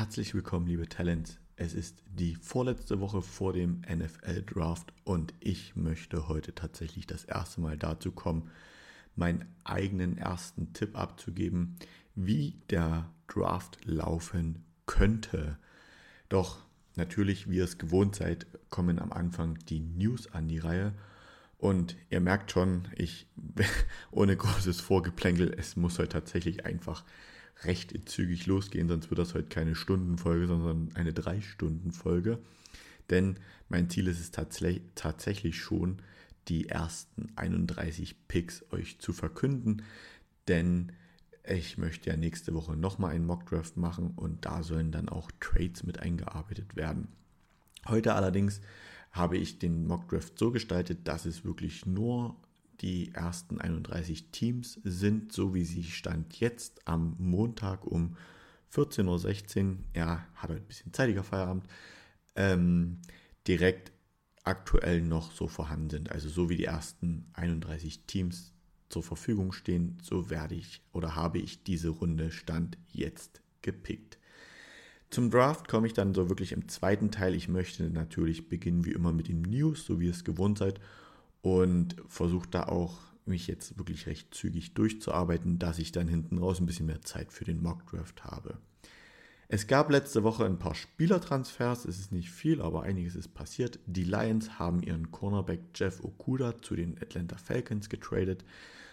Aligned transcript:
Herzlich 0.00 0.34
willkommen, 0.34 0.66
liebe 0.66 0.88
Talents. 0.88 1.38
Es 1.56 1.74
ist 1.74 2.02
die 2.06 2.34
vorletzte 2.36 3.00
Woche 3.00 3.20
vor 3.20 3.52
dem 3.52 3.82
NFL 3.82 4.44
Draft 4.46 4.94
und 5.04 5.34
ich 5.40 5.76
möchte 5.76 6.26
heute 6.26 6.54
tatsächlich 6.54 7.06
das 7.06 7.26
erste 7.26 7.60
Mal 7.60 7.76
dazu 7.76 8.10
kommen, 8.10 8.48
meinen 9.14 9.44
eigenen 9.62 10.16
ersten 10.16 10.72
Tipp 10.72 10.96
abzugeben, 10.96 11.76
wie 12.14 12.54
der 12.70 13.10
Draft 13.28 13.76
laufen 13.84 14.64
könnte. 14.86 15.58
Doch 16.30 16.64
natürlich, 16.96 17.50
wie 17.50 17.58
ihr 17.58 17.64
es 17.64 17.76
gewohnt 17.76 18.16
seid, 18.16 18.46
kommen 18.70 18.98
am 19.00 19.12
Anfang 19.12 19.58
die 19.68 19.80
News 19.80 20.32
an 20.32 20.48
die 20.48 20.60
Reihe. 20.60 20.94
Und 21.58 21.94
ihr 22.08 22.20
merkt 22.22 22.52
schon, 22.52 22.88
ich 22.96 23.26
ohne 24.10 24.34
großes 24.34 24.80
Vorgeplänkel, 24.80 25.52
es 25.58 25.76
muss 25.76 25.98
heute 25.98 26.08
tatsächlich 26.08 26.64
einfach 26.64 27.04
recht 27.62 28.08
zügig 28.08 28.46
losgehen, 28.46 28.88
sonst 28.88 29.10
wird 29.10 29.18
das 29.18 29.34
heute 29.34 29.48
keine 29.48 29.74
Stundenfolge, 29.74 30.46
sondern 30.46 30.90
eine 30.94 31.12
Drei-Stunden-Folge. 31.12 32.38
Denn 33.10 33.36
mein 33.68 33.90
Ziel 33.90 34.06
ist 34.06 34.20
es 34.20 34.30
tatsächlich 34.30 35.60
schon, 35.60 36.00
die 36.48 36.68
ersten 36.68 37.28
31 37.36 38.28
Picks 38.28 38.64
euch 38.72 38.98
zu 38.98 39.12
verkünden. 39.12 39.82
Denn 40.48 40.92
ich 41.44 41.78
möchte 41.78 42.10
ja 42.10 42.16
nächste 42.16 42.54
Woche 42.54 42.76
nochmal 42.76 43.14
einen 43.14 43.26
Mockdraft 43.26 43.76
machen 43.76 44.12
und 44.16 44.44
da 44.44 44.62
sollen 44.62 44.92
dann 44.92 45.08
auch 45.08 45.30
Trades 45.40 45.84
mit 45.84 45.98
eingearbeitet 45.98 46.76
werden. 46.76 47.08
Heute 47.86 48.14
allerdings 48.14 48.60
habe 49.10 49.36
ich 49.36 49.58
den 49.58 49.86
Mockdraft 49.86 50.38
so 50.38 50.50
gestaltet, 50.50 51.08
dass 51.08 51.26
es 51.26 51.44
wirklich 51.44 51.86
nur 51.86 52.36
die 52.80 53.12
ersten 53.14 53.60
31 53.60 54.30
Teams 54.30 54.80
sind, 54.84 55.32
so 55.32 55.54
wie 55.54 55.64
sie 55.64 55.84
stand 55.84 56.40
jetzt 56.40 56.86
am 56.86 57.14
Montag 57.18 57.86
um 57.86 58.16
14.16 58.74 59.64
Uhr, 59.64 59.76
er 59.92 60.26
hat 60.34 60.50
ein 60.50 60.62
bisschen 60.62 60.92
zeitiger 60.92 61.24
Feierabend, 61.24 61.66
ähm, 62.36 62.98
direkt 63.46 63.92
aktuell 64.44 65.02
noch 65.02 65.32
so 65.32 65.48
vorhanden 65.48 65.90
sind. 65.90 66.10
Also 66.10 66.28
so 66.28 66.48
wie 66.48 66.56
die 66.56 66.64
ersten 66.64 67.26
31 67.34 68.06
Teams 68.06 68.52
zur 68.88 69.02
Verfügung 69.02 69.52
stehen, 69.52 69.98
so 70.02 70.30
werde 70.30 70.54
ich 70.54 70.82
oder 70.92 71.14
habe 71.14 71.38
ich 71.38 71.62
diese 71.62 71.90
Runde 71.90 72.30
Stand 72.30 72.78
jetzt 72.88 73.42
gepickt. 73.62 74.18
Zum 75.10 75.30
Draft 75.30 75.68
komme 75.68 75.86
ich 75.88 75.92
dann 75.92 76.14
so 76.14 76.28
wirklich 76.28 76.52
im 76.52 76.68
zweiten 76.68 77.10
Teil. 77.10 77.34
Ich 77.34 77.48
möchte 77.48 77.90
natürlich 77.90 78.48
beginnen 78.48 78.84
wie 78.84 78.92
immer 78.92 79.12
mit 79.12 79.28
den 79.28 79.42
News, 79.42 79.84
so 79.84 80.00
wie 80.00 80.06
ihr 80.06 80.12
es 80.12 80.24
gewohnt 80.24 80.58
seid 80.58 80.80
und 81.42 81.96
versuche 82.08 82.48
da 82.50 82.64
auch 82.64 82.98
mich 83.26 83.46
jetzt 83.46 83.78
wirklich 83.78 84.06
recht 84.06 84.34
zügig 84.34 84.74
durchzuarbeiten, 84.74 85.58
dass 85.58 85.78
ich 85.78 85.92
dann 85.92 86.08
hinten 86.08 86.38
raus 86.38 86.60
ein 86.60 86.66
bisschen 86.66 86.86
mehr 86.86 87.02
Zeit 87.02 87.32
für 87.32 87.44
den 87.44 87.62
Mock 87.62 87.86
Draft 87.86 88.24
habe. 88.24 88.58
Es 89.48 89.66
gab 89.66 89.90
letzte 89.90 90.22
Woche 90.22 90.44
ein 90.44 90.58
paar 90.58 90.76
Spielertransfers, 90.76 91.84
es 91.84 91.98
ist 91.98 92.12
nicht 92.12 92.30
viel, 92.30 92.62
aber 92.62 92.84
einiges 92.84 93.16
ist 93.16 93.34
passiert. 93.34 93.80
Die 93.86 94.04
Lions 94.04 94.60
haben 94.60 94.80
ihren 94.82 95.10
Cornerback 95.10 95.60
Jeff 95.74 96.04
Okuda 96.04 96.62
zu 96.62 96.76
den 96.76 96.96
Atlanta 97.02 97.36
Falcons 97.36 97.88
getradet 97.88 98.44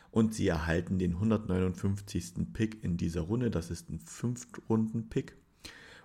und 0.09 0.33
sie 0.33 0.47
erhalten 0.47 0.97
den 0.97 1.13
159. 1.13 2.53
Pick 2.53 2.83
in 2.83 2.97
dieser 2.97 3.21
Runde. 3.21 3.51
Das 3.51 3.69
ist 3.69 3.89
ein 3.89 3.99
Fünftrunden-Pick. 3.99 5.35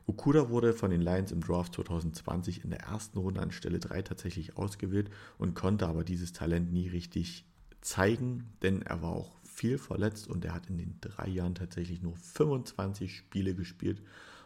Okuda 0.06 0.50
wurde 0.50 0.72
von 0.72 0.90
den 0.90 1.00
Lions 1.00 1.32
im 1.32 1.40
Draft 1.40 1.74
2020 1.74 2.64
in 2.64 2.70
der 2.70 2.80
ersten 2.80 3.18
Runde 3.18 3.40
an 3.40 3.52
Stelle 3.52 3.78
3 3.78 4.02
tatsächlich 4.02 4.56
ausgewählt 4.56 5.10
und 5.38 5.54
konnte 5.54 5.86
aber 5.86 6.04
dieses 6.04 6.32
Talent 6.32 6.72
nie 6.72 6.88
richtig 6.88 7.44
zeigen, 7.80 8.52
denn 8.62 8.82
er 8.82 9.02
war 9.02 9.12
auch 9.12 9.36
viel 9.44 9.78
verletzt 9.78 10.28
und 10.28 10.44
er 10.44 10.54
hat 10.54 10.68
in 10.68 10.78
den 10.78 10.98
drei 11.00 11.28
Jahren 11.28 11.54
tatsächlich 11.54 12.02
nur 12.02 12.16
25 12.16 13.14
Spiele 13.14 13.54
gespielt 13.54 14.02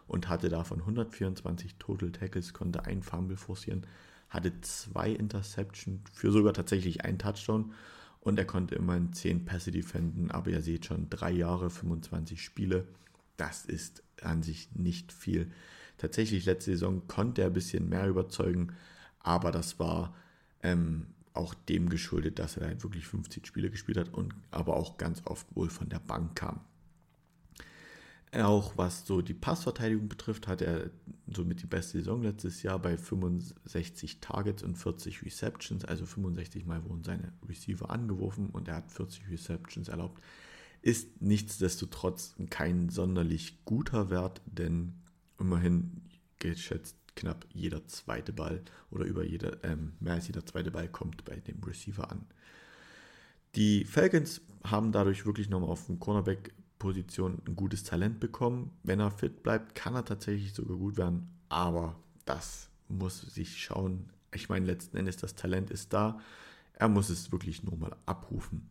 und 0.07 0.29
hatte 0.29 0.49
davon 0.49 0.81
124 0.81 1.77
Total 1.77 2.11
Tackles, 2.13 2.53
konnte 2.53 2.85
ein 2.85 3.03
Fumble 3.03 3.37
forcieren, 3.37 3.87
hatte 4.29 4.61
zwei 4.61 5.11
Interceptions 5.11 6.01
für 6.13 6.33
sogar 6.33 6.53
tatsächlich 6.53 7.05
einen 7.05 7.19
Touchdown 7.19 7.73
und 8.21 8.39
er 8.39 8.45
konnte 8.45 8.75
immerhin 8.75 9.13
10 9.13 9.45
Pässe 9.45 9.71
defenden, 9.71 10.31
aber 10.31 10.51
ihr 10.51 10.63
seht 10.63 10.87
schon, 10.87 11.09
drei 11.09 11.31
Jahre, 11.31 11.71
25 11.71 12.43
Spiele, 12.43 12.87
das 13.37 13.65
ist 13.65 14.03
an 14.23 14.43
sich 14.43 14.69
nicht 14.75 15.13
viel. 15.13 15.51
Tatsächlich 15.99 16.45
letzte 16.45 16.73
Saison 16.73 17.07
konnte 17.09 17.43
er 17.43 17.49
ein 17.49 17.53
bisschen 17.53 17.89
mehr 17.89 18.09
überzeugen, 18.09 18.75
aber 19.21 19.51
das 19.51 19.79
war 19.79 20.15
ähm, 20.63 21.07
auch 21.33 21.55
dem 21.55 21.89
geschuldet, 21.89 22.39
dass 22.39 22.57
er 22.57 22.69
halt 22.69 22.83
wirklich 22.83 23.07
50 23.07 23.47
Spiele 23.47 23.71
gespielt 23.71 23.99
hat 23.99 24.13
und 24.13 24.35
aber 24.51 24.77
auch 24.77 24.99
ganz 24.99 25.23
oft 25.25 25.47
wohl 25.55 25.71
von 25.71 25.89
der 25.89 25.99
Bank 25.99 26.37
kam. 26.37 26.61
Auch 28.33 28.77
was 28.77 29.07
so 29.07 29.23
die 29.23 29.35
Passverteidigung 29.35 30.09
betrifft, 30.09 30.47
hat 30.47 30.61
er 30.61 30.91
somit 31.27 31.63
die 31.63 31.67
beste 31.67 31.99
Saison 31.99 32.23
letztes 32.23 32.63
Jahr 32.63 32.79
bei 32.79 32.99
65 32.99 34.21
Targets 34.21 34.63
und 34.63 34.77
40 34.77 35.25
Receptions. 35.25 35.85
Also 35.85 36.05
65 36.05 36.67
Mal 36.67 36.85
wurden 36.85 37.05
seine 37.05 37.33
Receiver 37.49 37.89
angeworfen 37.89 38.51
und 38.51 38.69
er 38.69 38.77
hat 38.77 38.93
40 38.93 39.31
Receptions 39.31 39.89
erlaubt 39.89 40.21
ist 40.83 41.21
nichtsdestotrotz 41.21 42.35
kein 42.51 42.89
sonderlich 42.89 43.65
guter 43.65 44.11
Wert, 44.11 44.41
denn 44.47 44.95
immerhin 45.39 46.03
geschätzt 46.39 46.97
knapp 47.17 47.47
jeder 47.53 47.87
zweite 47.89 48.33
Ball 48.33 48.63
oder 48.91 49.05
über 49.05 49.25
jeder, 49.25 49.65
ähm, 49.65 49.95
mehr 50.01 50.15
als 50.15 50.29
jeder 50.29 50.45
zweite 50.47 50.71
Ball 50.71 50.89
kommt 50.89 51.25
bei 51.25 51.37
dem 51.37 51.63
Receiver 51.65 52.11
an. 52.11 52.27
Die 53.55 53.85
Falcons 53.85 54.43
haben 54.65 54.93
dadurch 54.93 55.25
wirklich 55.25 55.49
nochmal 55.49 55.71
auf 55.71 55.87
dem 55.87 55.99
Cornerback-Position 55.99 57.41
ein 57.47 57.57
gutes 57.57 57.85
Talent 57.85 58.21
bekommen. 58.21 58.71
Wenn 58.83 59.01
er 59.01 59.11
fit 59.11 59.43
bleibt, 59.43 59.75
kann 59.75 59.95
er 59.95 60.05
tatsächlich 60.05 60.53
sogar 60.53 60.77
gut 60.77 60.99
werden, 60.99 61.31
aber 61.49 61.99
das 62.27 62.69
muss 62.89 63.23
sich 63.23 63.59
schauen. 63.59 64.11
Ich 64.33 64.49
meine, 64.49 64.67
letzten 64.67 64.97
Endes 64.99 65.17
das 65.17 65.35
Talent 65.35 65.71
ist 65.71 65.93
da. 65.93 66.21
Er 66.75 66.89
muss 66.89 67.09
es 67.09 67.33
wirklich 67.33 67.63
nur 67.63 67.77
mal 67.77 67.97
abrufen. 68.05 68.69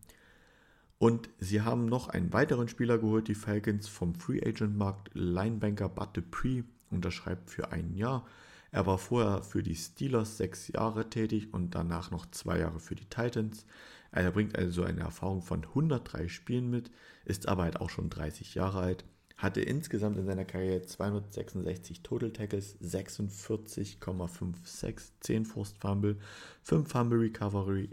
Und 0.98 1.28
sie 1.38 1.60
haben 1.60 1.84
noch 1.86 2.08
einen 2.08 2.32
weiteren 2.32 2.68
Spieler 2.68 2.98
geholt, 2.98 3.28
die 3.28 3.34
Falcons 3.34 3.88
vom 3.88 4.14
Free 4.14 4.40
Agent 4.42 4.78
Markt, 4.78 5.10
Linebanker 5.12 5.90
Bud 5.90 6.16
Dupree, 6.16 6.62
unterschreibt 6.90 7.50
für 7.50 7.70
ein 7.70 7.94
Jahr. 7.94 8.26
Er 8.70 8.86
war 8.86 8.96
vorher 8.98 9.42
für 9.42 9.62
die 9.62 9.74
Steelers 9.74 10.38
sechs 10.38 10.68
Jahre 10.68 11.10
tätig 11.10 11.52
und 11.52 11.74
danach 11.74 12.10
noch 12.10 12.24
zwei 12.30 12.58
Jahre 12.58 12.80
für 12.80 12.94
die 12.94 13.04
Titans. 13.04 13.66
Er 14.10 14.30
bringt 14.30 14.56
also 14.56 14.84
eine 14.84 15.00
Erfahrung 15.00 15.42
von 15.42 15.64
103 15.64 16.28
Spielen 16.28 16.70
mit, 16.70 16.90
ist 17.24 17.48
aber 17.48 17.64
halt 17.64 17.78
auch 17.80 17.90
schon 17.90 18.08
30 18.08 18.54
Jahre 18.54 18.78
alt, 18.80 19.04
hatte 19.36 19.60
insgesamt 19.60 20.16
in 20.16 20.24
seiner 20.24 20.46
Karriere 20.46 20.80
266 20.82 22.02
Total 22.02 22.32
Tackles, 22.32 22.80
46,56, 22.80 25.10
10 25.20 25.44
Forced 25.44 25.76
Fumble, 25.78 26.16
5 26.62 26.90
Fumble 26.90 27.18
Recovery, 27.18 27.90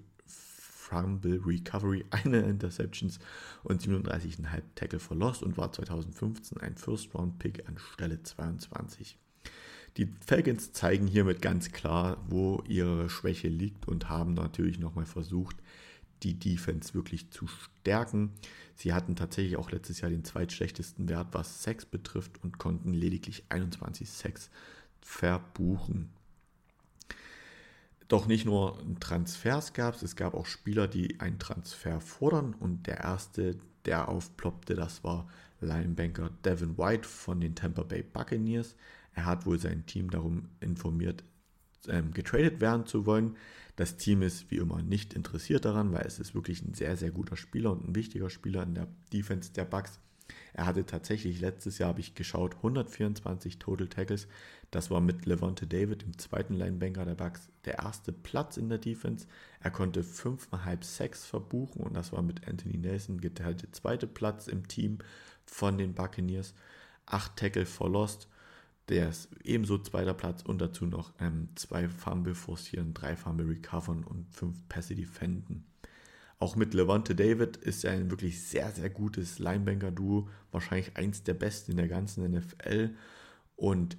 Fumble 0.94 1.42
Recovery, 1.44 2.06
eine 2.12 2.42
Interceptions 2.42 3.20
und 3.64 3.82
37,5 3.82 4.62
Tackle 4.76 5.00
for 5.00 5.18
Loss 5.18 5.42
und 5.42 5.58
war 5.58 5.72
2015 5.72 6.60
ein 6.60 6.78
First-Round-Pick 6.78 7.68
an 7.68 7.78
Stelle 7.78 8.22
22. 8.22 9.18
Die 9.98 10.08
Falcons 10.26 10.72
zeigen 10.72 11.08
hiermit 11.08 11.42
ganz 11.42 11.72
klar, 11.72 12.18
wo 12.28 12.64
ihre 12.68 13.10
Schwäche 13.10 13.48
liegt 13.48 13.88
und 13.88 14.10
haben 14.10 14.34
natürlich 14.34 14.80
nochmal 14.80 15.06
versucht, 15.06 15.56
die 16.24 16.38
Defense 16.40 16.94
wirklich 16.94 17.32
zu 17.32 17.48
stärken. 17.48 18.32
Sie 18.76 18.94
hatten 18.94 19.16
tatsächlich 19.16 19.58
auch 19.58 19.72
letztes 19.72 20.02
Jahr 20.02 20.10
den 20.10 20.24
zweitschlechtesten 20.24 21.10
Wert, 21.10 21.28
was 21.32 21.64
Sex 21.64 21.86
betrifft 21.86 22.44
und 22.44 22.58
konnten 22.58 22.94
lediglich 22.94 23.44
21 23.50 24.10
Sex 24.10 24.50
verbuchen. 25.02 26.10
Doch 28.14 28.28
nicht 28.28 28.46
nur 28.46 28.78
Transfers 29.00 29.74
gab 29.74 29.96
es, 29.96 30.04
es 30.04 30.16
gab 30.16 30.36
auch 30.36 30.46
Spieler, 30.46 30.88
die 30.88 31.20
einen 31.20 31.40
Transfer 31.40 32.00
fordern 32.00 32.54
und 32.54 32.86
der 32.86 33.00
erste, 33.00 33.58
der 33.86 34.08
aufploppte, 34.08 34.76
das 34.76 35.04
war 35.04 35.28
Linebanker 35.62 36.30
Devin 36.46 36.78
White 36.78 37.10
von 37.10 37.42
den 37.42 37.56
Tampa 37.56 37.82
Bay 37.82 38.04
Buccaneers. 38.04 38.76
Er 39.16 39.26
hat 39.26 39.48
wohl 39.48 39.58
sein 39.58 39.88
Team 39.88 40.12
darum 40.12 40.50
informiert, 40.60 41.24
ähm, 41.88 42.14
getradet 42.14 42.62
werden 42.62 42.86
zu 42.86 43.08
wollen. 43.08 43.36
Das 43.78 43.98
Team 43.98 44.22
ist 44.22 44.52
wie 44.52 44.58
immer 44.58 44.84
nicht 44.84 45.16
interessiert 45.16 45.66
daran, 45.66 45.92
weil 45.92 46.06
es 46.06 46.20
ist 46.20 46.36
wirklich 46.36 46.62
ein 46.62 46.76
sehr, 46.76 46.96
sehr 46.96 47.10
guter 47.10 47.36
Spieler 47.36 47.72
und 47.72 47.84
ein 47.90 47.96
wichtiger 47.96 48.30
Spieler 48.30 48.62
in 48.62 48.76
der 48.76 48.90
Defense 49.12 49.54
der 49.54 49.66
Bucks. 49.66 50.00
Er 50.54 50.68
hatte 50.68 50.86
tatsächlich 50.86 51.42
letztes 51.42 51.80
Jahr, 51.80 51.90
habe 51.90 52.00
ich 52.00 52.14
geschaut, 52.14 52.58
124 52.58 53.58
Total 53.58 53.88
Tackles. 53.88 54.28
Das 54.74 54.90
war 54.90 55.02
mit 55.02 55.28
Levante 55.28 55.68
David, 55.68 56.02
dem 56.02 56.18
zweiten 56.18 56.56
Linebanker 56.56 57.06
der 57.06 57.14
Bucks, 57.14 57.48
der 57.66 57.78
erste 57.78 58.12
Platz 58.12 58.58
in 58.58 58.70
der 58.70 58.80
Defense. 58.80 59.28
Er 59.60 59.70
konnte 59.70 60.02
5,5 60.02 60.84
Sacks 60.84 61.26
verbuchen 61.28 61.84
und 61.84 61.94
das 61.94 62.12
war 62.12 62.24
mit 62.24 62.48
Anthony 62.48 62.78
Nelson 62.78 63.22
geteilte 63.22 63.70
zweite 63.70 64.08
Platz 64.08 64.48
im 64.48 64.68
Team 64.68 64.98
von 65.46 65.78
den 65.78 65.94
Buccaneers. 65.94 66.56
8 67.06 67.38
Tackle 67.38 67.68
for 67.68 67.88
Lost, 67.88 68.28
der 68.90 69.10
ist 69.10 69.30
ebenso 69.44 69.78
zweiter 69.78 70.16
Platz 70.16 70.42
und 70.42 70.60
dazu 70.60 70.88
noch 70.88 71.14
ähm, 71.20 71.50
zwei 71.54 71.88
Fumble 71.88 72.34
forcieren, 72.34 72.96
drei 72.96 73.16
Fumble 73.16 73.48
recovern 73.48 74.04
und 74.04 74.26
fünf 74.34 74.68
Pässe 74.70 74.96
defenden. 74.96 75.66
Auch 76.40 76.56
mit 76.56 76.74
Levante 76.74 77.14
David 77.14 77.58
ist 77.58 77.86
er 77.86 77.92
ein 77.92 78.10
wirklich 78.10 78.42
sehr, 78.42 78.72
sehr 78.72 78.90
gutes 78.90 79.38
Linebanker-Duo. 79.38 80.30
Wahrscheinlich 80.52 80.98
eins 80.98 81.22
der 81.22 81.36
besten 81.36 81.72
in 81.72 81.78
der 81.78 81.88
ganzen 81.88 82.28
NFL. 82.32 82.96
Und 83.56 83.98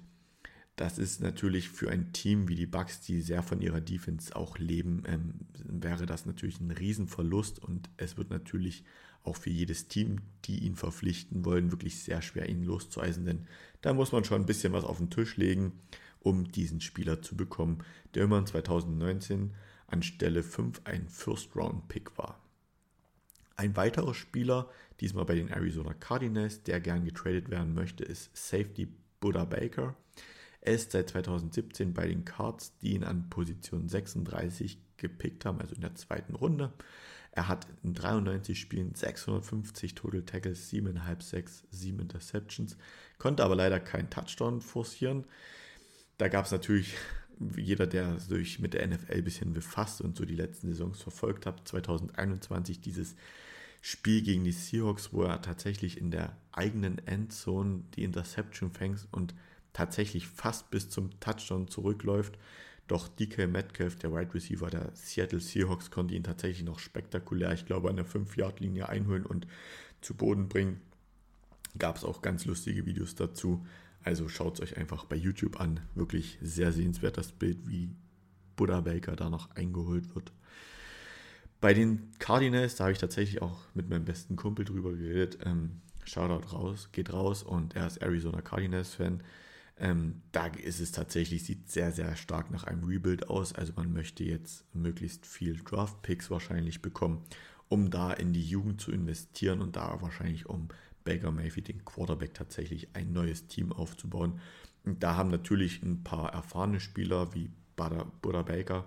das 0.75 0.97
ist 0.97 1.21
natürlich 1.21 1.69
für 1.69 1.89
ein 1.89 2.11
Team 2.11 2.47
wie 2.49 2.55
die 2.55 2.65
Bucks, 2.65 3.01
die 3.01 3.21
sehr 3.21 3.43
von 3.43 3.61
ihrer 3.61 3.81
Defense 3.81 4.35
auch 4.35 4.57
leben, 4.57 5.03
ähm, 5.07 5.33
wäre 5.63 6.05
das 6.05 6.25
natürlich 6.25 6.59
ein 6.59 6.71
Riesenverlust 6.71 7.59
und 7.59 7.89
es 7.97 8.17
wird 8.17 8.29
natürlich 8.29 8.83
auch 9.23 9.37
für 9.37 9.49
jedes 9.49 9.87
Team, 9.87 10.21
die 10.45 10.59
ihn 10.59 10.75
verpflichten 10.75 11.45
wollen, 11.45 11.71
wirklich 11.71 12.03
sehr 12.03 12.21
schwer, 12.21 12.49
ihn 12.49 12.63
loszueisen, 12.63 13.25
denn 13.25 13.47
da 13.81 13.93
muss 13.93 14.11
man 14.11 14.23
schon 14.23 14.41
ein 14.41 14.45
bisschen 14.45 14.73
was 14.73 14.83
auf 14.83 14.97
den 14.97 15.09
Tisch 15.09 15.37
legen, 15.37 15.73
um 16.19 16.51
diesen 16.51 16.81
Spieler 16.81 17.21
zu 17.21 17.35
bekommen, 17.35 17.83
der 18.13 18.23
immerhin 18.23 18.45
2019 18.45 19.53
an 19.87 20.03
Stelle 20.03 20.43
5 20.43 20.81
ein 20.83 21.07
First-Round-Pick 21.07 22.17
war. 22.17 22.41
Ein 23.55 23.75
weiterer 23.77 24.13
Spieler, 24.13 24.69
diesmal 24.99 25.25
bei 25.25 25.35
den 25.35 25.49
Arizona 25.49 25.93
Cardinals, 25.93 26.63
der 26.63 26.81
gern 26.81 27.05
getradet 27.05 27.49
werden 27.49 27.73
möchte, 27.73 28.03
ist 28.03 28.35
Safety 28.35 28.87
Buddha 29.21 29.45
Baker. 29.45 29.95
Er 30.65 30.73
ist 30.73 30.93
seit 30.93 31.09
2017 31.09 31.93
bei 31.93 32.07
den 32.07 32.25
Cards, 32.25 32.75
die 32.79 32.95
ihn 32.95 33.03
an 33.03 33.29
Position 33.29 33.87
36 33.87 34.79
gepickt 34.97 35.45
haben, 35.45 35.61
also 35.61 35.75
in 35.75 35.81
der 35.81 35.93
zweiten 35.93 36.33
Runde. 36.33 36.73
Er 37.31 37.47
hat 37.47 37.67
in 37.83 37.93
93 37.93 38.59
Spielen 38.59 38.95
650 38.95 39.93
Total 39.93 40.23
Tackles, 40.23 40.71
7,5 40.71 41.21
6, 41.21 41.63
7 41.69 41.99
Interceptions, 41.99 42.77
konnte 43.19 43.43
aber 43.43 43.55
leider 43.55 43.79
keinen 43.79 44.09
Touchdown 44.09 44.59
forcieren. 44.59 45.25
Da 46.17 46.29
gab 46.29 46.45
es 46.45 46.51
natürlich 46.51 46.95
jeder, 47.55 47.85
der 47.85 48.19
sich 48.19 48.59
mit 48.59 48.73
der 48.73 48.87
NFL 48.87 49.13
ein 49.13 49.23
bisschen 49.23 49.53
befasst 49.53 50.01
und 50.01 50.17
so 50.17 50.25
die 50.25 50.35
letzten 50.35 50.69
Saisons 50.69 50.99
verfolgt 50.99 51.45
hat, 51.45 51.67
2021 51.67 52.81
dieses 52.81 53.15
Spiel 53.81 54.23
gegen 54.23 54.43
die 54.43 54.51
Seahawks, 54.51 55.13
wo 55.13 55.21
er 55.21 55.43
tatsächlich 55.43 55.99
in 55.99 56.09
der 56.09 56.35
eigenen 56.51 57.05
Endzone 57.05 57.83
die 57.95 58.03
Interception 58.03 58.71
fängt 58.71 59.07
und 59.11 59.35
tatsächlich 59.75 60.27
fast 60.27 60.71
bis 60.71 60.89
zum 60.89 61.19
Touchdown 61.19 61.67
zurückläuft. 61.67 62.39
Doch 62.87 63.09
DK 63.09 63.47
Metcalf, 63.47 63.97
der 63.97 64.13
Wide 64.13 64.33
Receiver 64.33 64.69
der 64.69 64.91
Seattle 64.93 65.41
Seahawks, 65.41 65.91
konnte 65.91 66.15
ihn 66.15 66.23
tatsächlich 66.23 66.63
noch 66.63 66.79
spektakulär, 66.79 67.51
ich 67.51 67.65
glaube, 67.65 67.89
an 67.89 67.97
der 67.97 68.05
5-Yard-Linie 68.05 68.87
einholen 68.87 69.25
und 69.25 69.47
zu 70.01 70.13
Boden 70.13 70.47
bringen. 70.47 70.79
Gab 71.77 71.97
es 71.97 72.05
auch 72.05 72.21
ganz 72.21 72.45
lustige 72.45 72.85
Videos 72.85 73.15
dazu. 73.15 73.65
Also 74.03 74.29
schaut 74.29 74.55
es 74.55 74.61
euch 74.61 74.77
einfach 74.77 75.03
bei 75.05 75.17
YouTube 75.17 75.59
an. 75.59 75.81
Wirklich 75.93 76.37
sehr 76.41 76.71
sehenswert 76.71 77.17
das 77.17 77.33
Bild, 77.33 77.67
wie 77.67 77.89
Buddha 78.55 78.79
Baker 78.79 79.17
da 79.17 79.29
noch 79.29 79.51
eingeholt 79.55 80.15
wird. 80.15 80.31
Bei 81.59 81.73
den 81.73 82.11
Cardinals, 82.19 82.75
da 82.75 82.85
habe 82.85 82.93
ich 82.93 82.99
tatsächlich 82.99 83.41
auch 83.41 83.59
mit 83.73 83.89
meinem 83.89 84.05
besten 84.05 84.37
Kumpel 84.37 84.63
drüber 84.63 84.93
geredet. 84.93 85.39
Ähm, 85.43 85.81
Shoutout 86.05 86.53
raus, 86.53 86.89
geht 86.93 87.11
raus 87.11 87.43
und 87.43 87.75
er 87.75 87.87
ist 87.87 87.97
Arizona 87.97 88.41
Cardinals-Fan. 88.41 89.21
Ähm, 89.77 90.21
da 90.31 90.47
ist 90.47 90.79
es 90.79 90.91
tatsächlich, 90.91 91.43
sieht 91.43 91.69
sehr, 91.69 91.91
sehr 91.91 92.15
stark 92.15 92.49
nach 92.51 92.63
einem 92.63 92.83
Rebuild 92.83 93.29
aus. 93.29 93.53
Also 93.53 93.73
man 93.75 93.91
möchte 93.91 94.23
jetzt 94.23 94.63
möglichst 94.73 95.25
viel 95.25 95.61
Draft-Picks 95.63 96.31
wahrscheinlich 96.31 96.81
bekommen, 96.81 97.23
um 97.67 97.89
da 97.89 98.13
in 98.13 98.31
die 98.31 98.43
Jugend 98.43 98.79
zu 98.79 98.91
investieren 98.91 99.61
und 99.61 99.75
da 99.75 100.01
wahrscheinlich 100.01 100.45
um 100.47 100.69
Baker 101.03 101.31
Mayfield, 101.31 101.67
den 101.67 101.85
Quarterback, 101.85 102.33
tatsächlich 102.33 102.95
ein 102.95 103.11
neues 103.13 103.47
Team 103.47 103.71
aufzubauen. 103.71 104.39
Und 104.85 105.03
da 105.03 105.15
haben 105.15 105.29
natürlich 105.29 105.81
ein 105.83 106.03
paar 106.03 106.33
erfahrene 106.33 106.79
Spieler 106.79 107.33
wie 107.33 107.51
Butter, 107.75 108.11
Butter 108.21 108.43
Baker, 108.43 108.85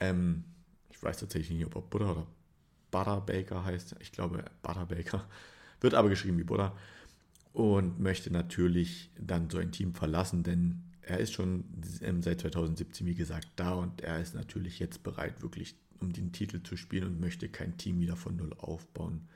ähm, 0.00 0.44
ich 0.90 1.02
weiß 1.02 1.18
tatsächlich 1.18 1.56
nicht, 1.58 1.66
ob 1.66 1.76
er 1.76 1.82
Butter 1.82 2.10
oder 2.12 2.26
Butter 2.90 3.20
Baker 3.20 3.64
heißt, 3.64 3.96
ich 4.00 4.12
glaube 4.12 4.44
Butter 4.62 4.86
Baker, 4.86 5.26
wird 5.80 5.94
aber 5.94 6.08
geschrieben 6.08 6.38
wie 6.38 6.44
Butter, 6.44 6.76
und 7.52 8.00
möchte 8.00 8.30
natürlich 8.30 9.10
dann 9.18 9.50
so 9.50 9.58
ein 9.58 9.72
Team 9.72 9.94
verlassen, 9.94 10.42
denn 10.42 10.82
er 11.02 11.18
ist 11.18 11.32
schon 11.32 11.64
seit 12.20 12.40
2017, 12.40 13.06
wie 13.06 13.14
gesagt, 13.14 13.48
da 13.56 13.74
und 13.74 14.00
er 14.00 14.20
ist 14.20 14.34
natürlich 14.34 14.78
jetzt 14.78 15.02
bereit, 15.02 15.42
wirklich 15.42 15.74
um 16.00 16.12
den 16.12 16.32
Titel 16.32 16.62
zu 16.62 16.76
spielen 16.76 17.04
und 17.04 17.20
möchte 17.20 17.48
kein 17.48 17.76
Team 17.76 18.00
wieder 18.00 18.16
von 18.16 18.36
Null 18.36 18.54
aufbauen. 18.58 19.28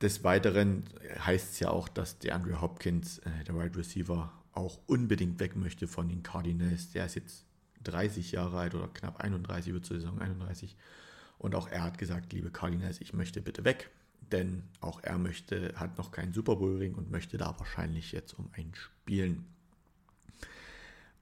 Des 0.00 0.22
Weiteren 0.22 0.84
heißt 1.26 1.52
es 1.52 1.60
ja 1.60 1.70
auch, 1.70 1.88
dass 1.88 2.18
der 2.18 2.34
Andrew 2.34 2.60
Hopkins, 2.60 3.18
äh, 3.18 3.44
der 3.46 3.56
Wide 3.56 3.76
Receiver, 3.76 4.32
auch 4.52 4.78
unbedingt 4.86 5.40
weg 5.40 5.56
möchte 5.56 5.88
von 5.88 6.08
den 6.08 6.22
Cardinals. 6.22 6.90
Der 6.92 7.06
ist 7.06 7.16
jetzt 7.16 7.44
30 7.84 8.32
Jahre 8.32 8.58
alt 8.58 8.74
oder 8.74 8.88
knapp 8.88 9.20
31, 9.20 9.72
wird 9.72 9.84
zur 9.84 9.98
Saison 9.98 10.20
31. 10.20 10.76
Und 11.38 11.54
auch 11.54 11.68
er 11.68 11.82
hat 11.82 11.98
gesagt, 11.98 12.32
liebe 12.32 12.50
Cardinals, 12.50 13.00
ich 13.00 13.12
möchte 13.12 13.40
bitte 13.40 13.64
weg 13.64 13.90
denn 14.32 14.64
auch 14.80 15.02
er 15.02 15.18
möchte, 15.18 15.74
hat 15.76 15.98
noch 15.98 16.10
keinen 16.10 16.32
Super 16.32 16.56
Bowl-Ring 16.56 16.94
und 16.94 17.10
möchte 17.10 17.38
da 17.38 17.58
wahrscheinlich 17.58 18.12
jetzt 18.12 18.38
um 18.38 18.50
einen 18.52 18.74
spielen. 18.74 19.46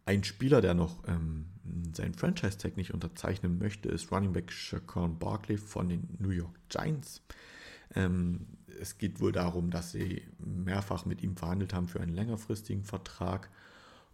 Ein 0.05 0.23
Spieler, 0.23 0.61
der 0.61 0.75
noch 0.75 1.03
ähm, 1.09 1.47
sein 1.93 2.15
Franchise-Tag 2.15 2.77
nicht 2.77 2.95
unterzeichnen 2.95 3.59
möchte, 3.59 3.89
ist 3.89 4.13
Running 4.13 4.33
Back 4.33 4.53
Shaquan 4.53 5.19
Barkley 5.19 5.59
von 5.59 5.89
den 5.89 6.17
New 6.19 6.31
York 6.31 6.57
Giants. 6.69 7.23
Ähm, 7.95 8.47
es 8.81 8.99
geht 8.99 9.21
wohl 9.21 9.33
darum, 9.33 9.71
dass 9.71 9.93
sie 9.93 10.23
mehrfach 10.39 11.07
mit 11.07 11.23
ihm 11.23 11.37
verhandelt 11.37 11.75
haben 11.75 11.89
für 11.89 12.01
einen 12.01 12.15
längerfristigen 12.15 12.85
Vertrag 12.85 13.51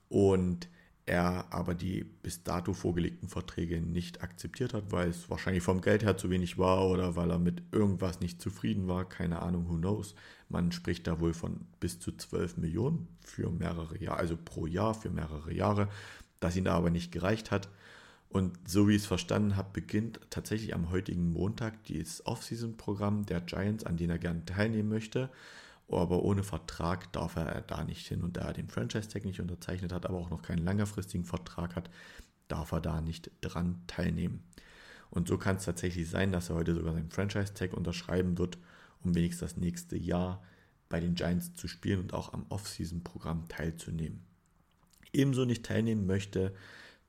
und 0.08 0.68
er 1.04 1.46
aber 1.50 1.74
die 1.74 2.04
bis 2.04 2.44
dato 2.44 2.72
vorgelegten 2.72 3.28
Verträge 3.28 3.80
nicht 3.80 4.22
akzeptiert 4.22 4.72
hat, 4.72 4.92
weil 4.92 5.08
es 5.08 5.28
wahrscheinlich 5.28 5.62
vom 5.62 5.80
Geld 5.80 6.04
her 6.04 6.16
zu 6.16 6.30
wenig 6.30 6.58
war 6.58 6.88
oder 6.88 7.16
weil 7.16 7.30
er 7.30 7.38
mit 7.38 7.62
irgendwas 7.72 8.20
nicht 8.20 8.40
zufrieden 8.40 8.86
war, 8.86 9.08
keine 9.08 9.42
Ahnung, 9.42 9.68
who 9.68 9.76
knows. 9.76 10.14
Man 10.48 10.70
spricht 10.70 11.06
da 11.06 11.18
wohl 11.18 11.34
von 11.34 11.66
bis 11.80 11.98
zu 11.98 12.12
12 12.12 12.58
Millionen 12.58 13.08
für 13.20 13.50
mehrere 13.50 13.98
Jahre, 13.98 14.18
also 14.18 14.36
pro 14.36 14.66
Jahr 14.66 14.94
für 14.94 15.10
mehrere 15.10 15.52
Jahre, 15.52 15.88
das 16.38 16.56
ihn 16.56 16.64
da 16.64 16.74
aber 16.74 16.90
nicht 16.90 17.10
gereicht 17.10 17.50
hat. 17.50 17.68
Und 18.28 18.56
so 18.66 18.88
wie 18.88 18.94
ich 18.94 19.02
es 19.02 19.06
verstanden 19.06 19.56
habe, 19.56 19.70
beginnt 19.72 20.20
tatsächlich 20.30 20.74
am 20.74 20.90
heutigen 20.90 21.32
Montag 21.32 21.74
das 21.88 22.24
Off-Season-Programm 22.24 23.26
der 23.26 23.40
Giants, 23.40 23.84
an 23.84 23.96
dem 23.96 24.08
er 24.08 24.18
gerne 24.18 24.44
teilnehmen 24.44 24.88
möchte 24.88 25.30
aber 25.88 26.22
ohne 26.22 26.42
Vertrag 26.42 27.12
darf 27.12 27.36
er 27.36 27.62
da 27.62 27.84
nicht 27.84 28.06
hin. 28.06 28.22
Und 28.22 28.36
da 28.36 28.42
er 28.42 28.52
den 28.52 28.68
Franchise-Tag 28.68 29.24
nicht 29.24 29.40
unterzeichnet 29.40 29.92
hat, 29.92 30.06
aber 30.06 30.18
auch 30.18 30.30
noch 30.30 30.42
keinen 30.42 30.64
längerfristigen 30.64 31.24
Vertrag 31.24 31.76
hat, 31.76 31.90
darf 32.48 32.72
er 32.72 32.80
da 32.80 33.00
nicht 33.00 33.30
dran 33.40 33.82
teilnehmen. 33.86 34.42
Und 35.10 35.28
so 35.28 35.36
kann 35.36 35.56
es 35.56 35.64
tatsächlich 35.64 36.08
sein, 36.08 36.32
dass 36.32 36.48
er 36.48 36.56
heute 36.56 36.74
sogar 36.74 36.94
seinen 36.94 37.10
Franchise-Tag 37.10 37.74
unterschreiben 37.74 38.38
wird, 38.38 38.58
um 39.02 39.14
wenigstens 39.14 39.52
das 39.52 39.56
nächste 39.58 39.96
Jahr 39.96 40.42
bei 40.88 41.00
den 41.00 41.14
Giants 41.14 41.54
zu 41.54 41.68
spielen 41.68 42.00
und 42.00 42.14
auch 42.14 42.32
am 42.32 42.46
Off-Season-Programm 42.48 43.48
teilzunehmen. 43.48 44.24
Ebenso 45.12 45.44
nicht 45.44 45.64
teilnehmen 45.64 46.06
möchte 46.06 46.54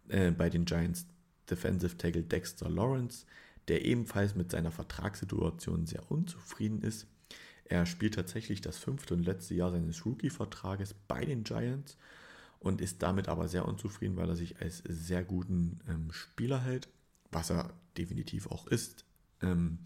äh, 0.10 0.32
bei 0.32 0.50
den 0.50 0.66
Giants 0.66 1.06
Defensive 1.50 1.98
Tackle 1.98 2.24
Dexter 2.24 2.70
Lawrence, 2.70 3.26
der 3.70 3.86
ebenfalls 3.86 4.36
mit 4.36 4.52
seiner 4.52 4.72
Vertragssituation 4.72 5.86
sehr 5.86 6.10
unzufrieden 6.12 6.82
ist 6.82 7.08
er 7.66 7.86
spielt 7.86 8.16
tatsächlich 8.16 8.62
das 8.62 8.78
fünfte 8.78 9.14
und 9.14 9.24
letzte 9.24 9.56
Jahr 9.56 9.72
seines 9.72 10.06
Rookie-Vertrages 10.06 10.94
bei 11.08 11.26
den 11.26 11.44
Giants 11.44 11.98
und 12.60 12.82
ist 12.82 13.02
damit 13.02 13.28
aber 13.28 13.48
sehr 13.48 13.68
unzufrieden, 13.68 14.16
weil 14.16 14.30
er 14.30 14.36
sich 14.36 14.62
als 14.62 14.84
sehr 14.88 15.24
guten 15.24 15.80
ähm, 15.88 16.12
Spieler 16.12 16.62
hält, 16.62 16.88
was 17.32 17.50
er 17.50 17.74
definitiv 17.98 18.48
auch 18.48 18.68
ist. 18.68 19.06
Ähm, 19.42 19.80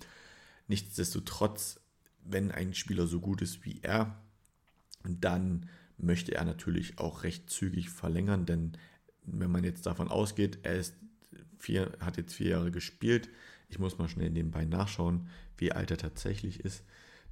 nichtsdestotrotz, 0.68 1.80
wenn 2.24 2.52
ein 2.52 2.74
Spieler 2.74 3.08
so 3.08 3.20
gut 3.20 3.42
ist 3.42 3.66
wie 3.66 3.80
er, 3.82 4.20
dann 5.04 5.70
möchte 5.98 6.36
er 6.36 6.46
natürlich 6.46 7.00
auch 7.00 7.24
recht 7.24 7.50
zügig 7.50 7.90
verlängern, 7.90 8.46
denn 8.46 8.78
wenn 9.24 9.52
man 9.52 9.64
jetzt 9.64 9.86
davon 9.86 10.10
ausgeht, 10.10 10.60
er 10.64 10.76
ist 10.76 10.94
vier, 11.58 11.92
hat 12.00 12.18
jetzt 12.18 12.34
vier 12.34 12.50
Jahre 12.50 12.72
gespielt, 12.72 13.30
ich 13.70 13.80
muss 13.80 13.98
mal 13.98 14.08
schnell 14.08 14.30
nebenbei 14.30 14.66
nachschauen, 14.66 15.28
wie 15.58 15.72
alt 15.72 15.92
er 15.92 15.98
tatsächlich 15.98 16.62
ist 16.62 16.84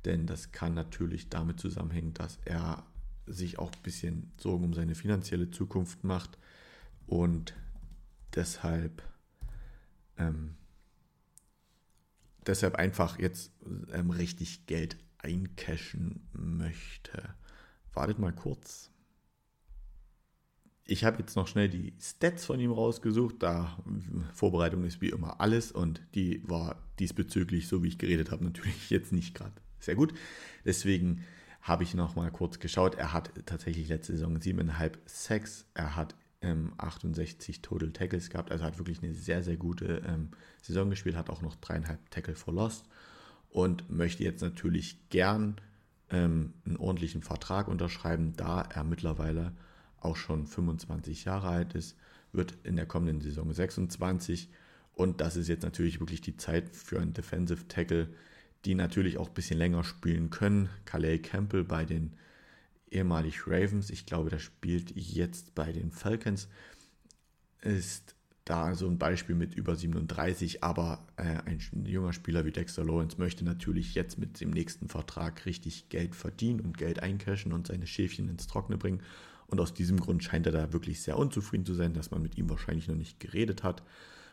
denn 0.06 0.28
das 0.28 0.52
kann 0.52 0.74
natürlich 0.74 1.30
damit 1.30 1.60
zusammenhängen, 1.60 2.14
dass 2.14 2.40
er 2.46 2.86
sich 3.26 3.58
auch 3.58 3.72
ein 3.72 3.82
bisschen 3.84 4.32
Sorgen 4.38 4.66
um 4.66 4.74
seine 4.74 4.96
finanzielle 4.96 5.50
Zukunft 5.50 6.04
macht 6.04 6.38
und 7.08 7.56
deshalb 8.36 9.02
ähm, 10.18 10.56
deshalb 12.46 12.76
einfach 12.76 13.20
jetzt 13.20 13.52
ähm, 13.92 14.12
richtig 14.12 14.68
Geld 14.68 14.98
eincashen 15.18 16.28
möchte. 16.34 17.36
Wartet 17.94 18.20
mal 18.20 18.34
kurz. 18.34 18.92
Ich 20.88 21.04
habe 21.04 21.18
jetzt 21.20 21.36
noch 21.36 21.48
schnell 21.48 21.68
die 21.68 21.96
Stats 22.00 22.46
von 22.46 22.60
ihm 22.60 22.72
rausgesucht. 22.72 23.38
Da 23.40 23.84
Vorbereitung 24.34 24.84
ist 24.84 25.02
wie 25.02 25.10
immer 25.10 25.42
alles 25.42 25.72
und 25.72 26.02
die 26.14 26.48
war 26.48 26.80
diesbezüglich, 27.00 27.68
so 27.68 27.82
wie 27.82 27.88
ich 27.88 27.98
geredet 27.98 28.30
habe, 28.30 28.44
natürlich 28.44 28.90
jetzt 28.92 29.12
nicht 29.12 29.34
gerade 29.34 29.65
sehr 29.80 29.96
gut. 29.96 30.14
Deswegen 30.66 31.24
habe 31.62 31.84
ich 31.84 31.94
noch 31.94 32.16
mal 32.16 32.32
kurz 32.32 32.60
geschaut. 32.60 32.96
Er 32.96 33.14
hat 33.14 33.32
tatsächlich 33.46 33.88
letzte 33.88 34.14
Saison 34.14 34.38
7,5 34.38 34.92
Sacks. 35.06 35.66
Er 35.74 35.96
hat 35.96 36.16
ähm, 36.42 36.74
68 36.78 37.62
Total 37.62 37.92
Tackles 37.92 38.30
gehabt. 38.30 38.52
Also 38.52 38.64
hat 38.64 38.78
wirklich 38.78 39.02
eine 39.02 39.14
sehr, 39.14 39.44
sehr 39.44 39.58
gute 39.58 40.04
ähm, 40.08 40.30
Saison 40.62 40.90
gespielt. 40.90 41.16
Hat 41.16 41.30
auch 41.30 41.42
noch 41.42 41.56
dreieinhalb 41.56 42.10
Tackle 42.12 42.36
for 42.36 42.54
Lost. 42.54 42.86
Und 43.50 43.90
möchte 43.90 44.24
jetzt 44.24 44.42
natürlich 44.42 45.10
gern 45.10 45.56
ähm, 46.10 46.54
einen 46.66 46.78
ordentlichen 46.78 47.22
Vertrag 47.22 47.68
unterschreiben, 47.68 48.34
da 48.36 48.62
er 48.62 48.84
mittlerweile 48.84 49.54
auch 50.00 50.18
schon 50.18 50.46
25 50.46 51.26
Jahre 51.26 51.48
alt 51.48 51.74
ist, 51.74 51.98
wird 52.32 52.54
in 52.64 52.76
der 52.76 52.86
kommenden 52.86 53.22
Saison 53.22 53.52
26 53.52 54.50
und 54.96 55.20
das 55.22 55.36
ist 55.36 55.50
jetzt 55.50 55.64
natürlich 55.64 56.00
wirklich 56.00 56.22
die 56.22 56.38
Zeit 56.38 56.70
für 56.74 57.00
einen 57.00 57.14
Defensive 57.14 57.68
Tackle, 57.68 58.08
die 58.66 58.76
natürlich 58.76 59.18
auch 59.18 59.28
ein 59.28 59.34
bisschen 59.34 59.58
länger 59.58 59.84
spielen 59.84 60.30
können. 60.30 60.70
Calais 60.86 61.20
Campbell 61.20 61.64
bei 61.64 61.86
den 61.86 62.14
ehemalig 62.92 63.48
Ravens, 63.48 63.90
ich 63.90 64.06
glaube, 64.06 64.30
der 64.30 64.40
spielt 64.40 64.96
jetzt 64.96 65.56
bei 65.56 65.72
den 65.72 65.92
Falcons, 65.92 66.48
ist 67.62 68.16
da 68.46 68.76
so 68.76 68.88
ein 68.88 69.00
Beispiel 69.00 69.36
mit 69.36 69.56
über 69.56 69.76
37, 69.76 70.64
aber 70.64 71.06
äh, 71.18 71.40
ein 71.46 71.60
junger 71.86 72.14
Spieler 72.14 72.46
wie 72.46 72.52
Dexter 72.52 72.84
Lawrence 72.84 73.18
möchte 73.18 73.44
natürlich 73.44 73.96
jetzt 73.96 74.20
mit 74.20 74.40
dem 74.40 74.52
nächsten 74.52 74.88
Vertrag 74.88 75.46
richtig 75.48 75.90
Geld 75.90 76.16
verdienen 76.16 76.60
und 76.60 76.78
Geld 76.78 77.02
eincashen 77.02 77.54
und 77.54 77.68
seine 77.68 77.88
Schäfchen 77.88 78.30
ins 78.30 78.46
Trockene 78.46 78.78
bringen. 78.78 79.02
Und 79.48 79.60
aus 79.60 79.74
diesem 79.74 80.00
Grund 80.00 80.24
scheint 80.24 80.46
er 80.46 80.52
da 80.52 80.74
wirklich 80.74 81.02
sehr 81.02 81.18
unzufrieden 81.18 81.66
zu 81.66 81.74
sein, 81.74 81.94
dass 81.94 82.12
man 82.12 82.22
mit 82.22 82.38
ihm 82.38 82.50
wahrscheinlich 82.50 82.88
noch 82.88 82.96
nicht 82.96 83.20
geredet 83.20 83.64
hat 83.64 83.84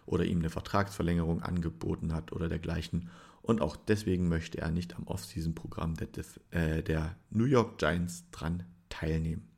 oder 0.04 0.24
ihm 0.24 0.38
eine 0.38 0.50
Vertragsverlängerung 0.50 1.42
angeboten 1.42 2.12
hat 2.12 2.32
oder 2.32 2.48
dergleichen. 2.48 3.08
Und 3.42 3.60
auch 3.60 3.76
deswegen 3.76 4.28
möchte 4.28 4.58
er 4.58 4.70
nicht 4.70 4.94
am 4.96 5.06
Offseason-Programm 5.06 5.96
der, 5.96 6.08
äh, 6.50 6.82
der 6.82 7.16
New 7.30 7.44
York 7.44 7.78
Giants 7.78 8.24
dran 8.30 8.64
teilnehmen. 8.88 9.48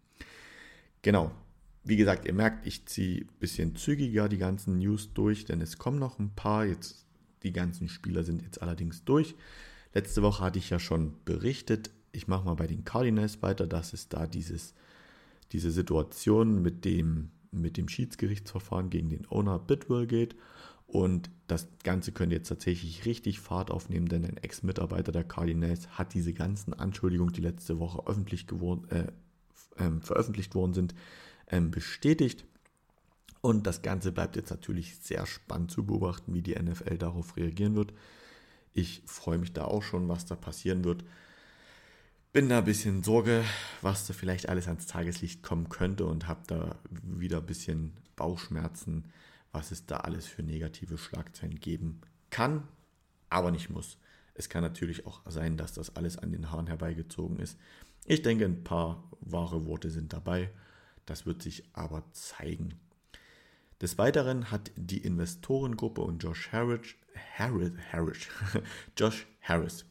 Genau. 1.02 1.30
Wie 1.86 1.96
gesagt, 1.96 2.24
ihr 2.26 2.32
merkt, 2.32 2.66
ich 2.66 2.86
ziehe 2.86 3.22
ein 3.22 3.38
bisschen 3.38 3.76
zügiger 3.76 4.30
die 4.30 4.38
ganzen 4.38 4.78
News 4.78 5.12
durch, 5.12 5.44
denn 5.44 5.60
es 5.60 5.76
kommen 5.76 5.98
noch 5.98 6.18
ein 6.18 6.34
paar. 6.34 6.64
Jetzt, 6.64 7.04
die 7.42 7.52
ganzen 7.52 7.88
Spieler 7.88 8.24
sind 8.24 8.40
jetzt 8.40 8.62
allerdings 8.62 9.04
durch. 9.04 9.34
Letzte 9.92 10.22
Woche 10.22 10.42
hatte 10.42 10.58
ich 10.58 10.70
ja 10.70 10.78
schon 10.78 11.12
berichtet, 11.26 11.90
ich 12.14 12.26
mache 12.26 12.44
mal 12.44 12.54
bei 12.54 12.66
den 12.66 12.84
Cardinals 12.84 13.42
weiter, 13.42 13.66
dass 13.66 13.92
es 13.92 14.08
da 14.08 14.26
dieses, 14.26 14.74
diese 15.52 15.70
Situation 15.70 16.62
mit 16.62 16.84
dem, 16.84 17.30
mit 17.50 17.76
dem 17.76 17.88
Schiedsgerichtsverfahren 17.88 18.88
gegen 18.88 19.10
den 19.10 19.26
Owner 19.30 19.58
Bidwell 19.58 20.06
geht. 20.06 20.36
Und 20.94 21.28
das 21.48 21.66
Ganze 21.82 22.12
könnte 22.12 22.36
jetzt 22.36 22.46
tatsächlich 22.46 23.04
richtig 23.04 23.40
Fahrt 23.40 23.72
aufnehmen, 23.72 24.06
denn 24.06 24.24
ein 24.24 24.36
Ex-Mitarbeiter 24.36 25.10
der 25.10 25.24
Cardinals 25.24 25.88
hat 25.98 26.14
diese 26.14 26.32
ganzen 26.32 26.72
Anschuldigungen, 26.72 27.34
die 27.34 27.40
letzte 27.40 27.80
Woche 27.80 28.06
öffentlich 28.06 28.46
geworden, 28.46 28.88
äh, 28.90 29.10
ähm, 29.76 30.02
veröffentlicht 30.02 30.54
worden 30.54 30.72
sind, 30.72 30.94
ähm, 31.48 31.72
bestätigt. 31.72 32.44
Und 33.40 33.66
das 33.66 33.82
Ganze 33.82 34.12
bleibt 34.12 34.36
jetzt 34.36 34.50
natürlich 34.50 34.94
sehr 34.98 35.26
spannend 35.26 35.72
zu 35.72 35.84
beobachten, 35.84 36.32
wie 36.32 36.42
die 36.42 36.54
NFL 36.54 36.96
darauf 36.96 37.36
reagieren 37.36 37.74
wird. 37.74 37.92
Ich 38.72 39.02
freue 39.04 39.38
mich 39.38 39.52
da 39.52 39.64
auch 39.64 39.82
schon, 39.82 40.08
was 40.08 40.26
da 40.26 40.36
passieren 40.36 40.84
wird. 40.84 41.04
Bin 42.32 42.48
da 42.48 42.58
ein 42.58 42.64
bisschen 42.64 43.02
Sorge, 43.02 43.42
was 43.82 44.06
da 44.06 44.14
vielleicht 44.14 44.48
alles 44.48 44.68
ans 44.68 44.86
Tageslicht 44.86 45.42
kommen 45.42 45.70
könnte 45.70 46.06
und 46.06 46.28
habe 46.28 46.42
da 46.46 46.76
wieder 47.02 47.38
ein 47.38 47.46
bisschen 47.46 47.94
Bauchschmerzen, 48.14 49.10
was 49.54 49.70
es 49.70 49.86
da 49.86 49.98
alles 49.98 50.26
für 50.26 50.42
negative 50.42 50.98
Schlagzeilen 50.98 51.60
geben 51.60 52.00
kann, 52.30 52.68
aber 53.30 53.50
nicht 53.52 53.70
muss. 53.70 53.98
Es 54.34 54.48
kann 54.48 54.62
natürlich 54.62 55.06
auch 55.06 55.22
sein, 55.26 55.56
dass 55.56 55.72
das 55.72 55.94
alles 55.94 56.18
an 56.18 56.32
den 56.32 56.50
Haaren 56.50 56.66
herbeigezogen 56.66 57.38
ist. 57.38 57.56
Ich 58.04 58.22
denke, 58.22 58.44
ein 58.44 58.64
paar 58.64 59.08
wahre 59.20 59.64
Worte 59.66 59.90
sind 59.90 60.12
dabei. 60.12 60.50
Das 61.06 61.24
wird 61.24 61.40
sich 61.40 61.64
aber 61.72 62.02
zeigen. 62.12 62.74
Des 63.80 63.96
Weiteren 63.96 64.50
hat 64.50 64.72
die 64.76 64.98
Investorengruppe 64.98 66.00
und 66.00 66.22
Josh 66.22 66.50
Harris, 66.50 66.96
Harris, 67.36 67.72
Harris 67.92 68.28
Josh 68.98 69.26
Harris 69.40 69.84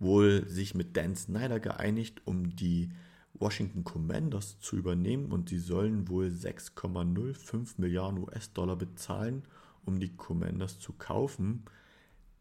wohl 0.00 0.46
sich 0.48 0.74
mit 0.74 0.96
Dan 0.96 1.14
Snyder 1.14 1.60
geeinigt, 1.60 2.22
um 2.24 2.56
die 2.56 2.90
Washington 3.34 3.84
Commanders 3.84 4.58
zu 4.60 4.76
übernehmen 4.76 5.32
und 5.32 5.48
sie 5.48 5.58
sollen 5.58 6.08
wohl 6.08 6.26
6,05 6.26 7.74
Milliarden 7.78 8.22
US-Dollar 8.22 8.76
bezahlen, 8.76 9.42
um 9.84 9.98
die 10.00 10.16
Commanders 10.16 10.78
zu 10.78 10.92
kaufen. 10.92 11.64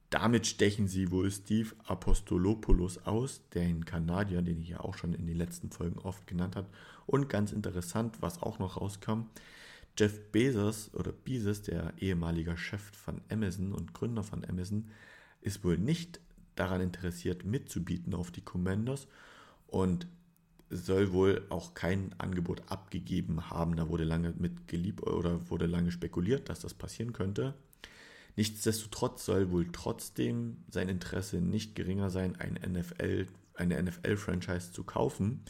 Damit 0.09 0.45
stechen 0.45 0.87
sie 0.87 1.09
wohl 1.09 1.31
Steve 1.31 1.71
Apostolopoulos 1.85 2.99
aus, 3.05 3.41
den 3.49 3.83
Kanadier, 3.83 4.43
den 4.43 4.61
ich 4.61 4.69
ja 4.69 4.79
auch 4.79 4.95
schon 4.95 5.13
in 5.13 5.25
den 5.25 5.37
letzten 5.37 5.71
Folgen 5.71 5.97
oft 5.99 6.27
genannt 6.27 6.55
habe. 6.55 6.67
Und 7.07 7.29
ganz 7.29 7.51
interessant, 7.51 8.21
was 8.21 8.41
auch 8.41 8.59
noch 8.59 8.79
rauskam, 8.79 9.23
Jeff 9.97 10.31
Bezos 10.31 10.93
oder 10.93 11.11
Bezos, 11.11 11.63
der 11.63 11.93
ehemalige 11.97 12.57
Chef 12.57 12.81
von 12.81 13.21
Amazon 13.29 13.73
und 13.73 13.93
Gründer 13.93 14.23
von 14.23 14.45
Amazon, 14.45 14.89
ist 15.41 15.63
wohl 15.63 15.77
nicht 15.77 16.19
daran 16.55 16.81
interessiert, 16.81 17.45
mitzubieten 17.45 18.13
auf 18.13 18.31
die 18.31 18.41
Commanders 18.41 19.07
und 19.67 20.07
soll 20.75 21.13
wohl 21.13 21.45
auch 21.49 21.73
kein 21.73 22.13
Angebot 22.17 22.63
abgegeben 22.69 23.49
haben. 23.49 23.75
Da 23.75 23.89
wurde 23.89 24.03
lange 24.03 24.33
mit 24.37 24.67
gelieb 24.67 25.03
oder 25.03 25.49
wurde 25.49 25.65
lange 25.65 25.91
spekuliert, 25.91 26.49
dass 26.49 26.59
das 26.59 26.73
passieren 26.73 27.13
könnte. 27.13 27.53
Nichtsdestotrotz 28.35 29.25
soll 29.25 29.51
wohl 29.51 29.67
trotzdem 29.71 30.57
sein 30.69 30.89
Interesse 30.89 31.37
nicht 31.37 31.75
geringer 31.75 32.09
sein, 32.09 32.35
ein 32.37 32.53
NFL, 32.53 33.27
eine 33.53 33.81
NFL-Franchise 33.81 34.71
zu 34.71 34.83
kaufen. 34.83 35.41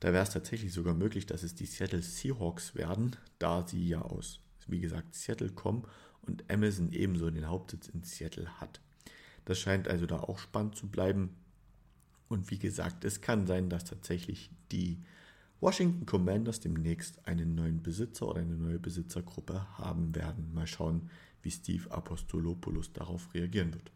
Da 0.00 0.12
wäre 0.12 0.24
es 0.24 0.30
tatsächlich 0.30 0.72
sogar 0.72 0.94
möglich, 0.94 1.26
dass 1.26 1.42
es 1.42 1.54
die 1.54 1.66
Seattle 1.66 2.02
Seahawks 2.02 2.74
werden, 2.74 3.16
da 3.38 3.66
sie 3.66 3.88
ja 3.88 4.02
aus, 4.02 4.40
wie 4.66 4.80
gesagt, 4.80 5.14
Seattle 5.14 5.50
kommen 5.50 5.84
und 6.22 6.50
Amazon 6.50 6.92
ebenso 6.92 7.30
den 7.30 7.48
Hauptsitz 7.48 7.88
in 7.88 8.02
Seattle 8.02 8.60
hat. 8.60 8.80
Das 9.44 9.60
scheint 9.60 9.88
also 9.88 10.06
da 10.06 10.18
auch 10.18 10.38
spannend 10.38 10.76
zu 10.76 10.88
bleiben. 10.88 11.36
Und 12.28 12.50
wie 12.50 12.58
gesagt, 12.58 13.04
es 13.04 13.20
kann 13.20 13.46
sein, 13.46 13.70
dass 13.70 13.84
tatsächlich 13.84 14.50
die 14.72 14.98
Washington 15.60 16.04
Commanders 16.06 16.60
demnächst 16.60 17.26
einen 17.26 17.54
neuen 17.54 17.82
Besitzer 17.82 18.28
oder 18.28 18.40
eine 18.40 18.56
neue 18.56 18.78
Besitzergruppe 18.78 19.66
haben 19.78 20.14
werden. 20.14 20.52
Mal 20.52 20.66
schauen, 20.66 21.10
wie 21.42 21.50
Steve 21.50 21.90
Apostolopoulos 21.90 22.92
darauf 22.92 23.32
reagieren 23.32 23.72
wird. 23.72 23.90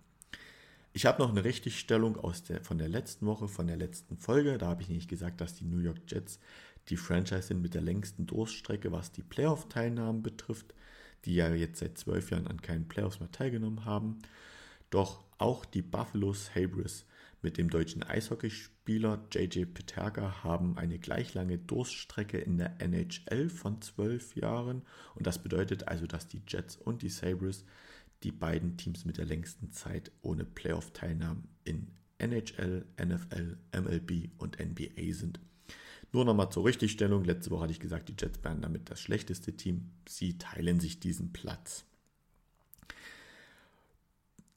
Ich 0.92 1.06
habe 1.06 1.22
noch 1.22 1.30
eine 1.30 1.44
Richtigstellung 1.44 2.16
aus 2.16 2.42
der, 2.42 2.64
von 2.64 2.78
der 2.78 2.88
letzten 2.88 3.26
Woche, 3.26 3.46
von 3.46 3.66
der 3.66 3.76
letzten 3.76 4.16
Folge. 4.16 4.58
Da 4.58 4.68
habe 4.68 4.82
ich 4.82 4.88
nämlich 4.88 5.06
gesagt, 5.06 5.40
dass 5.40 5.54
die 5.54 5.64
New 5.64 5.78
York 5.78 5.98
Jets 6.08 6.40
die 6.88 6.96
Franchise 6.96 7.42
sind 7.42 7.62
mit 7.62 7.74
der 7.74 7.82
längsten 7.82 8.26
Durststrecke, 8.26 8.90
was 8.90 9.12
die 9.12 9.22
Playoff-Teilnahmen 9.22 10.22
betrifft, 10.22 10.74
die 11.24 11.34
ja 11.34 11.52
jetzt 11.54 11.80
seit 11.80 11.98
zwölf 11.98 12.30
Jahren 12.30 12.46
an 12.46 12.62
keinen 12.62 12.88
Playoffs 12.88 13.20
mehr 13.20 13.30
teilgenommen 13.30 13.84
haben. 13.84 14.18
Doch 14.88 15.22
auch 15.38 15.64
die 15.64 15.82
Buffalo 15.82 16.32
Sabres 16.32 17.04
mit 17.42 17.56
dem 17.56 17.70
deutschen 17.70 18.02
Eishockeyspieler 18.02 19.26
JJ 19.32 19.64
Peterka 19.64 20.44
haben 20.44 20.76
eine 20.76 20.98
gleich 20.98 21.34
lange 21.34 21.58
Durststrecke 21.58 22.38
in 22.38 22.58
der 22.58 22.80
NHL 22.80 23.48
von 23.48 23.80
zwölf 23.80 24.36
Jahren. 24.36 24.82
Und 25.14 25.26
das 25.26 25.42
bedeutet 25.42 25.88
also, 25.88 26.06
dass 26.06 26.28
die 26.28 26.42
Jets 26.46 26.76
und 26.76 27.02
die 27.02 27.08
Sabres 27.08 27.64
die 28.22 28.32
beiden 28.32 28.76
Teams 28.76 29.04
mit 29.04 29.16
der 29.16 29.24
längsten 29.24 29.72
Zeit 29.72 30.12
ohne 30.20 30.44
Playoff-Teilnahmen 30.44 31.48
in 31.64 31.88
NHL, 32.18 32.84
NFL, 33.02 33.56
MLB 33.74 34.30
und 34.38 34.58
NBA 34.60 35.12
sind. 35.12 35.40
Nur 36.12 36.24
nochmal 36.24 36.50
zur 36.50 36.64
Richtigstellung. 36.64 37.24
Letzte 37.24 37.50
Woche 37.50 37.62
hatte 37.62 37.72
ich 37.72 37.80
gesagt, 37.80 38.08
die 38.08 38.16
Jets 38.18 38.42
wären 38.42 38.60
damit 38.60 38.90
das 38.90 39.00
schlechteste 39.00 39.56
Team. 39.56 39.92
Sie 40.08 40.36
teilen 40.36 40.80
sich 40.80 41.00
diesen 41.00 41.32
Platz. 41.32 41.84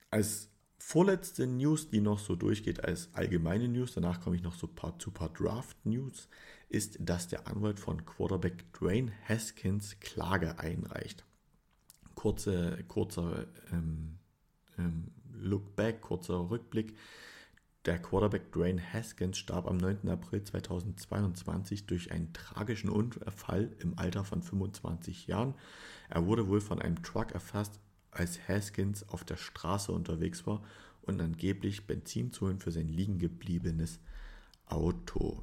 Als 0.09 0.49
vorletzte 0.85 1.47
News, 1.47 1.89
die 1.89 2.01
noch 2.01 2.19
so 2.19 2.35
durchgeht 2.35 2.83
als 2.83 3.09
allgemeine 3.13 3.69
News, 3.69 3.93
danach 3.93 4.19
komme 4.19 4.35
ich 4.35 4.43
noch 4.43 4.53
so 4.53 4.67
paar, 4.67 4.99
zu 4.99 5.11
paar 5.11 5.29
Draft-News, 5.29 6.27
ist, 6.67 6.97
dass 6.99 7.29
der 7.29 7.47
Anwalt 7.47 7.79
von 7.79 8.05
Quarterback 8.05 8.71
Dwayne 8.73 9.11
Haskins 9.27 9.99
Klage 10.01 10.59
einreicht. 10.59 11.25
Kurze, 12.15 12.83
kurzer 12.87 13.47
ähm, 13.71 14.19
ähm, 14.77 15.11
Look 15.31 15.75
back, 15.75 16.01
kurzer 16.01 16.49
Rückblick. 16.49 16.95
Der 17.85 17.97
Quarterback 17.99 18.51
Dwayne 18.51 18.81
Haskins 18.93 19.37
starb 19.37 19.67
am 19.67 19.77
9. 19.77 20.09
April 20.09 20.43
2022 20.43 21.85
durch 21.85 22.11
einen 22.11 22.33
tragischen 22.33 22.89
Unfall 22.89 23.73
im 23.79 23.97
Alter 23.97 24.25
von 24.25 24.43
25 24.43 25.27
Jahren. 25.27 25.55
Er 26.09 26.25
wurde 26.25 26.47
wohl 26.47 26.61
von 26.61 26.81
einem 26.81 27.01
Truck 27.03 27.31
erfasst 27.31 27.79
als 28.15 28.47
Haskins 28.47 29.07
auf 29.09 29.23
der 29.23 29.37
Straße 29.37 29.91
unterwegs 29.91 30.45
war 30.45 30.63
und 31.01 31.21
angeblich 31.21 31.85
Benzin 31.85 32.31
zu 32.31 32.45
holen 32.45 32.59
für 32.59 32.71
sein 32.71 32.87
liegen 32.87 33.19
gebliebenes 33.19 33.99
Auto. 34.65 35.41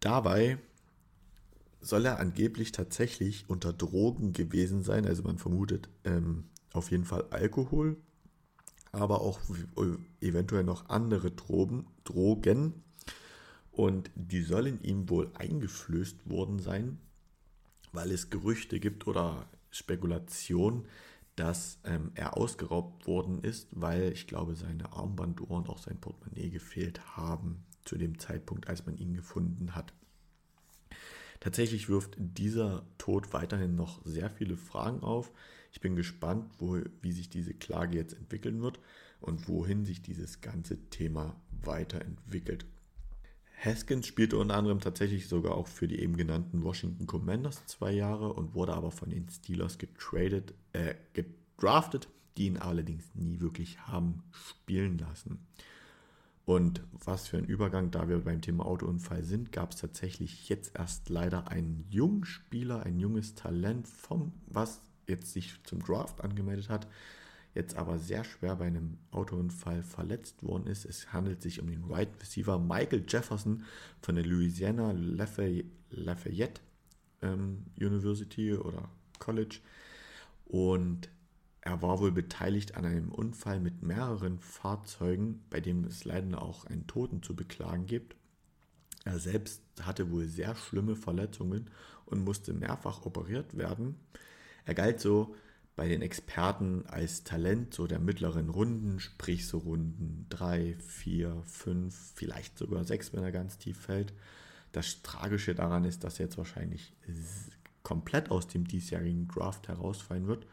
Dabei 0.00 0.58
soll 1.80 2.06
er 2.06 2.20
angeblich 2.20 2.72
tatsächlich 2.72 3.48
unter 3.48 3.72
Drogen 3.72 4.32
gewesen 4.32 4.82
sein, 4.82 5.06
also 5.06 5.22
man 5.22 5.38
vermutet 5.38 5.88
ähm, 6.04 6.44
auf 6.72 6.90
jeden 6.90 7.04
Fall 7.04 7.24
Alkohol, 7.30 7.96
aber 8.92 9.20
auch 9.20 9.40
eventuell 10.20 10.64
noch 10.64 10.88
andere 10.88 11.30
Drogen, 11.30 11.86
Drogen. 12.04 12.82
Und 13.72 14.10
die 14.14 14.42
sollen 14.42 14.82
ihm 14.82 15.08
wohl 15.08 15.30
eingeflößt 15.34 16.28
worden 16.28 16.58
sein 16.58 16.98
weil 17.92 18.10
es 18.10 18.30
Gerüchte 18.30 18.80
gibt 18.80 19.06
oder 19.06 19.48
Spekulationen, 19.70 20.86
dass 21.36 21.78
ähm, 21.84 22.10
er 22.14 22.36
ausgeraubt 22.36 23.06
worden 23.06 23.42
ist, 23.42 23.68
weil 23.70 24.12
ich 24.12 24.26
glaube, 24.26 24.54
seine 24.56 24.92
Armbanduhr 24.92 25.50
und 25.50 25.68
auch 25.68 25.78
sein 25.78 25.98
Portemonnaie 26.00 26.50
gefehlt 26.50 27.16
haben 27.16 27.64
zu 27.84 27.96
dem 27.96 28.18
Zeitpunkt, 28.18 28.68
als 28.68 28.84
man 28.84 28.96
ihn 28.96 29.14
gefunden 29.14 29.74
hat. 29.74 29.94
Tatsächlich 31.40 31.88
wirft 31.88 32.16
dieser 32.18 32.84
Tod 32.98 33.32
weiterhin 33.32 33.74
noch 33.74 34.04
sehr 34.04 34.28
viele 34.28 34.58
Fragen 34.58 35.00
auf. 35.00 35.32
Ich 35.72 35.80
bin 35.80 35.96
gespannt, 35.96 36.50
wo, 36.58 36.78
wie 37.00 37.12
sich 37.12 37.30
diese 37.30 37.54
Klage 37.54 37.96
jetzt 37.96 38.12
entwickeln 38.12 38.60
wird 38.60 38.78
und 39.20 39.48
wohin 39.48 39.86
sich 39.86 40.02
dieses 40.02 40.42
ganze 40.42 40.76
Thema 40.90 41.40
weiterentwickelt. 41.62 42.66
Haskins 43.62 44.06
spielte 44.06 44.38
unter 44.38 44.56
anderem 44.56 44.80
tatsächlich 44.80 45.28
sogar 45.28 45.54
auch 45.54 45.66
für 45.66 45.86
die 45.86 46.00
eben 46.00 46.16
genannten 46.16 46.62
Washington 46.62 47.06
Commanders 47.06 47.66
zwei 47.66 47.92
Jahre 47.92 48.32
und 48.32 48.54
wurde 48.54 48.72
aber 48.72 48.90
von 48.90 49.10
den 49.10 49.28
Steelers 49.28 49.76
getradet, 49.76 50.54
äh, 50.72 50.94
gedraftet, 51.12 52.08
die 52.36 52.46
ihn 52.46 52.56
allerdings 52.56 53.14
nie 53.14 53.40
wirklich 53.40 53.78
haben 53.86 54.22
spielen 54.32 54.98
lassen. 54.98 55.46
Und 56.46 56.82
was 56.92 57.28
für 57.28 57.36
ein 57.36 57.44
Übergang, 57.44 57.90
da 57.90 58.08
wir 58.08 58.24
beim 58.24 58.40
Thema 58.40 58.64
Autounfall 58.64 59.22
sind, 59.22 59.52
gab 59.52 59.72
es 59.72 59.80
tatsächlich 59.80 60.48
jetzt 60.48 60.76
erst 60.76 61.10
leider 61.10 61.48
einen 61.48 61.84
jungen 61.90 62.24
Spieler, 62.24 62.82
ein 62.84 62.98
junges 62.98 63.34
Talent 63.34 63.86
vom, 63.86 64.32
was 64.46 64.80
jetzt 65.06 65.32
sich 65.32 65.62
zum 65.64 65.80
Draft 65.80 66.22
angemeldet 66.22 66.70
hat, 66.70 66.88
jetzt 67.54 67.76
aber 67.76 67.98
sehr 67.98 68.24
schwer 68.24 68.56
bei 68.56 68.66
einem 68.66 68.98
Autounfall 69.10 69.82
verletzt 69.82 70.42
worden 70.42 70.66
ist. 70.66 70.84
Es 70.84 71.12
handelt 71.12 71.42
sich 71.42 71.60
um 71.60 71.68
den 71.68 71.84
Wide 71.84 71.94
right 71.94 72.20
Receiver 72.20 72.58
Michael 72.58 73.04
Jefferson 73.08 73.64
von 74.00 74.14
der 74.14 74.24
Louisiana 74.24 74.92
Lafayette 74.92 76.60
ähm, 77.22 77.66
University 77.78 78.54
oder 78.54 78.88
College. 79.18 79.58
Und 80.46 81.08
er 81.60 81.82
war 81.82 82.00
wohl 82.00 82.12
beteiligt 82.12 82.76
an 82.76 82.86
einem 82.86 83.12
Unfall 83.12 83.60
mit 83.60 83.82
mehreren 83.82 84.38
Fahrzeugen, 84.38 85.42
bei 85.50 85.60
dem 85.60 85.84
es 85.84 86.04
leider 86.04 86.42
auch 86.42 86.64
einen 86.64 86.86
Toten 86.86 87.22
zu 87.22 87.36
beklagen 87.36 87.86
gibt. 87.86 88.16
Er 89.04 89.18
selbst 89.18 89.62
hatte 89.82 90.10
wohl 90.10 90.26
sehr 90.26 90.54
schlimme 90.54 90.96
Verletzungen 90.96 91.70
und 92.06 92.24
musste 92.24 92.52
mehrfach 92.52 93.04
operiert 93.04 93.56
werden. 93.56 93.96
Er 94.64 94.74
galt 94.74 95.00
so 95.00 95.34
bei 95.80 95.88
den 95.88 96.02
Experten 96.02 96.84
als 96.88 97.24
Talent 97.24 97.72
so 97.72 97.86
der 97.86 98.00
mittleren 98.00 98.50
Runden, 98.50 99.00
sprich 99.00 99.46
so 99.46 99.56
Runden 99.56 100.26
3, 100.28 100.76
4, 100.78 101.42
5, 101.42 102.12
vielleicht 102.16 102.58
sogar 102.58 102.84
6, 102.84 103.14
wenn 103.14 103.22
er 103.22 103.32
ganz 103.32 103.56
tief 103.56 103.78
fällt. 103.78 104.12
Das 104.72 105.00
Tragische 105.00 105.54
daran 105.54 105.86
ist, 105.86 106.04
dass 106.04 106.20
er 106.20 106.26
jetzt 106.26 106.36
wahrscheinlich 106.36 106.92
komplett 107.82 108.30
aus 108.30 108.46
dem 108.46 108.68
diesjährigen 108.68 109.26
Draft 109.26 109.68
herausfallen 109.68 110.26
wird 110.26 110.46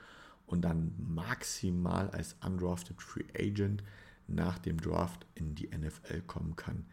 und 0.45 0.61
dann 0.61 0.95
maximal 0.97 2.09
als 2.11 2.37
undrafted 2.41 3.01
Free 3.01 3.25
Agent 3.37 3.83
nach 4.27 4.57
dem 4.57 4.79
Draft 4.79 5.25
in 5.35 5.55
die 5.55 5.67
NFL 5.67 6.21
kommen 6.21 6.55
kann. 6.55 6.85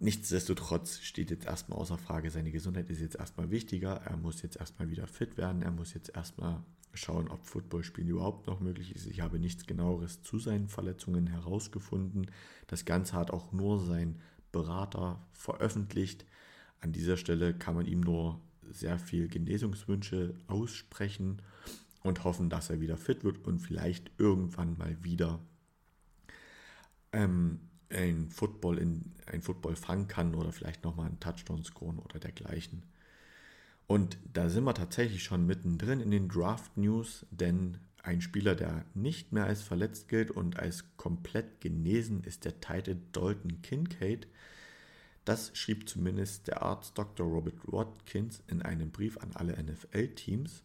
Nichtsdestotrotz 0.00 0.98
steht 1.02 1.30
jetzt 1.30 1.46
erstmal 1.46 1.78
außer 1.78 1.98
Frage, 1.98 2.32
seine 2.32 2.50
Gesundheit 2.50 2.90
ist 2.90 3.00
jetzt 3.00 3.16
erstmal 3.16 3.52
wichtiger. 3.52 4.00
Er 4.06 4.16
muss 4.16 4.42
jetzt 4.42 4.56
erstmal 4.56 4.90
wieder 4.90 5.06
fit 5.06 5.36
werden. 5.36 5.62
Er 5.62 5.70
muss 5.70 5.94
jetzt 5.94 6.16
erstmal 6.16 6.64
schauen, 6.94 7.28
ob 7.28 7.46
Footballspielen 7.46 8.10
überhaupt 8.10 8.46
noch 8.46 8.60
möglich 8.60 8.94
ist. 8.94 9.06
Ich 9.06 9.20
habe 9.20 9.38
nichts 9.38 9.66
genaueres 9.66 10.22
zu 10.22 10.38
seinen 10.38 10.68
Verletzungen 10.68 11.26
herausgefunden. 11.26 12.30
Das 12.66 12.84
Ganze 12.84 13.14
hat 13.14 13.30
auch 13.30 13.52
nur 13.52 13.80
sein 13.80 14.20
Berater 14.52 15.20
veröffentlicht. 15.32 16.26
An 16.80 16.92
dieser 16.92 17.16
Stelle 17.16 17.54
kann 17.54 17.74
man 17.74 17.86
ihm 17.86 18.00
nur 18.00 18.40
sehr 18.68 18.98
viel 18.98 19.28
Genesungswünsche 19.28 20.34
aussprechen 20.46 21.42
und 22.02 22.24
hoffen, 22.24 22.48
dass 22.48 22.70
er 22.70 22.80
wieder 22.80 22.96
fit 22.96 23.24
wird 23.24 23.44
und 23.46 23.58
vielleicht 23.58 24.10
irgendwann 24.18 24.76
mal 24.78 24.96
wieder 25.02 25.40
ähm, 27.12 27.60
ein 27.90 28.30
Football 28.30 28.78
in 28.78 29.12
ein 29.26 29.42
Football 29.42 29.76
fangen 29.76 30.08
kann 30.08 30.34
oder 30.34 30.52
vielleicht 30.52 30.84
nochmal 30.84 31.06
einen 31.06 31.20
Touchdown 31.20 31.64
scoren 31.64 31.98
oder 31.98 32.18
dergleichen. 32.18 32.82
Und 33.90 34.18
da 34.32 34.48
sind 34.48 34.62
wir 34.62 34.74
tatsächlich 34.74 35.24
schon 35.24 35.46
mittendrin 35.46 35.98
in 35.98 36.12
den 36.12 36.28
Draft 36.28 36.76
News, 36.76 37.26
denn 37.32 37.78
ein 38.04 38.20
Spieler, 38.20 38.54
der 38.54 38.84
nicht 38.94 39.32
mehr 39.32 39.46
als 39.46 39.62
verletzt 39.62 40.06
gilt 40.06 40.30
und 40.30 40.60
als 40.60 40.96
komplett 40.96 41.60
genesen, 41.60 42.22
ist 42.22 42.44
der 42.44 42.60
Titan 42.60 43.02
Dalton 43.10 43.62
Kincaid. 43.62 44.28
Das 45.24 45.50
schrieb 45.58 45.88
zumindest 45.88 46.46
der 46.46 46.62
Arzt 46.62 46.96
Dr. 46.96 47.26
Robert 47.26 47.58
Watkins 47.64 48.44
in 48.46 48.62
einem 48.62 48.92
Brief 48.92 49.18
an 49.18 49.32
alle 49.34 49.60
NFL-Teams. 49.60 50.62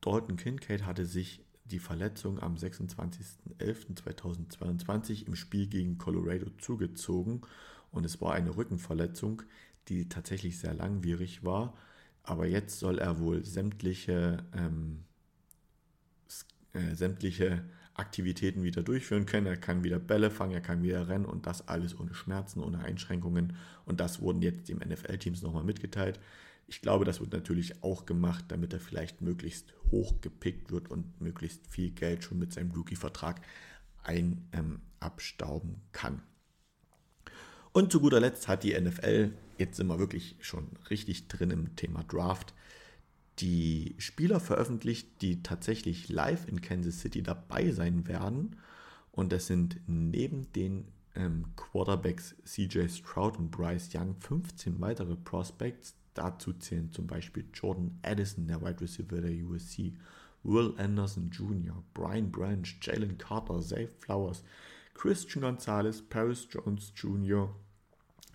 Dalton 0.00 0.38
Kincaid 0.38 0.86
hatte 0.86 1.04
sich 1.04 1.44
die 1.66 1.78
Verletzung 1.78 2.42
am 2.42 2.54
26.11.2022 2.54 5.26
im 5.26 5.36
Spiel 5.36 5.66
gegen 5.66 5.98
Colorado 5.98 6.48
zugezogen 6.56 7.42
und 7.92 8.06
es 8.06 8.18
war 8.22 8.32
eine 8.32 8.56
Rückenverletzung, 8.56 9.42
die 9.88 10.08
tatsächlich 10.08 10.58
sehr 10.58 10.72
langwierig 10.72 11.44
war 11.44 11.74
aber 12.22 12.46
jetzt 12.46 12.78
soll 12.78 12.98
er 12.98 13.18
wohl 13.18 13.44
sämtliche, 13.44 14.44
ähm, 14.54 15.04
äh, 16.72 16.94
sämtliche 16.94 17.64
Aktivitäten 17.94 18.62
wieder 18.62 18.82
durchführen 18.82 19.26
können. 19.26 19.46
Er 19.46 19.56
kann 19.56 19.84
wieder 19.84 19.98
Bälle 19.98 20.30
fangen, 20.30 20.52
er 20.52 20.60
kann 20.60 20.82
wieder 20.82 21.08
rennen 21.08 21.26
und 21.26 21.46
das 21.46 21.68
alles 21.68 21.98
ohne 21.98 22.14
Schmerzen, 22.14 22.60
ohne 22.60 22.80
Einschränkungen. 22.80 23.56
Und 23.84 24.00
das 24.00 24.20
wurden 24.20 24.42
jetzt 24.42 24.68
dem 24.68 24.78
NFL-Teams 24.78 25.42
nochmal 25.42 25.64
mitgeteilt. 25.64 26.18
Ich 26.66 26.80
glaube, 26.80 27.04
das 27.04 27.20
wird 27.20 27.32
natürlich 27.32 27.82
auch 27.82 28.06
gemacht, 28.06 28.44
damit 28.48 28.72
er 28.72 28.80
vielleicht 28.80 29.20
möglichst 29.22 29.74
hoch 29.90 30.20
gepickt 30.20 30.70
wird 30.70 30.88
und 30.90 31.20
möglichst 31.20 31.66
viel 31.66 31.90
Geld 31.90 32.24
schon 32.24 32.38
mit 32.38 32.52
seinem 32.52 32.70
Rookie-Vertrag 32.70 33.40
ein 34.04 34.48
ähm, 34.52 34.80
abstauben 35.00 35.82
kann. 35.92 36.22
Und 37.72 37.92
zu 37.92 38.00
guter 38.00 38.20
Letzt 38.20 38.48
hat 38.48 38.64
die 38.64 38.78
NFL, 38.78 39.32
jetzt 39.58 39.76
sind 39.76 39.86
wir 39.86 39.98
wirklich 39.98 40.36
schon 40.40 40.66
richtig 40.90 41.28
drin 41.28 41.50
im 41.50 41.76
Thema 41.76 42.02
Draft, 42.02 42.52
die 43.38 43.94
Spieler 43.98 44.40
veröffentlicht, 44.40 45.22
die 45.22 45.42
tatsächlich 45.42 46.08
live 46.08 46.48
in 46.48 46.60
Kansas 46.60 47.00
City 47.00 47.22
dabei 47.22 47.70
sein 47.70 48.06
werden. 48.06 48.56
Und 49.12 49.32
das 49.32 49.46
sind 49.46 49.80
neben 49.86 50.52
den 50.52 50.88
ähm, 51.14 51.46
Quarterbacks 51.56 52.34
CJ 52.44 52.88
Stroud 52.88 53.38
und 53.38 53.50
Bryce 53.50 53.90
Young 53.94 54.16
15 54.18 54.80
weitere 54.80 55.16
Prospects. 55.16 55.94
Dazu 56.14 56.52
zählen 56.52 56.90
zum 56.92 57.06
Beispiel 57.06 57.44
Jordan 57.54 57.98
Addison, 58.02 58.46
der 58.48 58.60
Wide 58.60 58.80
Receiver 58.80 59.20
der 59.20 59.32
USC, 59.46 59.94
Will 60.42 60.74
Anderson 60.76 61.30
Jr., 61.30 61.82
Brian 61.94 62.30
Branch, 62.30 62.66
Jalen 62.82 63.16
Carter, 63.16 63.60
Zay 63.60 63.86
Flowers, 63.86 64.42
Christian 64.94 65.42
Gonzalez, 65.42 66.02
Paris 66.02 66.46
Jones 66.50 66.92
Jr., 66.94 67.54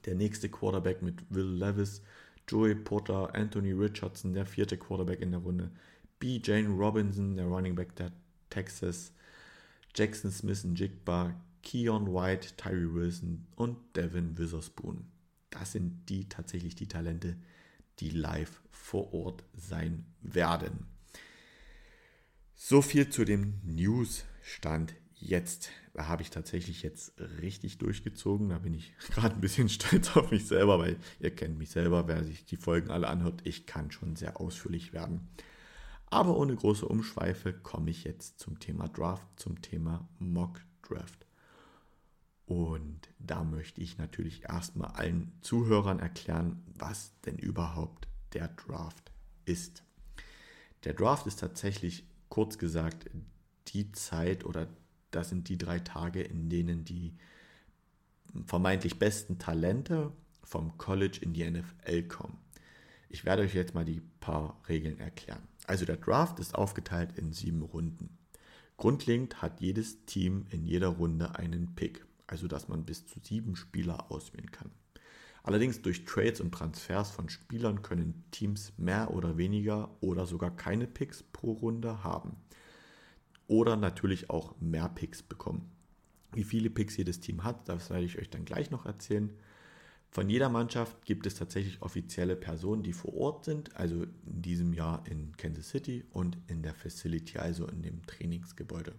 der 0.05 0.15
nächste 0.15 0.49
Quarterback 0.49 1.01
mit 1.01 1.23
Will 1.29 1.57
Levis, 1.57 2.01
Joey 2.47 2.75
Potter, 2.75 3.33
Anthony 3.33 3.71
Richardson, 3.71 4.33
der 4.33 4.45
vierte 4.45 4.77
Quarterback 4.77 5.21
in 5.21 5.31
der 5.31 5.39
Runde, 5.39 5.71
B. 6.19 6.39
Jane 6.43 6.69
Robinson, 6.69 7.35
der 7.35 7.45
Running 7.45 7.75
Back 7.75 7.95
der 7.95 8.11
Texas, 8.49 9.11
Jackson 9.95 10.31
Smith 10.31 10.63
und 10.63 10.79
Jigba, 10.79 11.35
Keon 11.63 12.13
White, 12.13 12.55
Tyree 12.57 12.93
Wilson 12.93 13.47
und 13.55 13.77
Devin 13.95 14.37
Witherspoon. 14.37 15.05
Das 15.49 15.71
sind 15.71 16.09
die 16.09 16.29
tatsächlich 16.29 16.75
die 16.75 16.87
Talente, 16.87 17.37
die 17.99 18.09
live 18.11 18.61
vor 18.69 19.13
Ort 19.13 19.43
sein 19.55 20.05
werden. 20.21 20.85
So 22.53 22.81
viel 22.81 23.09
zu 23.09 23.25
dem 23.25 23.59
Newsstand 23.63 24.93
jetzt. 25.29 25.69
Da 25.93 26.07
habe 26.07 26.21
ich 26.21 26.29
tatsächlich 26.29 26.81
jetzt 26.81 27.13
richtig 27.41 27.77
durchgezogen. 27.77 28.49
Da 28.49 28.59
bin 28.59 28.73
ich 28.73 28.93
gerade 29.11 29.35
ein 29.35 29.41
bisschen 29.41 29.69
stolz 29.69 30.15
auf 30.15 30.31
mich 30.31 30.47
selber, 30.47 30.79
weil 30.79 30.97
ihr 31.19 31.35
kennt 31.35 31.57
mich 31.57 31.69
selber, 31.69 32.07
wer 32.07 32.23
sich 32.23 32.45
die 32.45 32.57
Folgen 32.57 32.91
alle 32.91 33.07
anhört. 33.07 33.41
Ich 33.43 33.65
kann 33.65 33.91
schon 33.91 34.15
sehr 34.15 34.39
ausführlich 34.39 34.93
werden. 34.93 35.27
Aber 36.07 36.37
ohne 36.37 36.55
große 36.55 36.87
Umschweife 36.87 37.53
komme 37.53 37.89
ich 37.89 38.03
jetzt 38.03 38.39
zum 38.39 38.59
Thema 38.59 38.87
Draft, 38.87 39.27
zum 39.37 39.61
Thema 39.61 40.07
Mock 40.19 40.61
Draft. 40.87 41.25
Und 42.45 43.09
da 43.17 43.43
möchte 43.43 43.81
ich 43.81 43.97
natürlich 43.97 44.43
erstmal 44.43 44.91
allen 44.91 45.31
Zuhörern 45.41 45.99
erklären, 45.99 46.63
was 46.77 47.19
denn 47.21 47.37
überhaupt 47.37 48.07
der 48.33 48.49
Draft 48.49 49.11
ist. 49.45 49.83
Der 50.83 50.93
Draft 50.93 51.25
ist 51.25 51.39
tatsächlich 51.39 52.05
kurz 52.29 52.59
gesagt 52.59 53.09
die 53.69 53.91
Zeit 53.91 54.45
oder 54.45 54.67
das 55.15 55.29
sind 55.29 55.49
die 55.49 55.57
drei 55.57 55.79
Tage, 55.79 56.21
in 56.21 56.49
denen 56.49 56.83
die 56.85 57.13
vermeintlich 58.45 58.99
besten 58.99 59.39
Talente 59.39 60.11
vom 60.43 60.77
College 60.77 61.19
in 61.21 61.33
die 61.33 61.49
NFL 61.49 62.03
kommen. 62.03 62.37
Ich 63.09 63.23
werde 63.23 63.43
euch 63.43 63.53
jetzt 63.53 63.73
mal 63.73 63.85
die 63.85 64.01
paar 64.19 64.61
Regeln 64.67 64.99
erklären. 64.99 65.47
Also 65.67 65.85
der 65.85 65.97
Draft 65.97 66.39
ist 66.39 66.55
aufgeteilt 66.55 67.17
in 67.17 67.31
sieben 67.31 67.61
Runden. 67.61 68.17
Grundlegend 68.77 69.41
hat 69.41 69.61
jedes 69.61 70.05
Team 70.05 70.45
in 70.49 70.65
jeder 70.65 70.89
Runde 70.89 71.35
einen 71.35 71.75
Pick, 71.75 72.05
also 72.27 72.47
dass 72.47 72.67
man 72.67 72.83
bis 72.83 73.07
zu 73.07 73.19
sieben 73.21 73.55
Spieler 73.55 74.11
auswählen 74.11 74.51
kann. 74.51 74.71
Allerdings 75.43 75.81
durch 75.81 76.05
Trades 76.05 76.41
und 76.41 76.51
Transfers 76.51 77.11
von 77.11 77.29
Spielern 77.29 77.83
können 77.83 78.25
Teams 78.31 78.73
mehr 78.77 79.11
oder 79.13 79.37
weniger 79.37 79.95
oder 80.01 80.25
sogar 80.25 80.55
keine 80.55 80.87
Picks 80.87 81.23
pro 81.23 81.53
Runde 81.53 82.03
haben. 82.03 82.35
Oder 83.47 83.75
natürlich 83.75 84.29
auch 84.29 84.59
mehr 84.59 84.89
Picks 84.89 85.21
bekommen. 85.23 85.69
Wie 86.33 86.43
viele 86.43 86.69
Picks 86.69 86.97
jedes 86.97 87.19
Team 87.19 87.43
hat, 87.43 87.69
das 87.69 87.89
werde 87.89 88.05
ich 88.05 88.17
euch 88.19 88.29
dann 88.29 88.45
gleich 88.45 88.71
noch 88.71 88.85
erzählen. 88.85 89.31
Von 90.09 90.29
jeder 90.29 90.49
Mannschaft 90.49 91.03
gibt 91.05 91.25
es 91.25 91.35
tatsächlich 91.35 91.81
offizielle 91.81 92.35
Personen, 92.35 92.83
die 92.83 92.93
vor 92.93 93.13
Ort 93.15 93.45
sind, 93.45 93.75
also 93.75 94.03
in 94.03 94.41
diesem 94.41 94.73
Jahr 94.73 95.03
in 95.07 95.35
Kansas 95.35 95.69
City 95.69 96.05
und 96.11 96.37
in 96.47 96.63
der 96.63 96.73
Facility, 96.73 97.37
also 97.37 97.67
in 97.67 97.81
dem 97.81 98.05
Trainingsgebäude. 98.05 98.93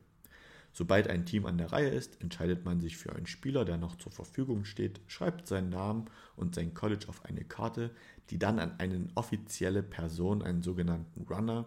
Sobald 0.72 1.08
ein 1.08 1.24
Team 1.24 1.46
an 1.46 1.56
der 1.56 1.72
Reihe 1.72 1.88
ist, 1.88 2.20
entscheidet 2.20 2.66
man 2.66 2.80
sich 2.80 2.98
für 2.98 3.16
einen 3.16 3.26
Spieler, 3.26 3.64
der 3.64 3.78
noch 3.78 3.96
zur 3.96 4.12
Verfügung 4.12 4.66
steht, 4.66 5.00
schreibt 5.06 5.46
seinen 5.46 5.70
Namen 5.70 6.04
und 6.36 6.54
sein 6.54 6.74
College 6.74 7.06
auf 7.08 7.24
eine 7.24 7.44
Karte, 7.44 7.92
die 8.28 8.38
dann 8.38 8.58
an 8.58 8.74
eine 8.76 9.08
offizielle 9.14 9.82
Person, 9.82 10.42
einen 10.42 10.62
sogenannten 10.62 11.22
Runner, 11.22 11.64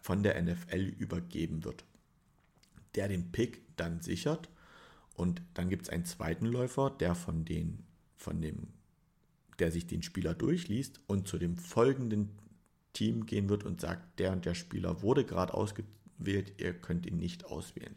von 0.00 0.22
der 0.22 0.40
NFL 0.42 0.94
übergeben 0.98 1.62
wird, 1.64 1.84
der 2.94 3.08
den 3.08 3.32
Pick 3.32 3.62
dann 3.76 4.00
sichert 4.00 4.48
und 5.14 5.42
dann 5.54 5.68
gibt 5.68 5.82
es 5.82 5.88
einen 5.88 6.04
zweiten 6.04 6.46
Läufer, 6.46 6.90
der 6.90 7.14
von, 7.14 7.44
den, 7.44 7.84
von 8.16 8.40
dem, 8.40 8.68
der 9.58 9.70
sich 9.70 9.86
den 9.86 10.02
Spieler 10.02 10.34
durchliest 10.34 11.00
und 11.06 11.28
zu 11.28 11.38
dem 11.38 11.56
folgenden 11.56 12.30
Team 12.92 13.26
gehen 13.26 13.48
wird 13.48 13.64
und 13.64 13.80
sagt, 13.80 14.18
der 14.18 14.32
und 14.32 14.44
der 14.44 14.54
Spieler 14.54 15.02
wurde 15.02 15.24
gerade 15.24 15.54
ausgewählt, 15.54 16.54
ihr 16.58 16.74
könnt 16.74 17.06
ihn 17.06 17.18
nicht 17.18 17.44
auswählen. 17.46 17.94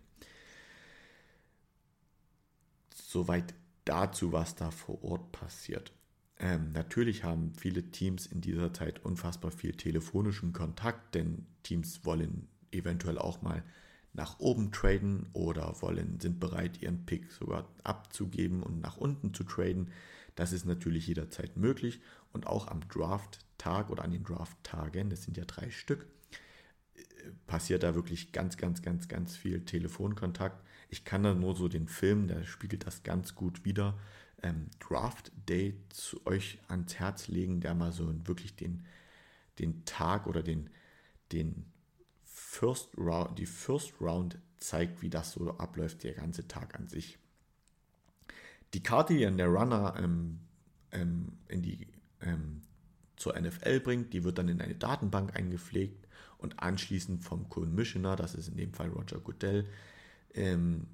Soweit 2.93 3.53
dazu, 3.85 4.31
was 4.31 4.55
da 4.55 4.71
vor 4.71 5.03
Ort 5.03 5.31
passiert. 5.31 5.93
Ähm, 6.37 6.71
natürlich 6.73 7.23
haben 7.23 7.53
viele 7.55 7.91
Teams 7.91 8.25
in 8.25 8.41
dieser 8.41 8.73
Zeit 8.73 9.05
unfassbar 9.05 9.51
viel 9.51 9.73
telefonischen 9.73 10.51
Kontakt, 10.51 11.15
denn 11.15 11.45
Teams 11.63 12.03
wollen 12.03 12.49
eventuell 12.71 13.17
auch 13.17 13.41
mal 13.41 13.63
nach 14.15 14.39
oben 14.39 14.71
traden 14.71 15.27
oder 15.33 15.81
wollen, 15.81 16.19
sind 16.19 16.39
bereit, 16.39 16.81
ihren 16.81 17.05
Pick 17.05 17.31
sogar 17.31 17.67
abzugeben 17.83 18.63
und 18.63 18.79
nach 18.81 18.97
unten 18.97 19.33
zu 19.33 19.43
traden. 19.43 19.91
Das 20.35 20.51
ist 20.51 20.65
natürlich 20.65 21.07
jederzeit 21.07 21.57
möglich 21.57 22.01
und 22.33 22.47
auch 22.47 22.67
am 22.67 22.87
Draft-Tag 22.87 23.89
oder 23.89 24.03
an 24.03 24.11
den 24.11 24.23
Draft-Tagen, 24.23 25.09
das 25.09 25.23
sind 25.23 25.37
ja 25.37 25.45
drei 25.45 25.69
Stück, 25.69 26.07
passiert 27.47 27.83
da 27.83 27.95
wirklich 27.95 28.31
ganz, 28.31 28.57
ganz, 28.57 28.81
ganz, 28.81 29.07
ganz 29.07 29.35
viel 29.35 29.65
Telefonkontakt. 29.65 30.63
Ich 30.89 31.05
kann 31.05 31.23
da 31.23 31.33
nur 31.33 31.55
so 31.55 31.67
den 31.67 31.87
Film, 31.87 32.27
der 32.27 32.43
spiegelt 32.43 32.85
das 32.85 33.03
ganz 33.03 33.35
gut 33.35 33.65
wieder, 33.65 33.97
ähm, 34.43 34.67
Draft 34.79 35.31
Day 35.49 35.75
zu 35.89 36.25
euch 36.25 36.59
ans 36.67 36.95
Herz 36.95 37.27
legen, 37.27 37.61
der 37.61 37.73
mal 37.73 37.91
so 37.91 38.13
wirklich 38.27 38.55
den, 38.55 38.85
den 39.59 39.85
Tag 39.85 40.27
oder 40.27 40.43
den, 40.43 40.69
den 41.31 41.65
First 42.55 42.97
Round, 42.97 43.37
die 43.37 43.45
First 43.45 43.99
Round 43.99 44.37
zeigt, 44.59 45.01
wie 45.01 45.09
das 45.09 45.33
so 45.33 45.57
abläuft, 45.57 46.03
der 46.03 46.13
ganze 46.13 46.47
Tag 46.47 46.75
an 46.75 46.87
sich. 46.87 47.17
Die 48.73 48.81
Karte, 48.81 49.13
die 49.13 49.23
dann 49.23 49.37
der 49.37 49.47
Runner 49.47 49.93
ähm, 49.97 50.39
ähm, 50.93 51.33
in 51.49 51.61
die, 51.61 51.87
ähm, 52.21 52.61
zur 53.17 53.37
NFL 53.37 53.81
bringt, 53.81 54.13
die 54.13 54.23
wird 54.23 54.37
dann 54.37 54.47
in 54.47 54.61
eine 54.61 54.75
Datenbank 54.75 55.35
eingepflegt 55.35 56.07
und 56.37 56.59
anschließend 56.61 57.23
vom 57.23 57.49
Commissioner, 57.49 58.15
das 58.15 58.35
ist 58.35 58.47
in 58.47 58.55
dem 58.55 58.73
Fall 58.73 58.87
Roger 58.87 59.19
Goodell, 59.19 59.67
ähm, 60.33 60.87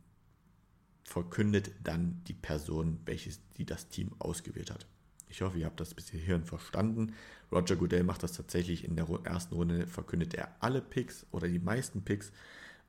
verkündet 1.03 1.71
dann 1.83 2.23
die 2.27 2.33
Person, 2.33 2.99
welches 3.05 3.39
die 3.57 3.65
das 3.65 3.87
Team 3.87 4.15
ausgewählt 4.17 4.71
hat. 4.71 4.87
Ich 5.31 5.41
hoffe, 5.41 5.57
ihr 5.57 5.65
habt 5.65 5.79
das 5.79 5.93
bis 5.93 6.09
hierhin 6.09 6.43
verstanden. 6.43 7.13
Roger 7.53 7.77
Goodell 7.77 8.03
macht 8.03 8.21
das 8.21 8.33
tatsächlich 8.33 8.83
in 8.83 8.97
der 8.97 9.07
ersten 9.23 9.55
Runde, 9.55 9.87
verkündet 9.87 10.33
er 10.33 10.53
alle 10.59 10.81
Picks 10.81 11.25
oder 11.31 11.47
die 11.47 11.59
meisten 11.59 12.03
Picks. 12.03 12.33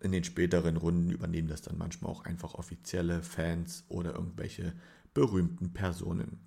In 0.00 0.10
den 0.10 0.24
späteren 0.24 0.76
Runden 0.76 1.12
übernehmen 1.12 1.46
das 1.46 1.62
dann 1.62 1.78
manchmal 1.78 2.10
auch 2.10 2.24
einfach 2.24 2.54
offizielle 2.54 3.22
Fans 3.22 3.84
oder 3.88 4.14
irgendwelche 4.14 4.72
berühmten 5.14 5.72
Personen. 5.72 6.40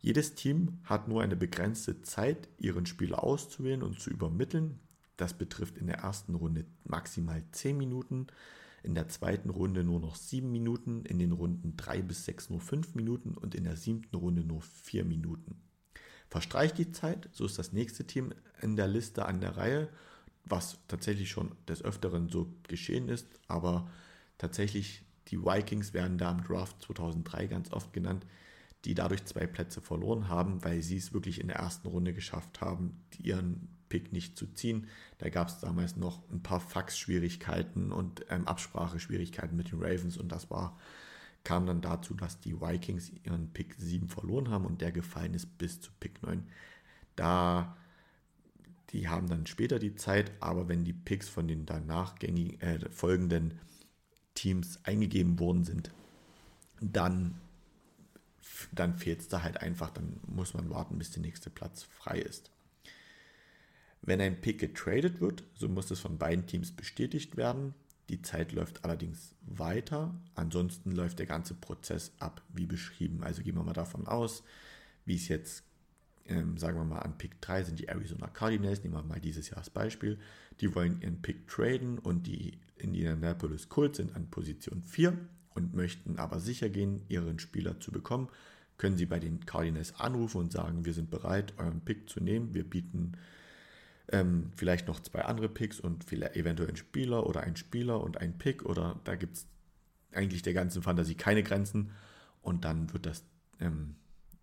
Jedes 0.00 0.34
Team 0.34 0.80
hat 0.82 1.06
nur 1.06 1.22
eine 1.22 1.36
begrenzte 1.36 2.02
Zeit, 2.02 2.48
ihren 2.58 2.86
Spieler 2.86 3.22
auszuwählen 3.22 3.84
und 3.84 4.00
zu 4.00 4.10
übermitteln. 4.10 4.80
Das 5.16 5.34
betrifft 5.34 5.78
in 5.78 5.86
der 5.86 5.98
ersten 5.98 6.34
Runde 6.34 6.64
maximal 6.82 7.44
10 7.52 7.78
Minuten, 7.78 8.26
in 8.82 8.94
der 8.94 9.08
zweiten 9.08 9.50
Runde 9.50 9.84
nur 9.84 10.00
noch 10.00 10.16
7 10.16 10.50
Minuten, 10.50 11.04
in 11.04 11.18
den 11.18 11.32
Runden 11.32 11.76
3 11.76 12.02
bis 12.02 12.24
6 12.24 12.50
nur 12.50 12.60
5 12.60 12.94
Minuten 12.94 13.34
und 13.34 13.54
in 13.54 13.64
der 13.64 13.76
siebten 13.76 14.16
Runde 14.16 14.42
nur 14.42 14.62
4 14.62 15.04
Minuten. 15.04 15.60
Verstreicht 16.28 16.78
die 16.78 16.90
Zeit, 16.90 17.28
so 17.32 17.44
ist 17.44 17.58
das 17.58 17.72
nächste 17.72 18.06
Team 18.06 18.32
in 18.60 18.76
der 18.76 18.88
Liste 18.88 19.26
an 19.26 19.40
der 19.40 19.56
Reihe, 19.56 19.88
was 20.44 20.78
tatsächlich 20.88 21.30
schon 21.30 21.52
des 21.68 21.82
Öfteren 21.82 22.28
so 22.28 22.52
geschehen 22.66 23.08
ist, 23.08 23.28
aber 23.48 23.88
tatsächlich 24.38 25.04
die 25.28 25.38
Vikings 25.38 25.94
werden 25.94 26.18
da 26.18 26.32
im 26.32 26.42
Draft 26.42 26.82
2003 26.82 27.46
ganz 27.46 27.72
oft 27.72 27.92
genannt, 27.92 28.26
die 28.84 28.94
dadurch 28.94 29.24
zwei 29.24 29.46
Plätze 29.46 29.80
verloren 29.80 30.28
haben, 30.28 30.64
weil 30.64 30.82
sie 30.82 30.96
es 30.96 31.12
wirklich 31.12 31.40
in 31.40 31.48
der 31.48 31.58
ersten 31.58 31.86
Runde 31.86 32.12
geschafft 32.12 32.60
haben, 32.60 33.04
ihren 33.18 33.68
Pick 33.92 34.10
nicht 34.10 34.38
zu 34.38 34.46
ziehen. 34.46 34.86
Da 35.18 35.28
gab 35.28 35.48
es 35.48 35.58
damals 35.58 35.96
noch 35.96 36.22
ein 36.30 36.42
paar 36.42 36.60
Fax-Schwierigkeiten 36.60 37.92
und 37.92 38.24
ähm, 38.30 38.48
Abspracheschwierigkeiten 38.48 39.54
mit 39.54 39.70
den 39.70 39.82
Ravens 39.82 40.16
und 40.16 40.32
das 40.32 40.50
war, 40.50 40.78
kam 41.44 41.66
dann 41.66 41.82
dazu, 41.82 42.14
dass 42.14 42.40
die 42.40 42.58
Vikings 42.58 43.12
ihren 43.22 43.52
Pick 43.52 43.74
7 43.74 44.08
verloren 44.08 44.48
haben 44.48 44.64
und 44.64 44.80
der 44.80 44.92
gefallen 44.92 45.34
ist 45.34 45.58
bis 45.58 45.78
zu 45.82 45.90
Pick 46.00 46.22
9. 46.22 46.42
Da 47.16 47.76
die 48.92 49.08
haben 49.08 49.28
dann 49.28 49.46
später 49.46 49.78
die 49.78 49.94
Zeit, 49.94 50.32
aber 50.40 50.68
wenn 50.68 50.84
die 50.84 50.94
Picks 50.94 51.28
von 51.28 51.46
den 51.48 51.66
danach 51.66 52.14
äh, 52.22 52.78
folgenden 52.90 53.58
Teams 54.32 54.80
eingegeben 54.84 55.38
worden 55.38 55.64
sind, 55.64 55.90
dann 56.80 57.34
dann 58.72 58.96
fehlt 58.96 59.20
es 59.20 59.28
da 59.28 59.42
halt 59.42 59.58
einfach, 59.58 59.90
dann 59.90 60.20
muss 60.26 60.54
man 60.54 60.70
warten, 60.70 60.98
bis 60.98 61.10
der 61.10 61.22
nächste 61.22 61.50
Platz 61.50 61.82
frei 61.82 62.18
ist. 62.18 62.50
Wenn 64.02 64.20
ein 64.20 64.40
Pick 64.40 64.58
getradet 64.58 65.20
wird, 65.20 65.44
so 65.54 65.68
muss 65.68 65.90
es 65.90 66.00
von 66.00 66.18
beiden 66.18 66.46
Teams 66.46 66.72
bestätigt 66.72 67.36
werden. 67.36 67.74
Die 68.08 68.20
Zeit 68.20 68.52
läuft 68.52 68.84
allerdings 68.84 69.34
weiter. 69.42 70.14
Ansonsten 70.34 70.92
läuft 70.92 71.20
der 71.20 71.26
ganze 71.26 71.54
Prozess 71.54 72.12
ab 72.18 72.42
wie 72.52 72.66
beschrieben. 72.66 73.22
Also 73.22 73.42
gehen 73.42 73.54
wir 73.54 73.62
mal 73.62 73.72
davon 73.72 74.08
aus, 74.08 74.42
wie 75.04 75.14
es 75.14 75.28
jetzt, 75.28 75.62
ähm, 76.26 76.58
sagen 76.58 76.78
wir 76.78 76.84
mal, 76.84 76.98
an 76.98 77.16
Pick 77.16 77.40
3 77.40 77.62
sind 77.62 77.78
die 77.78 77.88
Arizona 77.88 78.26
Cardinals, 78.26 78.82
nehmen 78.82 78.94
wir 78.94 79.02
mal 79.04 79.20
dieses 79.20 79.48
Jahr 79.50 79.58
als 79.58 79.70
Beispiel. 79.70 80.18
Die 80.60 80.74
wollen 80.74 81.00
ihren 81.00 81.22
Pick 81.22 81.46
traden 81.46 81.98
und 81.98 82.26
die 82.26 82.58
Indianapolis 82.76 83.68
Colts 83.68 83.98
sind 83.98 84.16
an 84.16 84.28
Position 84.30 84.82
4 84.82 85.16
und 85.54 85.74
möchten 85.74 86.18
aber 86.18 86.40
sicher 86.40 86.68
gehen, 86.68 87.02
ihren 87.08 87.38
Spieler 87.38 87.78
zu 87.78 87.92
bekommen, 87.92 88.28
können 88.78 88.96
Sie 88.96 89.06
bei 89.06 89.20
den 89.20 89.46
Cardinals 89.46 89.94
anrufen 90.00 90.38
und 90.38 90.52
sagen, 90.52 90.84
wir 90.84 90.92
sind 90.92 91.10
bereit, 91.10 91.54
euren 91.58 91.82
Pick 91.82 92.08
zu 92.08 92.20
nehmen. 92.20 92.52
Wir 92.52 92.64
bieten 92.64 93.12
ähm, 94.08 94.50
vielleicht 94.56 94.88
noch 94.88 95.00
zwei 95.00 95.24
andere 95.24 95.48
Picks 95.48 95.80
und 95.80 96.04
vielleicht 96.04 96.36
eventuell 96.36 96.68
einen 96.68 96.76
Spieler 96.76 97.26
oder 97.26 97.42
einen 97.42 97.56
Spieler 97.56 98.02
und 98.02 98.18
einen 98.20 98.38
Pick 98.38 98.64
oder 98.64 99.00
da 99.04 99.14
gibt 99.14 99.36
es 99.36 99.46
eigentlich 100.12 100.42
der 100.42 100.54
ganzen 100.54 100.82
Fantasie 100.82 101.14
keine 101.14 101.42
Grenzen 101.42 101.90
und 102.42 102.64
dann 102.64 102.92
wird 102.92 103.06
das, 103.06 103.24
ähm, 103.60 103.94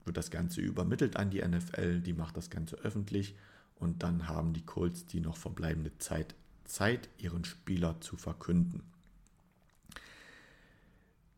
wird 0.05 0.17
das 0.17 0.31
Ganze 0.31 0.61
übermittelt 0.61 1.17
an 1.17 1.29
die 1.29 1.45
NFL, 1.45 2.01
die 2.01 2.13
macht 2.13 2.37
das 2.37 2.49
Ganze 2.49 2.77
öffentlich 2.77 3.35
und 3.75 4.03
dann 4.03 4.27
haben 4.27 4.53
die 4.53 4.65
Colts 4.65 5.05
die 5.05 5.19
noch 5.19 5.37
verbleibende 5.37 5.97
Zeit, 5.99 6.35
Zeit 6.65 7.09
ihren 7.17 7.45
Spieler 7.45 7.99
zu 8.01 8.17
verkünden. 8.17 8.83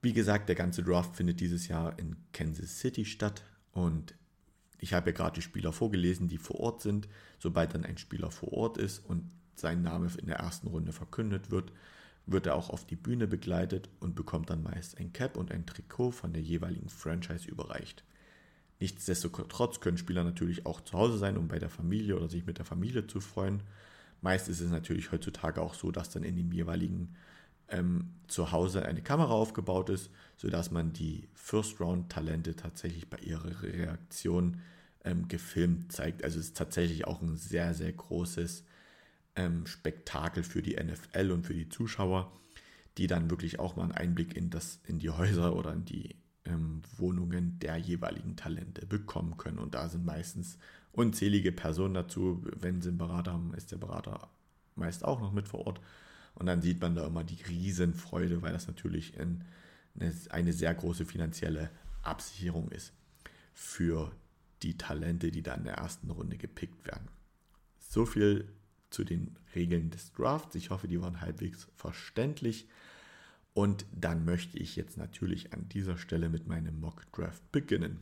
Wie 0.02 0.14
gesagt, 0.14 0.50
der 0.50 0.56
ganze 0.56 0.84
Draft 0.84 1.16
findet 1.16 1.40
dieses 1.40 1.68
Jahr 1.68 1.98
in 2.00 2.16
Kansas 2.34 2.80
City 2.80 3.06
statt 3.06 3.44
und 3.72 4.16
ich 4.82 4.94
habe 4.94 5.12
ja 5.12 5.15
gerade 5.15 5.36
die 5.36 5.44
Spieler 5.44 5.72
vorgelesen, 5.72 6.28
die 6.28 6.39
vor 6.39 6.60
Ort 6.60 6.82
sind. 6.82 7.08
Sobald 7.39 7.74
dann 7.74 7.86
ein 7.86 8.00
Spieler 8.00 8.32
vor 8.32 8.52
Ort 8.52 8.78
ist 8.78 9.00
und 9.06 9.30
sein 9.56 9.84
Name 9.84 10.10
in 10.17 10.26
der 10.26 10.38
ersten 10.38 10.67
Runde 10.67 10.91
verkündet 10.91 11.52
wird, 11.52 11.72
wird 12.26 12.48
er 12.48 12.56
auch 12.56 12.72
auf 12.72 12.86
die 12.86 12.96
Bühne 12.96 13.28
begleitet 13.28 13.89
und 14.00 14.15
bekommt 14.15 14.50
dann 14.50 14.63
meist 14.63 14.98
ein 14.98 15.13
Cap 15.13 15.38
und 15.38 15.52
ein 15.52 15.67
Trikot 15.67 16.12
von 16.12 16.34
der 16.34 16.41
jeweiligen 16.41 16.89
Franchise 16.89 17.48
überreicht. 17.48 18.04
Nichtsdestotrotz 18.80 19.82
können 19.82 20.00
Spieler 20.00 20.24
natürlich 20.24 20.65
auch 20.65 20.82
zu 20.82 20.98
Hause 20.98 21.20
sein, 21.20 21.38
um 21.38 21.48
bei 21.48 21.60
der 21.60 21.70
Familie 21.70 22.17
oder 22.17 22.28
sich 22.28 22.48
mit 22.48 22.58
der 22.58 22.65
Familie 22.65 23.06
zu 23.06 23.22
freuen. 23.22 23.62
Meist 24.22 24.50
ist 24.50 24.62
es 24.62 24.72
natürlich 24.72 25.12
heutzutage 25.12 25.62
auch 25.62 25.76
so, 25.76 25.91
dass 25.91 26.10
dann 26.10 26.24
in 26.24 26.36
dem 26.36 26.52
jeweiligen 26.52 27.15
ähm, 27.72 28.14
zu 28.28 28.52
Hause 28.52 28.86
eine 28.86 29.02
Kamera 29.02 29.32
aufgebaut 29.32 29.90
ist, 29.90 30.10
sodass 30.38 30.72
man 30.72 30.94
die 30.94 31.28
First-Round-Talente 31.34 32.56
tatsächlich 32.56 33.10
bei 33.10 33.18
ihrer 33.18 33.64
Reaktion 33.64 34.62
ähm, 35.04 35.28
gefilmt 35.28 35.92
zeigt. 35.92 36.24
Also 36.24 36.40
es 36.40 36.48
ist 36.48 36.58
tatsächlich 36.58 37.08
auch 37.08 37.22
ein 37.22 37.36
sehr, 37.36 37.74
sehr 37.74 37.92
großes 37.92 38.66
ähm, 39.36 39.66
Spektakel 39.66 40.44
für 40.44 40.62
die 40.62 40.76
NFL 40.76 41.32
und 41.32 41.46
für 41.46 41.54
die 41.54 41.70
Zuschauer, 41.70 42.32
die 42.98 43.08
dann 43.08 43.30
wirklich 43.30 43.60
auch 43.60 43.76
mal 43.76 43.84
einen 43.84 43.94
Einblick 43.94 44.36
in, 44.36 44.50
das, 44.50 44.80
in 44.86 45.00
die 45.00 45.10
Häuser 45.10 45.56
oder 45.56 45.74
in 45.74 45.86
die 45.86 46.16
ähm, 46.46 46.82
Wohnungen 46.98 47.60
der 47.60 47.78
jeweiligen 47.78 48.36
Talente 48.36 48.86
bekommen 48.86 49.38
können. 49.38 49.60
Und 49.60 49.76
da 49.76 49.90
sind 49.90 50.06
meistens 50.06 50.58
unzählige 50.92 51.52
Personen 51.52 51.94
dazu. 51.94 52.44
Wenn 52.60 52.82
sie 52.82 52.90
einen 52.90 52.98
Berater 52.98 53.34
haben, 53.34 53.54
ist 53.54 53.72
der 53.72 53.78
Berater 53.78 54.30
meist 54.76 55.06
auch 55.06 55.20
noch 55.20 55.32
mit 55.32 55.48
vor 55.48 55.68
Ort 55.68 55.82
Und 56.36 56.46
dann 56.46 56.62
sieht 56.62 56.82
man 56.82 56.96
da 56.96 57.06
immer 57.06 57.24
die 57.24 57.41
Riesenfreude, 57.44 58.41
weil 58.41 58.54
das 58.54 58.67
natürlich 58.67 59.17
in, 59.17 59.44
eine, 60.00 60.13
eine 60.30 60.54
sehr 60.54 60.74
große 60.74 61.06
finanzielle 61.06 61.70
Absicherung 62.04 62.70
ist 62.72 62.94
für 63.54 64.12
die 64.63 64.78
Talente, 64.78 65.32
die 65.32 65.41
da 65.41 65.54
in 65.56 65.63
der 65.63 65.76
ersten 65.76 66.10
Runde 66.10 66.38
gepickt 66.38 66.86
werden. 66.86 67.08
So 67.80 68.06
viel 68.06 68.48
zu 68.89 69.04
den 69.04 69.38
Regeln 69.56 69.89
des 69.89 70.12
Drafts. 70.13 70.56
Ich 70.56 70.70
hoffe, 70.70 70.88
die 70.88 71.02
waren 71.02 71.22
halbwegs 71.22 71.67
verständlich. 71.76 72.67
Und 73.54 73.86
dann 73.91 74.24
möchte 74.24 74.58
ich 74.58 74.76
jetzt 74.76 74.98
natürlich 74.98 75.54
an 75.54 75.67
dieser 75.70 75.98
Stelle 75.98 76.30
mit 76.30 76.48
meinem 76.48 76.80
Mock 76.80 77.12
Draft 77.12 77.52
beginnen. 77.52 78.00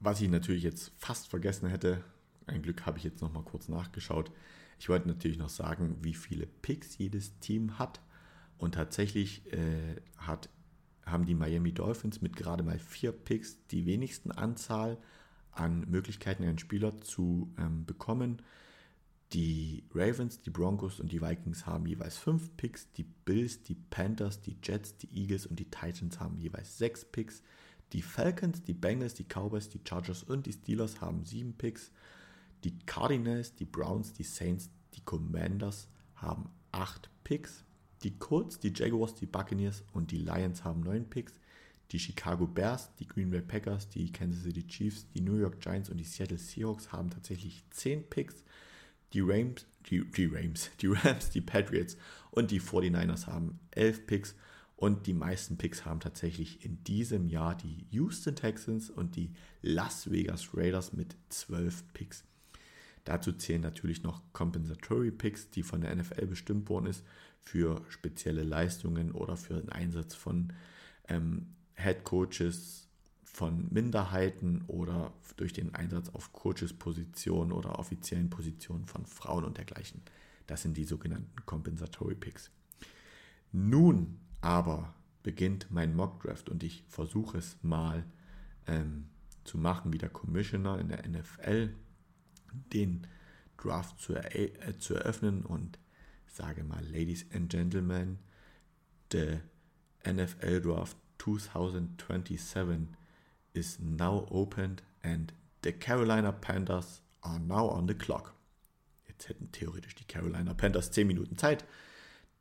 Was 0.00 0.20
ich 0.20 0.28
natürlich 0.28 0.62
jetzt 0.62 0.92
fast 0.96 1.28
vergessen 1.28 1.68
hätte, 1.68 2.02
ein 2.46 2.62
Glück 2.62 2.86
habe 2.86 2.98
ich 2.98 3.04
jetzt 3.04 3.20
noch 3.20 3.32
mal 3.32 3.44
kurz 3.44 3.68
nachgeschaut. 3.68 4.32
Ich 4.80 4.88
wollte 4.88 5.08
natürlich 5.08 5.36
noch 5.36 5.50
sagen, 5.50 5.98
wie 6.00 6.14
viele 6.14 6.46
Picks 6.46 6.96
jedes 6.96 7.38
Team 7.38 7.78
hat. 7.78 8.00
Und 8.56 8.74
tatsächlich 8.74 9.52
äh, 9.52 9.96
hat, 10.16 10.48
haben 11.04 11.26
die 11.26 11.34
Miami 11.34 11.72
Dolphins 11.72 12.22
mit 12.22 12.34
gerade 12.34 12.62
mal 12.62 12.78
vier 12.78 13.12
Picks 13.12 13.58
die 13.66 13.84
wenigsten 13.84 14.32
Anzahl 14.32 14.96
an 15.52 15.80
Möglichkeiten, 15.90 16.44
einen 16.44 16.58
Spieler 16.58 16.98
zu 17.02 17.52
ähm, 17.58 17.84
bekommen. 17.84 18.40
Die 19.34 19.84
Ravens, 19.94 20.40
die 20.40 20.50
Broncos 20.50 20.98
und 20.98 21.12
die 21.12 21.20
Vikings 21.20 21.66
haben 21.66 21.84
jeweils 21.84 22.16
fünf 22.16 22.56
Picks. 22.56 22.90
Die 22.92 23.04
Bills, 23.04 23.62
die 23.62 23.74
Panthers, 23.74 24.40
die 24.40 24.56
Jets, 24.62 24.96
die 24.96 25.14
Eagles 25.14 25.44
und 25.44 25.60
die 25.60 25.70
Titans 25.70 26.20
haben 26.20 26.38
jeweils 26.38 26.78
sechs 26.78 27.04
Picks. 27.04 27.42
Die 27.92 28.00
Falcons, 28.02 28.62
die 28.62 28.72
Bengals, 28.72 29.12
die 29.12 29.24
Cowboys, 29.24 29.68
die 29.68 29.80
Chargers 29.86 30.22
und 30.22 30.46
die 30.46 30.52
Steelers 30.52 31.02
haben 31.02 31.26
sieben 31.26 31.52
Picks. 31.52 31.90
Die 32.64 32.78
Cardinals, 32.86 33.54
die 33.54 33.64
Browns, 33.64 34.12
die 34.12 34.24
Saints, 34.24 34.70
die 34.94 35.00
Commanders 35.00 35.88
haben 36.14 36.48
acht 36.72 37.10
Picks. 37.24 37.64
Die 38.02 38.18
Colts, 38.18 38.58
die 38.58 38.72
Jaguars, 38.74 39.14
die 39.14 39.26
Buccaneers 39.26 39.82
und 39.92 40.10
die 40.10 40.18
Lions 40.18 40.64
haben 40.64 40.80
neun 40.80 41.08
Picks. 41.08 41.34
Die 41.92 41.98
Chicago 41.98 42.46
Bears, 42.46 42.90
die 42.98 43.06
Green 43.06 43.30
Bay 43.30 43.40
Packers, 43.40 43.88
die 43.88 44.12
Kansas 44.12 44.44
City 44.44 44.66
Chiefs, 44.66 45.06
die 45.12 45.20
New 45.20 45.36
York 45.36 45.60
Giants 45.60 45.90
und 45.90 45.98
die 45.98 46.04
Seattle 46.04 46.38
Seahawks 46.38 46.92
haben 46.92 47.10
tatsächlich 47.10 47.64
zehn 47.70 48.08
Picks. 48.08 48.44
Die 49.12 49.20
Rams, 49.20 49.66
die, 49.86 50.04
die 50.04 50.26
Rams, 50.26 50.70
die 50.80 50.86
Rams, 50.86 51.30
die 51.30 51.40
Patriots 51.40 51.96
und 52.30 52.52
die 52.52 52.60
49ers 52.60 53.26
haben 53.26 53.58
11 53.72 54.06
Picks 54.06 54.34
und 54.76 55.06
die 55.06 55.12
meisten 55.12 55.58
Picks 55.58 55.84
haben 55.84 56.00
tatsächlich 56.00 56.64
in 56.64 56.82
diesem 56.84 57.28
Jahr 57.28 57.54
die 57.54 57.86
Houston 57.90 58.34
Texans 58.34 58.88
und 58.88 59.14
die 59.14 59.30
Las 59.60 60.10
Vegas 60.10 60.54
Raiders 60.54 60.92
mit 60.94 61.16
12 61.28 61.92
Picks. 61.92 62.24
Dazu 63.04 63.32
zählen 63.32 63.62
natürlich 63.62 64.02
noch 64.02 64.22
Compensatory 64.32 65.10
Picks, 65.10 65.50
die 65.50 65.62
von 65.62 65.80
der 65.80 65.94
NFL 65.94 66.26
bestimmt 66.26 66.68
worden 66.68 66.86
ist 66.86 67.04
für 67.40 67.82
spezielle 67.88 68.42
Leistungen 68.42 69.12
oder 69.12 69.36
für 69.36 69.54
den 69.54 69.70
Einsatz 69.70 70.14
von 70.14 70.52
ähm, 71.08 71.54
Head 71.74 72.04
Coaches 72.04 72.88
von 73.24 73.68
Minderheiten 73.72 74.64
oder 74.66 75.12
durch 75.36 75.52
den 75.52 75.74
Einsatz 75.74 76.10
auf 76.10 76.32
Coaches-Positionen 76.32 77.52
oder 77.52 77.78
offiziellen 77.78 78.28
Positionen 78.28 78.86
von 78.86 79.06
Frauen 79.06 79.44
und 79.44 79.56
dergleichen. 79.56 80.02
Das 80.46 80.62
sind 80.62 80.76
die 80.76 80.84
sogenannten 80.84 81.46
Compensatory 81.46 82.16
Picks. 82.16 82.50
Nun 83.52 84.18
aber 84.40 84.94
beginnt 85.22 85.68
mein 85.70 85.94
Mock 85.94 86.22
Draft 86.22 86.48
und 86.48 86.62
ich 86.62 86.84
versuche 86.88 87.38
es 87.38 87.56
mal 87.62 88.04
ähm, 88.66 89.06
zu 89.44 89.58
machen 89.58 89.92
wie 89.92 89.98
der 89.98 90.08
Commissioner 90.08 90.78
in 90.78 90.88
der 90.88 91.08
NFL, 91.08 91.74
den 92.52 93.06
Draft 93.56 94.00
zu, 94.00 94.14
er 94.14 94.34
äh, 94.34 94.78
zu 94.78 94.94
eröffnen 94.94 95.44
und 95.44 95.78
sage 96.26 96.64
mal, 96.64 96.84
Ladies 96.84 97.26
and 97.34 97.50
Gentlemen, 97.50 98.18
the 99.12 99.40
NFL 100.04 100.60
Draft 100.60 100.96
2027 101.18 102.88
is 103.52 103.78
now 103.78 104.26
opened 104.30 104.82
and 105.02 105.32
the 105.62 105.72
Carolina 105.72 106.32
Panthers 106.32 107.02
are 107.20 107.38
now 107.40 107.68
on 107.68 107.86
the 107.86 107.94
clock. 107.94 108.34
Jetzt 109.08 109.28
hätten 109.28 109.52
theoretisch 109.52 109.94
die 109.94 110.04
Carolina 110.04 110.54
Panthers 110.54 110.90
10 110.92 111.06
Minuten 111.06 111.36
Zeit. 111.36 111.64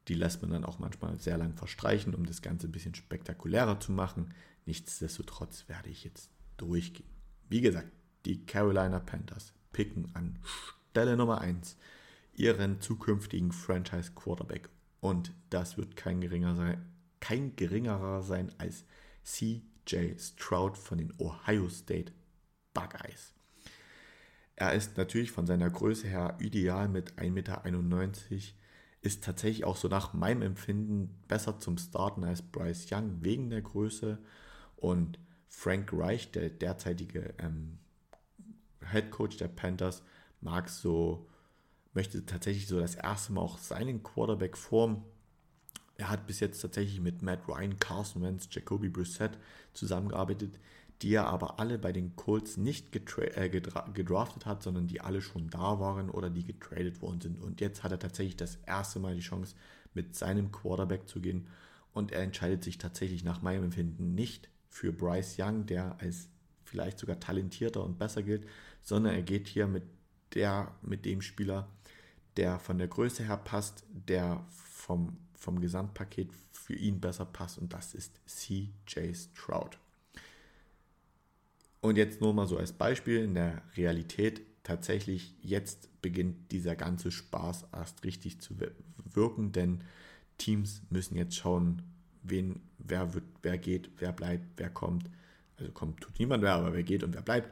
Die 0.07 0.13
lässt 0.13 0.41
man 0.41 0.51
dann 0.51 0.65
auch 0.65 0.79
manchmal 0.79 1.19
sehr 1.19 1.37
lang 1.37 1.53
verstreichen, 1.53 2.15
um 2.15 2.25
das 2.25 2.41
Ganze 2.41 2.67
ein 2.67 2.71
bisschen 2.71 2.95
spektakulärer 2.95 3.79
zu 3.79 3.91
machen. 3.91 4.33
Nichtsdestotrotz 4.65 5.67
werde 5.67 5.89
ich 5.89 6.03
jetzt 6.03 6.29
durchgehen. 6.57 7.09
Wie 7.49 7.61
gesagt, 7.61 7.91
die 8.25 8.45
Carolina 8.45 8.99
Panthers 8.99 9.53
picken 9.71 10.09
an 10.13 10.39
Stelle 10.91 11.15
Nummer 11.15 11.41
1 11.41 11.77
ihren 12.33 12.81
zukünftigen 12.81 13.51
Franchise 13.51 14.11
Quarterback. 14.15 14.69
Und 15.01 15.33
das 15.49 15.77
wird 15.77 15.95
kein, 15.95 16.21
geringer 16.21 16.55
sein, 16.55 16.85
kein 17.19 17.55
geringerer 17.55 18.21
sein 18.23 18.51
als 18.57 18.85
C. 19.23 19.61
J. 19.87 20.19
Stroud 20.19 20.77
von 20.77 20.97
den 20.97 21.13
Ohio 21.19 21.69
State 21.69 22.13
Buckeyes. 22.73 23.33
Er 24.55 24.73
ist 24.73 24.97
natürlich 24.97 25.31
von 25.31 25.47
seiner 25.47 25.69
Größe 25.69 26.07
her 26.07 26.37
ideal 26.39 26.89
mit 26.89 27.13
1,91 27.13 27.29
Meter, 27.31 27.63
ist 29.01 29.23
tatsächlich 29.23 29.63
auch 29.63 29.77
so 29.77 29.87
nach 29.87 30.13
meinem 30.13 30.41
Empfinden 30.41 31.17
besser 31.27 31.59
zum 31.59 31.77
Starten 31.77 32.23
als 32.23 32.41
Bryce 32.41 32.87
Young 32.91 33.19
wegen 33.21 33.49
der 33.49 33.61
Größe 33.61 34.19
und 34.75 35.17
Frank 35.47 35.91
Reich, 35.93 36.31
der 36.31 36.49
derzeitige 36.49 37.33
ähm, 37.37 37.79
Head 38.91 39.11
Coach 39.11 39.37
der 39.37 39.47
Panthers, 39.47 40.03
mag 40.41 40.69
so, 40.69 41.27
möchte 41.93 42.25
tatsächlich 42.25 42.67
so 42.67 42.79
das 42.79 42.95
erste 42.95 43.33
Mal 43.33 43.41
auch 43.41 43.57
seinen 43.57 44.03
Quarterback 44.03 44.57
formen 44.57 45.03
er 45.99 46.09
hat 46.09 46.27
bis 46.27 46.39
jetzt 46.39 46.61
tatsächlich 46.61 47.01
mit 47.01 47.21
Matt 47.21 47.47
Ryan, 47.47 47.77
Carson 47.77 48.21
Wentz, 48.21 48.47
Jacoby 48.49 48.87
Brissett 48.87 49.37
zusammengearbeitet, 49.73 50.57
die 51.01 51.13
er 51.13 51.27
aber 51.27 51.59
alle 51.59 51.77
bei 51.77 51.91
den 51.91 52.15
Colts 52.15 52.55
nicht 52.55 52.95
äh, 52.95 53.49
gedraftet 53.49 54.45
hat, 54.45 54.63
sondern 54.63 54.87
die 54.87 55.01
alle 55.01 55.21
schon 55.21 55.49
da 55.49 55.79
waren 55.79 56.09
oder 56.09 56.29
die 56.29 56.45
getradet 56.45 57.01
worden 57.01 57.19
sind. 57.19 57.41
Und 57.41 57.59
jetzt 57.59 57.83
hat 57.83 57.91
er 57.91 57.99
tatsächlich 57.99 58.37
das 58.37 58.59
erste 58.65 58.99
Mal 58.99 59.15
die 59.15 59.21
Chance, 59.21 59.55
mit 59.93 60.15
seinem 60.15 60.51
Quarterback 60.51 61.07
zu 61.09 61.19
gehen. 61.19 61.47
Und 61.93 62.13
er 62.13 62.21
entscheidet 62.21 62.63
sich 62.63 62.77
tatsächlich 62.77 63.25
nach 63.25 63.41
meinem 63.41 63.65
Empfinden 63.65 64.15
nicht 64.15 64.49
für 64.69 64.93
Bryce 64.93 65.35
Young, 65.37 65.65
der 65.65 65.97
als 65.99 66.29
vielleicht 66.63 66.99
sogar 66.99 67.19
talentierter 67.19 67.83
und 67.83 67.97
besser 67.97 68.23
gilt, 68.23 68.45
sondern 68.81 69.15
er 69.15 69.21
geht 69.21 69.47
hier 69.47 69.67
mit 69.67 69.83
der, 70.33 70.73
mit 70.81 71.05
dem 71.05 71.21
Spieler, 71.21 71.67
der 72.37 72.59
von 72.59 72.77
der 72.77 72.87
Größe 72.87 73.23
her 73.23 73.37
passt, 73.37 73.83
der 73.89 74.45
vom 74.49 75.17
vom 75.39 75.61
Gesamtpaket 75.61 76.29
für 76.51 76.75
ihn 76.75 76.99
besser 76.99 77.25
passt 77.25 77.57
und 77.57 77.73
das 77.73 77.95
ist 77.95 78.19
CJ 78.27 79.13
Stroud. 79.13 79.79
Und 81.81 81.95
jetzt 81.95 82.19
nur 82.19 82.33
mal 82.33 82.45
so 82.45 82.57
als 82.57 82.73
Beispiel 82.73 83.23
in 83.23 83.35
der 83.35 83.61
Realität 83.77 84.41
tatsächlich 84.63 85.33
jetzt 85.41 86.01
beginnt 86.01 86.51
dieser 86.51 86.75
ganze 86.75 87.09
Spaß 87.09 87.67
erst 87.71 88.03
richtig 88.03 88.41
zu 88.41 88.55
wirken, 89.13 89.53
denn 89.53 89.83
Teams 90.37 90.81
müssen 90.89 91.15
jetzt 91.15 91.37
schauen, 91.37 91.81
wen, 92.21 92.61
wer 92.77 93.13
wird, 93.13 93.23
wer 93.41 93.57
geht, 93.57 93.89
wer 93.97 94.11
bleibt, 94.11 94.45
wer 94.57 94.69
kommt. 94.69 95.09
Also 95.57 95.71
kommt 95.71 96.01
tut 96.01 96.19
niemand 96.19 96.43
mehr, 96.43 96.53
aber 96.53 96.73
wer 96.73 96.83
geht 96.83 97.03
und 97.03 97.13
wer 97.13 97.21
bleibt. 97.21 97.49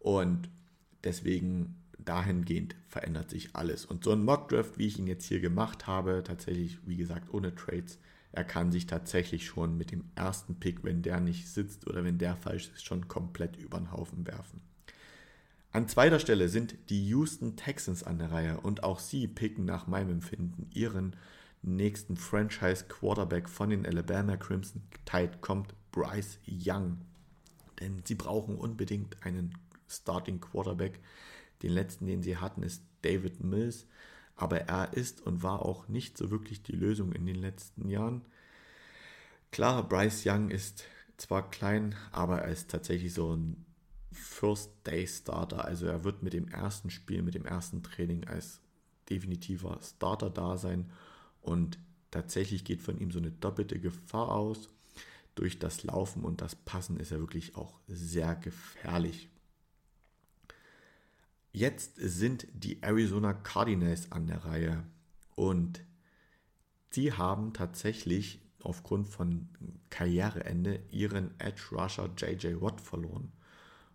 Und 0.00 0.48
deswegen 1.04 1.76
dahingehend 1.98 2.76
verändert 2.88 3.30
sich 3.30 3.54
alles. 3.54 3.84
Und 3.84 4.04
so 4.04 4.12
ein 4.12 4.24
Mock-Draft, 4.24 4.78
wie 4.78 4.86
ich 4.86 4.98
ihn 4.98 5.06
jetzt 5.06 5.26
hier 5.26 5.40
gemacht 5.40 5.86
habe, 5.86 6.22
tatsächlich, 6.24 6.78
wie 6.86 6.96
gesagt, 6.96 7.32
ohne 7.32 7.54
Trades, 7.54 7.98
er 8.32 8.44
kann 8.44 8.70
sich 8.70 8.86
tatsächlich 8.86 9.46
schon 9.46 9.76
mit 9.76 9.90
dem 9.90 10.04
ersten 10.14 10.54
Pick, 10.56 10.84
wenn 10.84 11.02
der 11.02 11.20
nicht 11.20 11.48
sitzt 11.48 11.86
oder 11.86 12.04
wenn 12.04 12.18
der 12.18 12.36
falsch 12.36 12.70
ist, 12.74 12.84
schon 12.84 13.08
komplett 13.08 13.56
über 13.56 13.78
den 13.78 13.92
Haufen 13.92 14.26
werfen. 14.26 14.60
An 15.72 15.88
zweiter 15.88 16.18
Stelle 16.18 16.48
sind 16.48 16.76
die 16.88 17.06
Houston 17.08 17.56
Texans 17.56 18.02
an 18.02 18.18
der 18.18 18.32
Reihe 18.32 18.60
und 18.60 18.82
auch 18.82 18.98
sie 18.98 19.28
picken 19.28 19.64
nach 19.64 19.86
meinem 19.86 20.10
Empfinden 20.10 20.68
ihren 20.74 21.14
nächsten 21.62 22.16
Franchise 22.16 22.86
Quarterback 22.88 23.48
von 23.48 23.70
den 23.70 23.86
Alabama 23.86 24.36
Crimson 24.36 24.82
Tide 25.04 25.38
kommt 25.40 25.74
Bryce 25.92 26.38
Young. 26.48 26.98
Denn 27.78 28.02
sie 28.04 28.14
brauchen 28.14 28.56
unbedingt 28.56 29.24
einen 29.24 29.54
Starting 29.90 30.40
Quarterback, 30.40 31.00
den 31.62 31.72
letzten, 31.72 32.06
den 32.06 32.22
sie 32.22 32.36
hatten, 32.36 32.62
ist 32.62 32.82
David 33.02 33.42
Mills. 33.42 33.86
Aber 34.36 34.62
er 34.62 34.94
ist 34.94 35.20
und 35.20 35.42
war 35.42 35.64
auch 35.64 35.88
nicht 35.88 36.16
so 36.16 36.30
wirklich 36.30 36.62
die 36.62 36.72
Lösung 36.72 37.12
in 37.12 37.26
den 37.26 37.36
letzten 37.36 37.88
Jahren. 37.88 38.22
Klar, 39.50 39.86
Bryce 39.86 40.24
Young 40.26 40.50
ist 40.50 40.84
zwar 41.16 41.50
klein, 41.50 41.94
aber 42.12 42.42
er 42.42 42.50
ist 42.50 42.70
tatsächlich 42.70 43.12
so 43.12 43.34
ein 43.34 43.66
First-Day-Starter. 44.12 45.64
Also 45.64 45.86
er 45.86 46.04
wird 46.04 46.22
mit 46.22 46.32
dem 46.32 46.48
ersten 46.48 46.90
Spiel, 46.90 47.22
mit 47.22 47.34
dem 47.34 47.44
ersten 47.44 47.82
Training 47.82 48.26
als 48.26 48.60
definitiver 49.10 49.78
Starter 49.82 50.30
da 50.30 50.56
sein. 50.56 50.90
Und 51.42 51.78
tatsächlich 52.10 52.64
geht 52.64 52.80
von 52.80 52.98
ihm 52.98 53.10
so 53.10 53.18
eine 53.18 53.30
doppelte 53.30 53.78
Gefahr 53.78 54.30
aus. 54.30 54.68
Durch 55.34 55.58
das 55.58 55.84
Laufen 55.84 56.24
und 56.24 56.40
das 56.40 56.54
Passen 56.54 56.98
ist 56.98 57.12
er 57.12 57.20
wirklich 57.20 57.56
auch 57.56 57.78
sehr 57.86 58.34
gefährlich. 58.34 59.28
Jetzt 61.52 61.96
sind 61.96 62.46
die 62.52 62.82
Arizona 62.82 63.32
Cardinals 63.32 64.12
an 64.12 64.26
der 64.26 64.44
Reihe. 64.44 64.84
Und 65.34 65.82
sie 66.90 67.12
haben 67.12 67.52
tatsächlich 67.52 68.40
aufgrund 68.62 69.08
von 69.08 69.48
Karriereende 69.88 70.80
ihren 70.90 71.38
Edge 71.40 71.62
Rusher 71.72 72.10
JJ 72.16 72.60
Watt 72.60 72.80
verloren. 72.80 73.32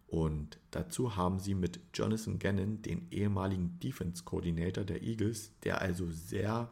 Und 0.08 0.60
dazu 0.72 1.16
haben 1.16 1.40
sie 1.40 1.56
mit 1.56 1.80
Jonathan 1.94 2.40
Gannon, 2.40 2.82
den 2.82 3.10
ehemaligen 3.12 3.80
Defense 3.80 4.24
Coordinator 4.24 4.84
der 4.84 5.02
Eagles, 5.02 5.52
der 5.64 5.82
also 5.82 6.10
sehr 6.12 6.70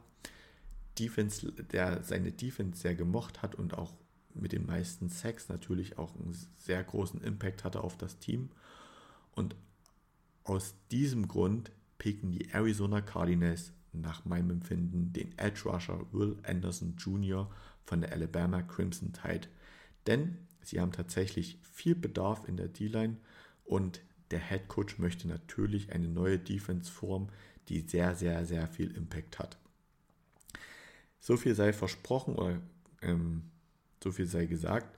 Defense, 1.00 1.52
der 1.52 2.04
seine 2.04 2.32
Defense 2.32 2.82
sehr 2.82 2.96
gemocht 2.96 3.42
hat 3.42 3.56
und 3.56 3.74
auch 3.74 3.94
mit 4.36 4.52
den 4.52 4.66
meisten 4.66 5.10
Sacks 5.10 5.50
natürlich 5.50 5.98
auch 5.98 6.16
einen 6.16 6.36
sehr 6.58 6.84
großen 6.84 7.22
Impact 7.22 7.64
hatte 7.64 7.84
auf 7.84 7.98
das 7.98 8.20
Team. 8.20 8.50
Und 9.32 9.56
aus 10.44 10.76
diesem 10.92 11.28
Grund 11.28 11.72
picken 11.98 12.32
die 12.32 12.50
Arizona 12.50 13.02
Cardinals 13.02 13.72
nach 13.94 14.26
meinem 14.26 14.50
Empfinden 14.50 15.14
den 15.14 15.38
Edge 15.38 15.64
Rusher 15.66 16.06
Will 16.12 16.38
Anderson 16.44 16.96
Jr. 16.98 17.50
von 17.86 18.02
der 18.02 18.12
Alabama 18.12 18.62
Crimson 18.62 19.14
Tide. 19.14 19.48
Denn 20.08 20.38
sie 20.62 20.80
haben 20.80 20.92
tatsächlich 20.92 21.60
viel 21.62 21.96
Bedarf 21.96 22.48
in 22.48 22.58
der 22.58 22.68
D-Line 22.68 23.18
und 23.64 24.02
der 24.32 24.40
Head 24.40 24.68
Coach 24.68 24.98
möchte 24.98 25.28
natürlich 25.28 25.92
eine 25.92 26.08
neue 26.08 26.40
Defense-Form, 26.40 27.30
die 27.70 27.82
sehr, 27.82 28.16
sehr, 28.16 28.46
sehr 28.46 28.68
viel 28.68 28.96
Impact 28.96 29.40
hat. 29.40 29.58
So 31.20 31.38
viel 31.38 31.56
sei 31.56 31.72
versprochen 31.72 32.36
oder 32.36 32.60
ähm, 33.02 33.44
so 34.04 34.12
viel 34.12 34.26
sei 34.26 34.46
gesagt. 34.46 34.98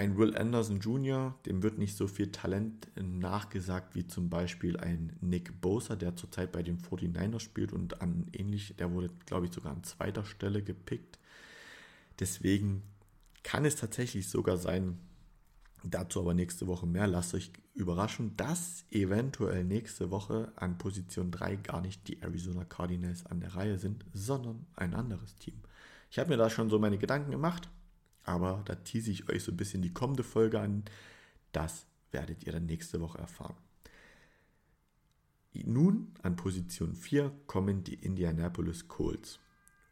Ein 0.00 0.16
Will 0.16 0.34
Anderson 0.34 0.80
Jr., 0.80 1.34
dem 1.44 1.62
wird 1.62 1.76
nicht 1.76 1.94
so 1.94 2.06
viel 2.06 2.32
Talent 2.32 2.88
nachgesagt 2.96 3.94
wie 3.94 4.06
zum 4.06 4.30
Beispiel 4.30 4.78
ein 4.78 5.14
Nick 5.20 5.60
Bosa, 5.60 5.94
der 5.94 6.16
zurzeit 6.16 6.52
bei 6.52 6.62
den 6.62 6.78
49ers 6.78 7.40
spielt 7.40 7.74
und 7.74 8.00
an 8.00 8.26
ähnlich, 8.32 8.74
der 8.78 8.92
wurde, 8.92 9.10
glaube 9.26 9.44
ich, 9.44 9.52
sogar 9.52 9.72
an 9.72 9.84
zweiter 9.84 10.24
Stelle 10.24 10.62
gepickt. 10.62 11.18
Deswegen 12.18 12.82
kann 13.42 13.66
es 13.66 13.76
tatsächlich 13.76 14.30
sogar 14.30 14.56
sein, 14.56 14.98
dazu 15.84 16.20
aber 16.20 16.32
nächste 16.32 16.66
Woche 16.66 16.86
mehr, 16.86 17.06
lasst 17.06 17.34
euch 17.34 17.52
überraschen, 17.74 18.34
dass 18.38 18.86
eventuell 18.90 19.64
nächste 19.64 20.10
Woche 20.10 20.50
an 20.56 20.78
Position 20.78 21.30
3 21.30 21.56
gar 21.56 21.82
nicht 21.82 22.08
die 22.08 22.22
Arizona 22.22 22.64
Cardinals 22.64 23.26
an 23.26 23.40
der 23.40 23.54
Reihe 23.54 23.76
sind, 23.76 24.06
sondern 24.14 24.64
ein 24.76 24.94
anderes 24.94 25.36
Team. 25.36 25.60
Ich 26.10 26.18
habe 26.18 26.30
mir 26.30 26.38
da 26.38 26.48
schon 26.48 26.70
so 26.70 26.78
meine 26.78 26.96
Gedanken 26.96 27.32
gemacht 27.32 27.68
aber 28.24 28.62
da 28.64 28.74
tease 28.74 29.10
ich 29.10 29.28
euch 29.28 29.42
so 29.42 29.52
ein 29.52 29.56
bisschen 29.56 29.82
die 29.82 29.92
kommende 29.92 30.22
Folge 30.22 30.60
an. 30.60 30.84
Das 31.52 31.86
werdet 32.12 32.44
ihr 32.44 32.52
dann 32.52 32.66
nächste 32.66 33.00
Woche 33.00 33.18
erfahren. 33.18 33.56
Nun 35.52 36.14
an 36.22 36.36
Position 36.36 36.94
4 36.94 37.32
kommen 37.46 37.82
die 37.82 37.94
Indianapolis 37.94 38.88
Colts. 38.88 39.40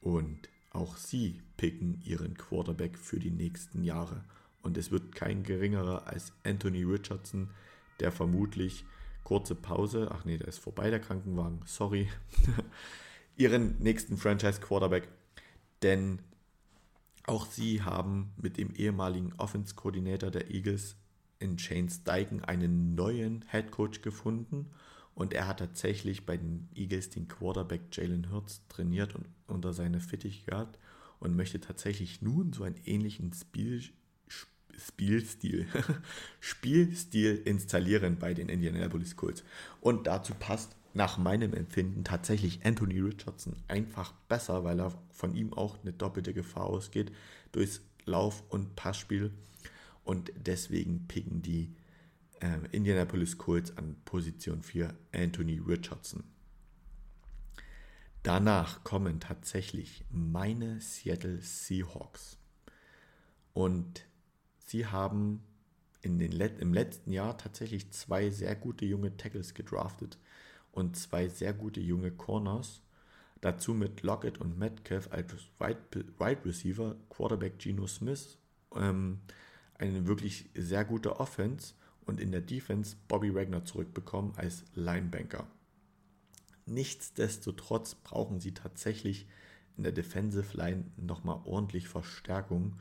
Und 0.01 0.49
auch 0.71 0.97
sie 0.97 1.43
picken 1.57 2.01
ihren 2.05 2.37
Quarterback 2.37 2.97
für 2.97 3.19
die 3.19 3.31
nächsten 3.31 3.83
Jahre. 3.83 4.25
Und 4.63 4.77
es 4.77 4.91
wird 4.91 5.15
kein 5.15 5.43
geringerer 5.43 6.07
als 6.07 6.33
Anthony 6.45 6.85
Richardson, 6.85 7.51
der 8.01 8.13
vermutlich 8.13 8.85
kurze 9.25 9.55
Pause, 9.55 10.09
ach 10.13 10.25
nee, 10.25 10.39
der 10.39 10.49
ist 10.49 10.59
vorbei, 10.59 10.91
der 10.91 11.01
Krankenwagen, 11.01 11.61
sorry, 11.67 12.09
ihren 13.37 13.79
nächsten 13.79 14.17
Franchise 14.17 14.61
Quarterback. 14.61 15.09
Denn 15.83 16.21
auch 17.29 17.47
sie 17.47 17.83
haben 17.83 18.33
mit 18.37 18.57
dem 18.57 18.75
ehemaligen 18.75 19.33
Offense 19.35 19.75
Coordinator 19.75 20.31
der 20.31 20.51
Eagles 20.51 20.97
in 21.39 21.59
Shane 21.59 21.89
Steichen 21.89 22.45
einen 22.45 22.95
neuen 22.95 23.45
Head 23.51 23.71
Coach 23.71 24.03
gefunden 24.03 24.71
und 25.15 25.35
er 25.35 25.47
hat 25.47 25.59
tatsächlich 25.59 26.27
bei 26.27 26.37
den 26.37 26.69
Eagles 26.75 27.11
den 27.11 27.29
Quarterback 27.29 27.83
Jalen 27.93 28.31
Hurts 28.31 28.63
trainiert 28.69 29.15
und 29.15 29.27
unter 29.47 29.73
seine 29.73 30.01
Fittich 30.01 30.47
gehabt 30.47 30.79
und 31.21 31.37
möchte 31.37 31.61
tatsächlich 31.61 32.23
nun 32.23 32.53
so 32.53 32.65
einen 32.65 32.81
ähnlichen 32.85 33.33
Spiel, 33.33 33.83
Spielstil, 34.77 35.67
Spielstil 36.41 37.43
installieren 37.45 38.19
bei 38.19 38.33
den 38.33 38.49
Indianapolis 38.49 39.17
Colts. 39.17 39.43
Und 39.81 40.07
dazu 40.07 40.35
passt 40.35 40.77
nach 40.99 41.17
meinem 41.17 41.55
Empfinden 41.55 42.03
tatsächlich 42.03 42.67
Anthony 42.67 42.99
Richardson 42.99 43.55
einfach 43.69 44.13
besser, 44.29 44.65
weil 44.65 44.81
er 44.81 44.93
von 45.13 45.33
ihm 45.37 45.53
auch 45.53 45.79
eine 45.81 45.93
doppelte 45.93 46.35
Gefahr 46.35 46.67
ausgeht 46.67 47.13
durchs 47.53 47.83
Lauf- 48.05 48.43
und 48.49 48.75
Passspiel. 48.75 49.33
Und 50.03 50.33
deswegen 50.35 51.07
picken 51.07 51.41
die 51.41 51.73
äh, 52.41 52.59
Indianapolis 52.73 53.39
Colts 53.39 53.77
an 53.79 53.95
Position 54.05 54.61
4 54.61 54.93
Anthony 55.15 55.61
Richardson. 55.65 56.25
Danach 58.25 58.83
kommen 58.83 59.21
tatsächlich 59.21 60.05
meine 60.11 60.81
Seattle 60.81 61.41
Seahawks. 61.41 62.39
Und 63.53 64.05
sie 64.67 64.87
haben 64.87 65.45
in 66.03 66.19
den 66.19 66.33
Let 66.33 66.59
im 66.59 66.75
letzten 66.75 67.13
Jahr 67.13 67.39
tatsächlich 67.39 67.93
zwei 67.93 68.31
sehr 68.31 68.57
gute 68.57 68.85
junge 68.85 69.17
Tackles 69.17 69.55
gedraftet 69.55 70.19
und 70.73 70.97
zwei 70.97 71.29
sehr 71.29 71.53
gute 71.53 71.81
junge 71.81 72.11
Corners. 72.11 72.83
Dazu 73.41 73.73
mit 73.73 74.03
Lockett 74.03 74.39
und 74.39 74.59
Metcalf 74.59 75.09
als 75.13 75.33
Wide 75.59 76.45
Receiver, 76.45 76.97
Quarterback 77.09 77.59
Geno 77.59 77.87
Smith, 77.87 78.39
ähm, 78.75 79.21
eine 79.75 80.07
wirklich 80.07 80.51
sehr 80.55 80.85
gute 80.85 81.21
Offense 81.21 81.75
und 82.05 82.21
in 82.21 82.33
der 82.33 82.41
Defense 82.41 82.97
Bobby 83.07 83.35
Wagner 83.35 83.65
zurückbekommen 83.65 84.33
als 84.37 84.65
Linebanker. 84.75 85.47
Nichtsdestotrotz 86.67 87.95
brauchen 87.95 88.41
sie 88.41 88.55
tatsächlich 88.55 89.27
in 89.77 89.85
der 89.85 89.93
Defensive 89.93 90.57
Line 90.57 90.85
nochmal 90.97 91.41
ordentlich 91.45 91.89
Verstärkung. 91.89 92.79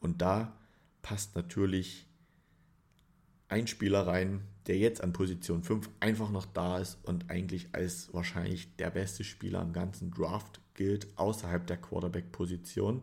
Und 0.00 0.22
da 0.22 0.56
passt 1.02 1.36
natürlich 1.36 2.06
ein 3.52 3.66
Spieler 3.66 4.06
rein, 4.06 4.40
der 4.66 4.78
jetzt 4.78 5.02
an 5.02 5.12
Position 5.12 5.62
5 5.62 5.88
einfach 6.00 6.30
noch 6.30 6.46
da 6.46 6.78
ist 6.78 6.98
und 7.04 7.30
eigentlich 7.30 7.68
als 7.72 8.12
wahrscheinlich 8.14 8.74
der 8.76 8.90
beste 8.90 9.24
Spieler 9.24 9.60
im 9.60 9.72
ganzen 9.72 10.10
Draft 10.10 10.60
gilt, 10.74 11.06
außerhalb 11.16 11.66
der 11.66 11.76
Quarterback-Position. 11.76 13.02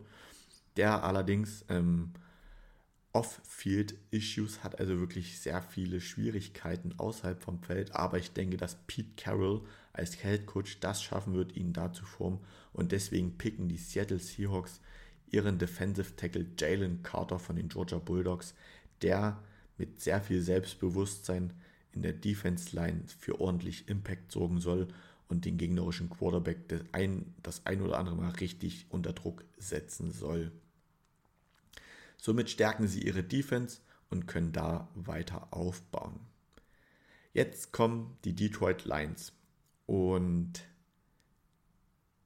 Der 0.76 1.04
allerdings 1.04 1.64
ähm, 1.68 2.12
Off-Field-Issues 3.12 4.64
hat, 4.64 4.80
also 4.80 4.98
wirklich 4.98 5.40
sehr 5.40 5.62
viele 5.62 6.00
Schwierigkeiten 6.00 6.94
außerhalb 6.96 7.42
vom 7.42 7.62
Feld. 7.62 7.94
Aber 7.94 8.18
ich 8.18 8.32
denke, 8.32 8.56
dass 8.56 8.76
Pete 8.86 9.10
Carroll 9.16 9.62
als 9.92 10.14
Head 10.20 10.46
Coach 10.46 10.80
das 10.80 11.02
schaffen 11.02 11.34
wird, 11.34 11.56
ihn 11.56 11.72
da 11.72 11.92
zu 11.92 12.04
formen. 12.04 12.40
Und 12.72 12.92
deswegen 12.92 13.38
picken 13.38 13.68
die 13.68 13.78
Seattle 13.78 14.18
Seahawks 14.18 14.80
ihren 15.30 15.58
Defensive 15.58 16.16
Tackle 16.16 16.46
Jalen 16.58 17.02
Carter 17.02 17.38
von 17.38 17.56
den 17.56 17.68
Georgia 17.68 17.98
Bulldogs, 17.98 18.54
der 19.02 19.40
mit 19.80 20.00
sehr 20.00 20.20
viel 20.20 20.42
Selbstbewusstsein 20.42 21.54
in 21.92 22.02
der 22.02 22.12
Defense 22.12 22.76
Line 22.76 23.04
für 23.18 23.40
ordentlich 23.40 23.88
Impact 23.88 24.30
sorgen 24.30 24.60
soll 24.60 24.88
und 25.28 25.46
den 25.46 25.56
gegnerischen 25.56 26.10
Quarterback 26.10 26.68
das 26.68 26.82
ein, 26.92 27.34
das 27.42 27.64
ein 27.64 27.80
oder 27.80 27.98
andere 27.98 28.14
Mal 28.14 28.30
richtig 28.32 28.86
unter 28.90 29.14
Druck 29.14 29.42
setzen 29.56 30.12
soll. 30.12 30.52
Somit 32.18 32.50
stärken 32.50 32.86
sie 32.86 33.02
ihre 33.02 33.22
Defense 33.22 33.80
und 34.10 34.26
können 34.26 34.52
da 34.52 34.88
weiter 34.94 35.48
aufbauen. 35.52 36.20
Jetzt 37.32 37.72
kommen 37.72 38.18
die 38.24 38.34
Detroit 38.34 38.84
Lions 38.84 39.32
und 39.86 40.60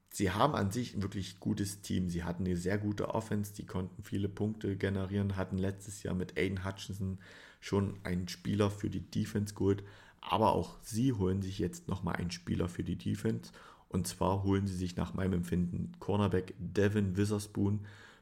sie 0.09 0.31
haben 0.31 0.55
an 0.55 0.71
sich 0.71 0.93
ein 0.93 1.03
wirklich 1.03 1.39
gutes 1.39 1.81
Team. 1.81 2.09
Sie 2.09 2.23
hatten 2.23 2.43
eine 2.45 2.57
sehr 2.57 2.77
gute 2.77 3.13
Offense, 3.13 3.53
die 3.53 3.65
konnten 3.65 4.03
viele 4.03 4.27
Punkte 4.27 4.75
generieren, 4.75 5.37
hatten 5.37 5.57
letztes 5.57 6.03
Jahr 6.03 6.15
mit 6.15 6.37
Aiden 6.37 6.65
Hutchinson 6.65 7.19
schon 7.65 7.97
einen 8.03 8.27
Spieler 8.27 8.69
für 8.69 8.91
die 8.91 8.99
Defense 8.99 9.55
geholt, 9.55 9.83
aber 10.21 10.53
auch 10.53 10.77
sie 10.83 11.13
holen 11.13 11.41
sich 11.41 11.57
jetzt 11.57 11.87
nochmal 11.87 12.17
einen 12.17 12.29
Spieler 12.29 12.69
für 12.69 12.83
die 12.83 12.95
Defense. 12.95 13.51
Und 13.89 14.07
zwar 14.07 14.43
holen 14.43 14.67
sie 14.67 14.75
sich 14.75 14.95
nach 14.97 15.15
meinem 15.15 15.33
Empfinden 15.33 15.93
Cornerback 15.99 16.53
Devin 16.59 17.17
Witherspoon 17.17 17.79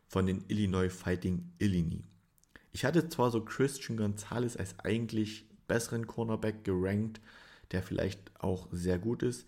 von 0.07 0.25
den 0.25 0.45
Illinois 0.47 0.89
Fighting 0.89 1.51
Illini. 1.59 2.03
Ich 2.71 2.85
hatte 2.85 3.09
zwar 3.09 3.31
so 3.31 3.43
Christian 3.43 3.97
Gonzalez 3.97 4.55
als 4.55 4.79
eigentlich 4.79 5.45
besseren 5.67 6.07
Cornerback 6.07 6.63
gerankt, 6.63 7.19
der 7.71 7.83
vielleicht 7.83 8.31
auch 8.39 8.69
sehr 8.71 8.97
gut 8.97 9.23
ist, 9.23 9.45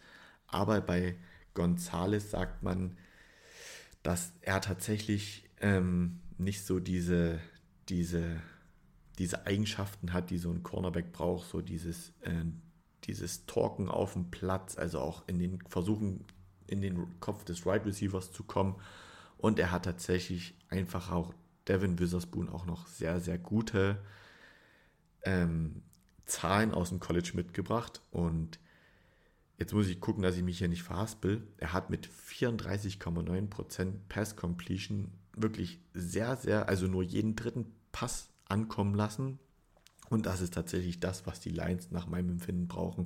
aber 0.48 0.82
bei 0.82 1.16
Gonzalez 1.54 2.32
sagt 2.32 2.64
man, 2.64 2.98
dass 4.04 4.34
er 4.42 4.60
tatsächlich 4.60 5.50
ähm, 5.62 6.20
nicht 6.38 6.66
so 6.66 6.80
diese, 6.82 7.40
diese 7.88 8.42
diese 9.16 9.46
Eigenschaften 9.46 10.14
hat, 10.14 10.30
die 10.30 10.38
so 10.38 10.52
ein 10.52 10.64
Cornerback 10.64 11.12
braucht, 11.12 11.50
so 11.50 11.62
dieses, 11.62 12.10
äh, 12.22 12.46
dieses 13.06 13.46
Talken 13.46 13.90
auf 13.90 14.14
dem 14.14 14.32
Platz, 14.32 14.78
also 14.78 15.00
auch 15.00 15.24
in 15.28 15.40
den 15.40 15.60
Versuchen, 15.68 16.26
in 16.68 16.82
den 16.82 17.20
Kopf 17.20 17.44
des 17.46 17.66
Right 17.66 17.86
Receivers 17.86 18.32
zu 18.32 18.44
kommen. 18.44 18.76
Und 19.38 19.60
er 19.60 19.72
hat 19.72 19.86
tatsächlich 19.86 20.56
einfach 20.70 21.12
auch 21.12 21.34
Devin 21.68 22.00
Witherspoon 22.00 22.50
auch 22.50 22.66
noch 22.66 22.88
sehr, 22.88 23.20
sehr 23.20 23.38
gute 23.38 23.98
ähm, 25.24 25.84
Zahlen 26.26 26.74
aus 26.74 26.90
dem 26.90 27.00
College 27.00 27.32
mitgebracht. 27.34 28.02
Und 28.12 28.60
jetzt 29.58 29.74
muss 29.74 29.88
ich 29.88 30.00
gucken, 30.00 30.24
dass 30.24 30.38
ich 30.38 30.44
mich 30.44 30.58
hier 30.58 30.68
nicht 30.68 30.84
verhaspel. 30.84 31.48
Er 31.58 31.74
hat 31.74 31.90
mit 31.90 32.08
34,9% 32.08 33.94
Pass 34.10 34.36
Completion 34.36 35.12
wirklich 35.36 35.80
sehr, 35.94 36.36
sehr, 36.38 36.70
also 36.70 36.88
nur 36.88 37.04
jeden 37.04 37.36
dritten 37.36 37.72
Pass 37.92 38.30
ankommen 38.48 38.96
lassen. 38.96 39.40
Und 40.10 40.26
das 40.26 40.42
ist 40.42 40.54
tatsächlich 40.54 41.00
das, 41.00 41.26
was 41.26 41.40
die 41.40 41.50
Lions 41.50 41.92
nach 41.92 42.08
meinem 42.08 42.30
Empfinden 42.30 42.68
brauchen. 42.68 43.06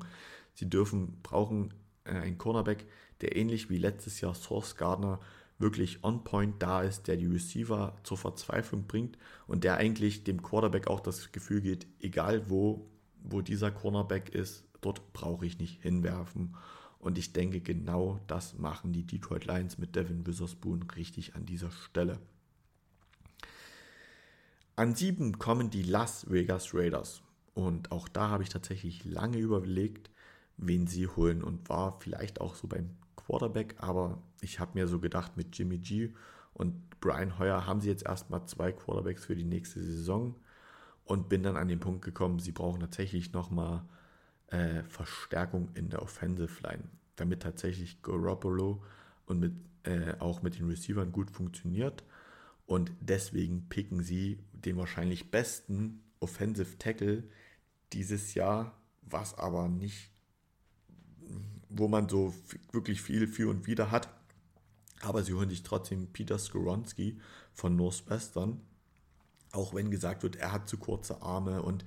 Sie 0.54 0.70
dürfen, 0.70 1.20
brauchen 1.24 1.74
äh, 2.04 2.12
einen 2.12 2.38
Cornerback, 2.38 2.86
der 3.22 3.36
ähnlich 3.36 3.70
wie 3.70 3.78
letztes 3.78 4.22
Jahr 4.22 4.36
Source 4.36 4.76
Gardner 4.76 5.20
wirklich 5.58 6.04
on 6.04 6.24
point 6.24 6.56
da 6.60 6.82
ist, 6.82 7.08
der 7.08 7.18
die 7.18 7.28
Receiver 7.28 7.98
zur 8.04 8.18
Verzweiflung 8.18 8.88
bringt 8.88 9.18
und 9.46 9.64
der 9.64 9.78
eigentlich 9.78 10.24
dem 10.24 10.42
Quarterback 10.42 10.88
auch 10.88 11.02
das 11.02 11.32
Gefühl 11.32 11.62
geht, 11.62 11.86
egal 12.00 12.50
wo, 12.50 12.90
wo 13.22 13.42
dieser 13.42 13.70
Cornerback 13.70 14.30
ist, 14.30 14.64
dort 14.82 15.12
brauche 15.14 15.46
ich 15.46 15.60
nicht 15.60 15.82
hinwerfen. 15.82 16.56
Und 17.00 17.18
ich 17.18 17.34
denke, 17.34 17.62
genau 17.62 18.20
das 18.28 18.58
machen 18.58 18.92
die 18.92 19.06
Detroit 19.06 19.46
Lions 19.46 19.78
mit 19.78 19.96
Devin 19.96 20.26
Witherspoon 20.26 20.84
richtig 20.96 21.36
an 21.36 21.46
dieser 21.46 21.72
Stelle. 21.72 22.20
An 24.80 24.96
sieben 24.96 25.38
kommen 25.40 25.70
die 25.70 25.84
Las 25.84 26.32
Vegas 26.32 26.74
Raiders. 26.74 27.22
Und 27.54 27.92
auch 27.92 28.08
da 28.08 28.30
habe 28.30 28.44
ich 28.44 28.50
tatsächlich 28.50 29.04
lange 29.04 29.38
überlegt, 29.38 30.10
wen 30.56 30.88
sie 30.88 31.06
holen 31.06 31.44
und 31.44 31.68
war 31.68 32.00
vielleicht 32.00 32.40
auch 32.40 32.56
so 32.56 32.70
beim 32.70 32.92
Quarterback, 33.18 33.76
aber 33.80 34.24
ich 34.40 34.62
habe 34.62 34.80
mir 34.80 34.88
so 34.88 35.00
gedacht, 35.00 35.36
mit 35.36 35.58
Jimmy 35.58 35.80
G 35.80 36.14
und 36.54 37.02
Brian 37.02 37.38
Hoyer 37.38 37.66
haben 37.66 37.82
sie 37.82 37.90
jetzt 37.90 38.06
erstmal 38.06 38.46
zwei 38.46 38.72
Quarterbacks 38.72 39.26
für 39.26 39.36
die 39.36 39.44
nächste 39.44 39.84
Saison 39.84 40.38
und 41.04 41.28
bin 41.28 41.44
dann 41.44 41.58
an 41.58 41.68
den 41.68 41.82
Punkt 41.82 42.06
gekommen, 42.06 42.40
sie 42.40 42.54
brauchen 42.54 42.80
tatsächlich 42.80 43.34
nochmal 43.34 43.84
äh, 44.48 44.84
Verstärkung 44.84 45.68
in 45.74 45.90
der 45.90 46.02
Offensive 46.02 46.64
Line, 46.64 46.86
damit 47.18 47.42
tatsächlich 47.42 48.02
Garoppolo 48.02 48.82
und 49.26 49.42
mit, 49.42 49.56
äh, 49.84 50.14
auch 50.20 50.42
mit 50.42 50.58
den 50.58 50.70
Receivern 50.70 51.12
gut 51.12 51.32
funktioniert. 51.32 52.06
Und 52.70 52.92
deswegen 53.00 53.68
picken 53.68 54.04
sie 54.04 54.44
den 54.54 54.78
wahrscheinlich 54.78 55.32
besten 55.32 56.04
Offensive 56.20 56.78
Tackle 56.78 57.24
dieses 57.94 58.36
Jahr, 58.36 58.80
was 59.02 59.34
aber 59.34 59.68
nicht, 59.68 60.12
wo 61.68 61.88
man 61.88 62.08
so 62.08 62.32
wirklich 62.72 63.02
viel 63.02 63.28
für 63.28 63.50
und 63.50 63.66
wieder 63.66 63.90
hat. 63.90 64.08
Aber 65.02 65.24
sie 65.24 65.34
holen 65.34 65.50
sich 65.50 65.64
trotzdem 65.64 66.14
Peter 66.14 66.38
Skoronski 66.38 67.20
von 67.54 67.76
Northwestern. 67.76 68.62
Auch 69.52 69.74
wenn 69.74 69.90
gesagt 69.90 70.22
wird, 70.22 70.36
er 70.36 70.52
hat 70.52 70.70
zu 70.70 70.78
kurze 70.78 71.24
Arme 71.24 71.64
und 71.64 71.86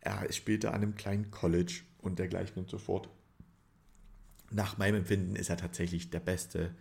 er 0.00 0.32
spielte 0.32 0.70
an 0.70 0.82
einem 0.82 0.96
kleinen 0.96 1.30
College 1.30 1.82
und 1.98 2.18
dergleichen 2.18 2.58
und 2.58 2.68
so 2.68 2.78
fort. 2.78 3.08
Nach 4.50 4.76
meinem 4.76 4.96
Empfinden 4.96 5.36
ist 5.36 5.50
er 5.50 5.56
tatsächlich 5.56 6.10
der 6.10 6.18
beste 6.18 6.74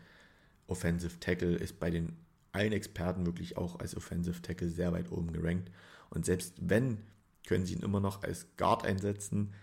Offensive 0.66 1.20
Tackle, 1.20 1.58
ist 1.58 1.80
bei 1.80 1.91
den 1.91 2.24
allen 2.56 2.74
Experten 2.74 3.26
wirklich 3.26 3.58
auch 3.58 3.80
als 3.80 3.95
Offensive 3.95 4.41
Tackle 4.41 4.70
sehr 4.70 4.91
weit 4.93 5.12
oben 5.12 5.34
gerankt. 5.34 5.70
Und 6.10 6.26
selbst 6.26 6.56
wenn, 6.62 6.99
können 7.45 7.66
sie 7.66 7.74
ihn 7.74 7.84
immer 7.84 7.99
noch 7.99 8.24
als 8.24 8.47
Guard 8.58 8.86
einsetzen. 8.86 9.53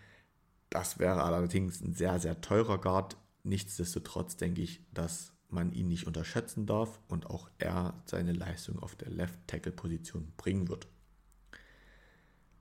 Das 0.71 0.99
wäre 0.99 1.25
allerdings 1.25 1.81
ein 1.81 1.95
sehr, 1.95 2.21
sehr 2.21 2.41
teurer 2.41 2.79
Guard. 2.79 3.17
Nichtsdestotrotz 3.43 4.37
denke 4.37 4.63
ich, 4.63 4.81
dass 4.93 5.33
man 5.49 5.73
ihn 5.73 5.89
nicht 5.89 6.07
unterschätzen 6.07 6.67
darf 6.67 7.01
und 7.09 7.27
auch 7.27 7.51
er 7.59 8.03
seine 8.07 8.33
Leistung 8.33 8.79
auf 8.79 8.95
der 8.95 9.11
Left 9.11 9.39
Tackle 9.47 9.73
Position 9.73 10.33
bringen 10.37 10.69
wird. 10.69 10.87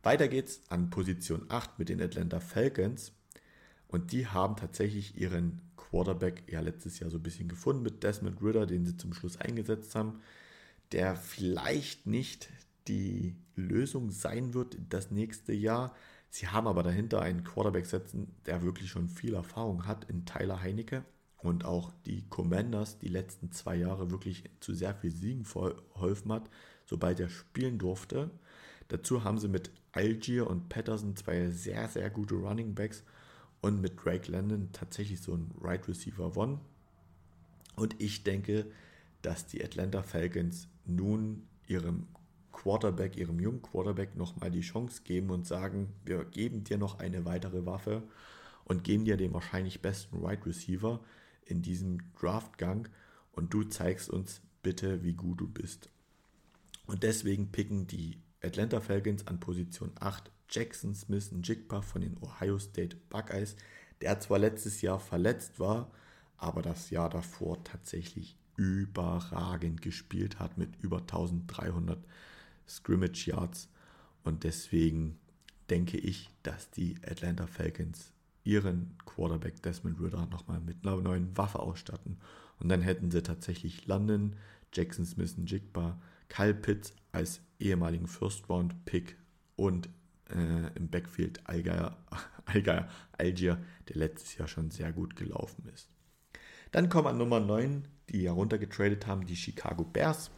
Weiter 0.03 0.27
geht's 0.27 0.61
an 0.69 0.89
Position 0.89 1.45
8 1.49 1.77
mit 1.77 1.89
den 1.89 2.01
Atlanta 2.01 2.39
Falcons. 2.39 3.13
Und 3.88 4.13
die 4.13 4.27
haben 4.27 4.55
tatsächlich 4.55 5.17
ihren 5.17 5.61
Quarterback 5.91 6.43
ja 6.47 6.61
letztes 6.61 6.99
Jahr 6.99 7.09
so 7.09 7.17
ein 7.17 7.23
bisschen 7.23 7.49
gefunden 7.49 7.83
mit 7.83 8.01
Desmond 8.01 8.41
Ritter, 8.41 8.65
den 8.65 8.85
sie 8.85 8.97
zum 8.97 9.13
Schluss 9.13 9.37
eingesetzt 9.37 9.93
haben, 9.93 10.21
der 10.93 11.15
vielleicht 11.15 12.07
nicht 12.07 12.49
die 12.87 13.35
Lösung 13.55 14.09
sein 14.09 14.53
wird 14.53 14.77
das 14.89 15.11
nächste 15.11 15.53
Jahr. 15.53 15.93
Sie 16.29 16.47
haben 16.47 16.67
aber 16.67 16.81
dahinter 16.81 17.21
einen 17.21 17.43
Quarterback 17.43 17.85
setzen, 17.85 18.33
der 18.45 18.63
wirklich 18.63 18.89
schon 18.89 19.09
viel 19.09 19.33
Erfahrung 19.33 19.85
hat 19.85 20.09
in 20.09 20.25
Tyler 20.25 20.61
Heinecke 20.61 21.03
und 21.37 21.65
auch 21.65 21.91
die 22.05 22.23
Commanders 22.29 22.97
die 22.99 23.09
letzten 23.09 23.51
zwei 23.51 23.75
Jahre 23.75 24.11
wirklich 24.11 24.45
zu 24.61 24.73
sehr 24.73 24.95
viel 24.95 25.11
Siegen 25.11 25.43
verholfen 25.43 26.31
hat, 26.31 26.49
sobald 26.85 27.19
er 27.19 27.29
spielen 27.29 27.77
durfte. 27.77 28.31
Dazu 28.87 29.23
haben 29.23 29.39
sie 29.39 29.49
mit 29.49 29.71
Algier 29.91 30.47
und 30.47 30.69
Patterson 30.69 31.17
zwei 31.17 31.49
sehr, 31.49 31.89
sehr 31.89 32.09
gute 32.09 32.35
Running 32.35 32.75
Backs 32.75 33.03
und 33.62 33.82
mit 33.82 34.03
Drake 34.03 34.32
Landon 34.32 34.70
tatsächlich 34.72 35.22
so 35.22 35.34
ein 35.34 35.51
Right 35.62 35.88
Receiver 35.88 36.36
One. 36.36 36.59
Und 37.76 37.95
ich 38.01 38.24
denke, 38.24 38.66
dass 39.22 39.47
die 39.47 39.64
Atlanta 39.64 40.03
Falcons 40.03 40.68
nun 40.86 41.47
ihrem 41.68 42.07
Quarterback, 42.51 43.18
ihrem 43.18 43.39
jungen 43.39 43.62
Quarterback 43.62 44.16
nochmal 44.16 44.51
die 44.51 44.62
Chance 44.62 45.01
geben 45.03 45.30
und 45.30 45.47
sagen, 45.47 45.93
wir 46.03 46.26
geben 46.26 46.64
dir 46.64 46.78
noch 46.78 46.99
eine 46.99 47.26
weitere 47.26 47.66
Waffe 47.66 48.03
und 48.66 48.84
geben 48.84 49.05
dir 49.05 49.18
den 49.18 49.34
wahrscheinlich 49.34 49.82
besten 49.82 50.24
Right 50.24 50.45
Receiver 50.45 50.99
in 51.45 51.62
diesem 51.62 51.99
Draftgang 52.20 52.88
und 53.32 53.53
du 53.53 53.64
zeigst 53.64 54.09
uns 54.09 54.41
bitte, 54.64 55.03
wie 55.03 55.14
gut 55.14 55.39
du 55.39 55.47
bist. 55.47 55.89
Und 56.88 57.03
deswegen 57.03 57.51
picken 57.51 57.88
die 57.88 58.18
Atlanta 58.43 58.82
Falcons 58.82 59.28
an 59.28 59.39
Position 59.39 59.91
8 59.99 60.32
Jackson 60.51 60.93
Smith 60.93 61.31
Njigba 61.31 61.81
von 61.81 62.01
den 62.01 62.17
Ohio 62.21 62.59
State 62.59 62.97
Buckeyes, 63.09 63.55
der 64.01 64.19
zwar 64.19 64.39
letztes 64.39 64.81
Jahr 64.81 64.99
verletzt 64.99 65.59
war, 65.59 65.91
aber 66.37 66.61
das 66.61 66.89
Jahr 66.89 67.09
davor 67.09 67.63
tatsächlich 67.63 68.35
überragend 68.57 69.81
gespielt 69.81 70.39
hat 70.39 70.57
mit 70.57 70.75
über 70.81 70.99
1300 70.99 72.03
Scrimmage 72.67 73.27
Yards. 73.27 73.69
Und 74.23 74.43
deswegen 74.43 75.17
denke 75.69 75.97
ich, 75.97 76.29
dass 76.43 76.69
die 76.69 76.97
Atlanta 77.03 77.47
Falcons 77.47 78.11
ihren 78.43 78.95
Quarterback 79.05 79.61
Desmond 79.61 79.99
Ritter 80.01 80.25
nochmal 80.27 80.59
mit 80.59 80.85
einer 80.85 80.99
neuen 80.99 81.35
Waffe 81.37 81.59
ausstatten. 81.59 82.17
Und 82.59 82.69
dann 82.69 82.81
hätten 82.81 83.11
sie 83.11 83.23
tatsächlich 83.23 83.87
London, 83.87 84.35
Jackson 84.73 85.05
Smith 85.05 85.37
Njigba, 85.37 85.99
Kyle 86.27 86.53
Pitts 86.53 86.93
als 87.11 87.41
ehemaligen 87.59 88.07
First-Round-Pick 88.07 89.17
und 89.55 89.89
äh, 90.32 90.75
im 90.75 90.89
Backfield 90.89 91.47
Algier, 91.47 91.97
Algier, 93.17 93.63
der 93.89 93.95
letztes 93.95 94.38
Jahr 94.38 94.47
schon 94.47 94.71
sehr 94.71 94.91
gut 94.91 95.15
gelaufen 95.15 95.69
ist. 95.73 95.89
Dann 96.71 96.89
kommen 96.89 97.07
an 97.07 97.17
Nummer 97.17 97.39
9, 97.39 97.88
die 98.09 98.25
heruntergetradet 98.25 99.07
haben, 99.07 99.25
die 99.25 99.36
Chicago 99.36 99.84
Bears. 99.84 100.32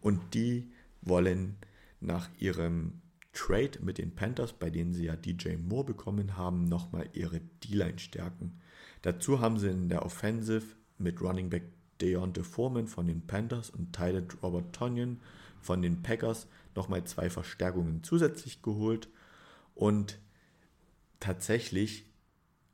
Und 0.00 0.34
die 0.34 0.70
wollen 1.02 1.56
nach 2.00 2.28
ihrem 2.38 3.00
Trade 3.32 3.78
mit 3.82 3.98
den 3.98 4.14
Panthers, 4.14 4.52
bei 4.52 4.70
denen 4.70 4.92
sie 4.92 5.04
ja 5.04 5.16
DJ 5.16 5.56
Moore 5.56 5.84
bekommen 5.84 6.36
haben, 6.36 6.64
nochmal 6.64 7.08
ihre 7.12 7.40
D-Line 7.40 7.98
stärken. 7.98 8.60
Dazu 9.02 9.40
haben 9.40 9.58
sie 9.58 9.70
in 9.70 9.88
der 9.88 10.04
Offensive 10.04 10.74
mit 10.98 11.20
Running 11.20 11.50
Back 11.50 11.64
Deontay 12.00 12.42
Foreman 12.42 12.86
von 12.86 13.06
den 13.06 13.26
Panthers 13.26 13.70
und 13.70 13.92
Tyler 13.92 14.22
Robert 14.42 14.72
Tonyan 14.72 15.20
von 15.60 15.82
den 15.82 16.02
Packers 16.02 16.48
nochmal 16.74 17.04
zwei 17.04 17.30
Verstärkungen 17.30 18.02
zusätzlich 18.02 18.62
geholt. 18.62 19.08
Und 19.78 20.18
tatsächlich 21.20 22.04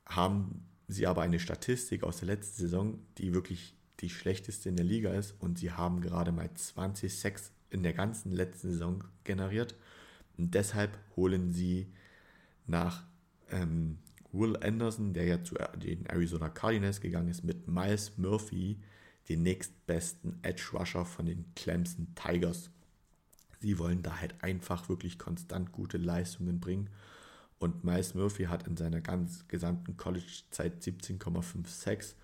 haben 0.07 0.65
sie 0.89 1.07
aber 1.07 1.21
eine 1.21 1.39
Statistik 1.39 2.03
aus 2.03 2.17
der 2.17 2.29
letzten 2.29 2.63
Saison, 2.63 2.99
die 3.19 3.35
wirklich 3.35 3.77
die 4.01 4.09
schlechteste 4.09 4.71
in 4.71 4.77
der 4.77 4.87
Liga 4.87 5.13
ist. 5.13 5.35
Und 5.39 5.59
sie 5.59 5.71
haben 5.71 6.01
gerade 6.01 6.33
mal 6.33 6.49
20 6.53 7.15
Sex 7.15 7.53
in 7.69 7.83
der 7.83 7.93
ganzen 7.93 8.33
letzten 8.33 8.71
Saison 8.71 9.05
generiert. 9.23 9.77
Und 10.39 10.55
deshalb 10.55 10.99
holen 11.15 11.53
sie 11.53 11.93
nach 12.67 13.05
ähm, 13.51 13.99
Will 14.33 14.57
Anderson, 14.57 15.13
der 15.13 15.27
ja 15.27 15.45
zu 15.45 15.57
den 15.77 16.07
Arizona 16.07 16.49
Cardinals 16.49 17.03
gegangen 17.03 17.29
ist, 17.29 17.45
mit 17.45 17.69
Miles 17.69 18.17
Murphy 18.17 18.81
den 19.29 19.43
nächstbesten 19.43 20.39
Edge 20.43 20.71
Rusher 20.73 21.05
von 21.05 21.27
den 21.27 21.45
Clemson 21.55 22.15
Tigers. 22.15 22.71
Sie 23.61 23.79
wollen 23.79 24.03
da 24.03 24.21
halt 24.21 24.43
einfach 24.43 24.89
wirklich 24.89 25.19
konstant 25.19 25.73
gute 25.73 25.99
Leistungen 25.99 26.61
bringen. 26.61 26.91
Und 27.59 27.85
Miles 27.85 28.15
Murphy 28.15 28.45
hat 28.45 28.67
in 28.67 28.77
seiner 28.77 29.01
ganz 29.01 29.47
gesamten 29.49 29.97
College-Zeit 29.97 30.83
17,56. 30.83 32.15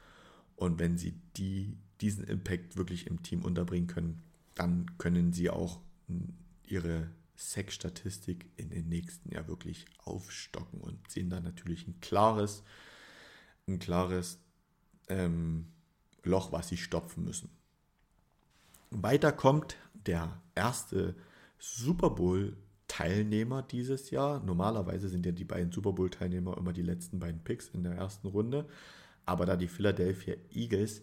Und 0.57 0.78
wenn 0.78 0.99
sie 0.99 1.14
die, 1.37 1.78
diesen 2.01 2.24
Impact 2.24 2.76
wirklich 2.76 3.07
im 3.07 3.22
Team 3.22 3.43
unterbringen 3.43 3.87
können, 3.87 4.22
dann 4.55 4.99
können 4.99 5.33
sie 5.33 5.49
auch 5.49 5.81
ihre 6.64 7.11
Sack-Statistik 7.37 8.51
in 8.57 8.68
den 8.70 8.89
nächsten 8.89 9.33
Jahr 9.33 9.49
wirklich 9.49 9.87
aufstocken 10.05 10.81
und 10.81 11.11
sehen 11.11 11.31
dann 11.31 11.43
natürlich 11.43 11.89
ein 11.89 11.99
klares, 12.01 12.62
ein 13.66 13.78
klares 13.78 14.39
ähm, 15.09 15.68
Loch, 16.22 16.53
was 16.53 16.68
sie 16.68 16.76
stopfen 16.76 17.24
müssen. 17.24 17.49
Weiter 18.91 19.33
kommt 19.33 19.76
der 19.95 20.41
erste 20.61 21.14
Super 21.58 22.11
Bowl 22.11 22.56
Teilnehmer 22.90 23.62
dieses 23.62 24.11
Jahr. 24.11 24.42
Normalerweise 24.42 25.08
sind 25.08 25.24
ja 25.24 25.30
die 25.30 25.44
beiden 25.44 25.70
Super 25.70 25.92
Bowl-Teilnehmer 25.92 26.58
immer 26.58 26.72
die 26.72 26.82
letzten 26.82 27.20
beiden 27.20 27.42
Picks 27.44 27.68
in 27.68 27.84
der 27.84 27.92
ersten 27.92 28.26
Runde. 28.26 28.66
Aber 29.24 29.46
da 29.46 29.56
die 29.56 29.68
Philadelphia 29.68 30.34
Eagles 30.52 31.02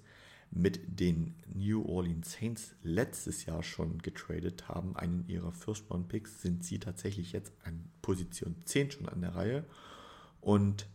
mit 0.52 1.00
den 1.00 1.36
New 1.54 1.86
Orleans 1.86 2.34
Saints 2.34 2.76
letztes 2.84 3.46
Jahr 3.46 3.64
schon 3.64 4.00
getradet 4.00 4.68
haben, 4.68 4.98
einen 4.98 5.30
ihrer 5.30 5.54
First-Round-Picks, 5.54 6.42
sind 6.42 6.66
sie 6.66 6.80
tatsächlich 6.80 7.32
jetzt 7.32 7.54
an 7.64 7.90
Position 8.02 8.58
10 8.66 8.92
schon 8.92 9.08
an 9.08 9.22
der 9.22 9.36
Reihe. 9.36 9.64
Und 10.42 10.88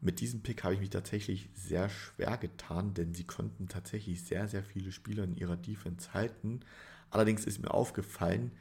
mit 0.00 0.20
diesem 0.20 0.40
Pick 0.42 0.62
habe 0.62 0.74
ich 0.74 0.80
mich 0.80 0.90
tatsächlich 0.90 1.48
sehr 1.54 1.88
schwer 1.88 2.36
getan, 2.36 2.94
denn 2.94 3.12
sie 3.12 3.24
konnten 3.24 3.66
tatsächlich 3.66 4.22
sehr, 4.22 4.46
sehr 4.46 4.62
viele 4.62 4.92
Spieler 4.92 5.24
in 5.24 5.34
ihrer 5.34 5.56
Defense 5.56 6.14
halten. 6.14 6.60
Allerdings 7.10 7.44
ist 7.44 7.60
mir 7.60 7.72
aufgefallen, 7.72 8.52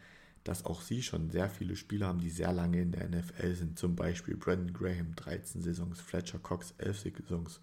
dass 0.44 0.66
auch 0.66 0.82
sie 0.82 1.02
schon 1.02 1.32
sehr 1.32 1.50
viele 1.50 1.76
Spieler 1.76 2.08
haben, 2.08 2.20
die 2.20 2.30
sehr 2.30 2.54
lange 2.54 2.80
in 2.80 2.92
der 2.92 3.10
NFL 3.10 3.56
sind. 3.56 3.80
Zum 3.80 3.96
Beispiel 3.96 4.38
Brandon 4.38 4.74
Graham 4.74 5.16
13 5.16 5.62
Saisons, 5.62 6.00
Fletcher 6.00 6.40
Cox 6.40 6.74
11 6.78 7.00
Saisons. 7.00 7.60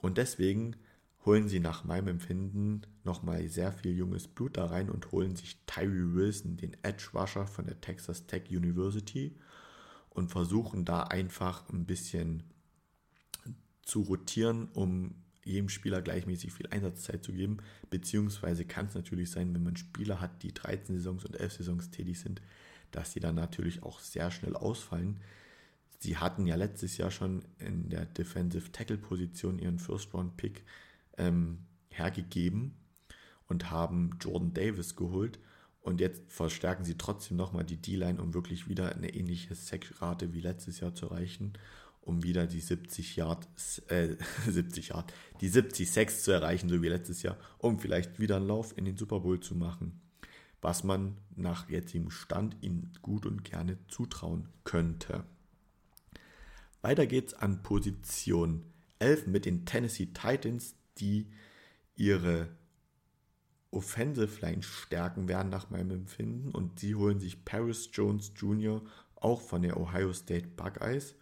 Und 0.00 0.16
deswegen 0.16 0.76
holen 1.24 1.48
sie 1.48 1.60
nach 1.60 1.84
meinem 1.84 2.08
Empfinden 2.08 2.82
nochmal 3.04 3.46
sehr 3.48 3.72
viel 3.72 3.94
junges 3.96 4.26
Blut 4.26 4.56
da 4.56 4.66
rein 4.66 4.90
und 4.90 5.12
holen 5.12 5.36
sich 5.36 5.58
Tyree 5.66 6.14
Wilson, 6.14 6.56
den 6.56 6.76
Edge 6.82 7.10
Rusher 7.14 7.46
von 7.46 7.66
der 7.66 7.80
Texas 7.80 8.26
Tech 8.26 8.50
University 8.50 9.36
und 10.10 10.30
versuchen 10.30 10.84
da 10.84 11.04
einfach 11.04 11.68
ein 11.68 11.84
bisschen 11.84 12.42
zu 13.82 14.00
rotieren, 14.00 14.68
um 14.72 15.21
jedem 15.44 15.68
Spieler 15.68 16.02
gleichmäßig 16.02 16.52
viel 16.52 16.68
Einsatzzeit 16.68 17.24
zu 17.24 17.32
geben. 17.32 17.58
Beziehungsweise 17.90 18.64
kann 18.64 18.86
es 18.86 18.94
natürlich 18.94 19.30
sein, 19.30 19.54
wenn 19.54 19.62
man 19.62 19.76
Spieler 19.76 20.20
hat, 20.20 20.42
die 20.42 20.52
13 20.52 20.96
Saisons 20.96 21.24
und 21.24 21.38
11 21.38 21.52
Saisons 21.54 21.90
tätig 21.90 22.20
sind, 22.20 22.40
dass 22.90 23.12
sie 23.12 23.20
dann 23.20 23.34
natürlich 23.34 23.82
auch 23.82 24.00
sehr 24.00 24.30
schnell 24.30 24.54
ausfallen. 24.54 25.20
Sie 25.98 26.16
hatten 26.16 26.46
ja 26.46 26.56
letztes 26.56 26.96
Jahr 26.96 27.10
schon 27.10 27.44
in 27.58 27.88
der 27.88 28.06
Defensive 28.06 28.72
Tackle 28.72 28.98
Position 28.98 29.58
ihren 29.58 29.78
First 29.78 30.12
Round 30.14 30.36
Pick 30.36 30.64
ähm, 31.16 31.58
hergegeben 31.90 32.74
und 33.48 33.70
haben 33.70 34.18
Jordan 34.20 34.54
Davis 34.54 34.96
geholt. 34.96 35.38
Und 35.80 36.00
jetzt 36.00 36.22
verstärken 36.28 36.84
sie 36.84 36.96
trotzdem 36.96 37.36
nochmal 37.36 37.64
die 37.64 37.76
D-Line, 37.76 38.22
um 38.22 38.34
wirklich 38.34 38.68
wieder 38.68 38.94
eine 38.94 39.12
ähnliche 39.14 39.54
Sackrate 39.54 40.32
wie 40.32 40.40
letztes 40.40 40.78
Jahr 40.78 40.94
zu 40.94 41.06
erreichen 41.06 41.54
um 42.02 42.22
wieder 42.22 42.46
die 42.46 42.60
70 42.60 43.16
Yard, 43.16 43.48
äh, 43.88 44.16
70 44.48 44.88
Yard, 44.88 45.12
die 45.40 45.48
70 45.48 45.90
Sacks 45.90 46.22
zu 46.22 46.32
erreichen, 46.32 46.68
so 46.68 46.82
wie 46.82 46.88
letztes 46.88 47.22
Jahr, 47.22 47.38
um 47.58 47.78
vielleicht 47.78 48.18
wieder 48.20 48.36
einen 48.36 48.48
Lauf 48.48 48.76
in 48.76 48.84
den 48.84 48.96
Super 48.96 49.20
Bowl 49.20 49.40
zu 49.40 49.54
machen. 49.54 50.00
Was 50.60 50.84
man 50.84 51.16
nach 51.34 51.68
jetzigem 51.68 52.10
Stand 52.10 52.56
ihnen 52.60 52.92
gut 53.02 53.26
und 53.26 53.42
gerne 53.42 53.78
zutrauen 53.88 54.48
könnte. 54.62 55.24
Weiter 56.82 57.06
geht's 57.06 57.34
an 57.34 57.62
Position 57.62 58.64
11 59.00 59.26
mit 59.26 59.44
den 59.44 59.66
Tennessee 59.66 60.06
Titans, 60.06 60.76
die 60.98 61.26
ihre 61.96 62.48
Offensive 63.72 64.44
Line 64.44 64.62
stärken 64.62 65.28
werden 65.28 65.48
nach 65.48 65.70
meinem 65.70 65.90
Empfinden 65.92 66.50
und 66.50 66.78
sie 66.78 66.94
holen 66.94 67.18
sich 67.18 67.44
Paris 67.44 67.88
Jones 67.92 68.32
Jr. 68.36 68.82
auch 69.16 69.40
von 69.40 69.62
der 69.62 69.80
Ohio 69.80 70.12
State 70.12 70.48
Buckeyes 70.48 71.16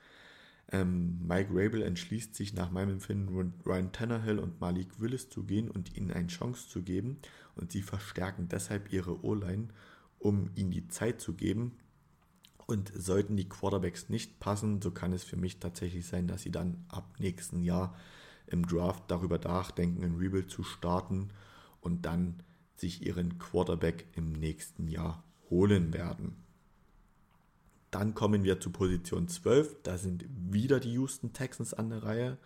ähm, 0.73 1.27
Mike 1.27 1.51
Rabel 1.53 1.83
entschließt 1.83 2.35
sich 2.35 2.55
nach 2.55 2.71
meinem 2.71 2.91
Empfinden, 2.91 3.55
Ryan 3.67 3.93
Tannehill 3.93 4.39
und 4.39 4.61
Malik 4.61 5.01
Willis 5.01 5.29
zu 5.29 5.45
gehen 5.45 5.71
und 5.71 5.97
ihnen 5.97 6.13
eine 6.13 6.29
Chance 6.29 6.69
zu 6.69 6.83
geben. 6.83 7.19
Und 7.57 7.73
sie 7.73 7.83
verstärken 7.83 8.49
deshalb 8.49 8.93
ihre 8.93 9.25
O-Line, 9.25 9.69
um 10.19 10.51
ihnen 10.55 10.71
die 10.71 10.89
Zeit 10.89 11.21
zu 11.21 11.35
geben. 11.35 11.77
Und 12.67 12.93
sollten 12.95 13.37
die 13.37 13.49
Quarterbacks 13.49 14.09
nicht 14.09 14.39
passen, 14.39 14.81
so 14.81 14.93
kann 14.93 15.13
es 15.13 15.25
für 15.25 15.37
mich 15.37 15.59
tatsächlich 15.59 16.07
sein, 16.07 16.29
dass 16.29 16.43
sie 16.43 16.53
dann 16.53 16.85
ab 16.89 17.17
nächsten 17.19 17.63
Jahr 17.63 17.97
im 18.47 18.65
Draft 18.67 19.11
darüber 19.11 19.39
nachdenken, 19.39 20.05
ein 20.05 20.17
Rebuild 20.17 20.51
zu 20.51 20.63
starten 20.63 21.31
und 21.81 22.07
dann 22.07 22.43
sich 22.77 23.05
ihren 23.05 23.39
Quarterback 23.39 24.07
im 24.15 24.33
nächsten 24.33 24.87
Jahr 24.87 25.25
holen 25.51 25.93
werden. 25.93 26.37
Dann 27.91 28.15
kommen 28.15 28.45
wir 28.45 28.61
zu 28.61 28.71
Position 28.71 29.29
12. 29.29 29.83
Da 29.83 29.99
sind 29.99 30.25
wieder 30.29 30.81
die 30.81 30.93
Houston 30.93 31.33
Texans 31.33 31.75
an 31.75 31.91
der 31.91 32.03
Reihe. 32.03 32.39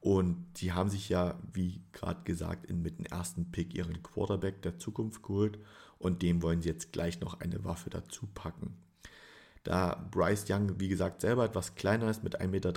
Und 0.00 0.46
die 0.56 0.72
haben 0.72 0.88
sich 0.88 1.08
ja, 1.08 1.38
wie 1.52 1.82
gerade 1.92 2.22
gesagt, 2.24 2.70
mit 2.70 2.98
dem 2.98 3.06
ersten 3.06 3.50
Pick 3.50 3.74
ihren 3.74 4.02
Quarterback 4.02 4.62
der 4.62 4.78
Zukunft 4.78 5.22
geholt. 5.22 5.58
Und 5.98 6.22
dem 6.22 6.42
wollen 6.42 6.62
sie 6.62 6.68
jetzt 6.68 6.92
gleich 6.92 7.20
noch 7.20 7.40
eine 7.40 7.64
Waffe 7.64 7.90
dazu 7.90 8.26
packen. 8.34 8.76
Da 9.62 10.08
Bryce 10.10 10.46
Young, 10.48 10.80
wie 10.80 10.88
gesagt, 10.88 11.20
selber 11.20 11.44
etwas 11.44 11.74
kleiner 11.74 12.08
ist 12.08 12.24
mit 12.24 12.40
1,83 12.40 12.48
Meter, 12.48 12.72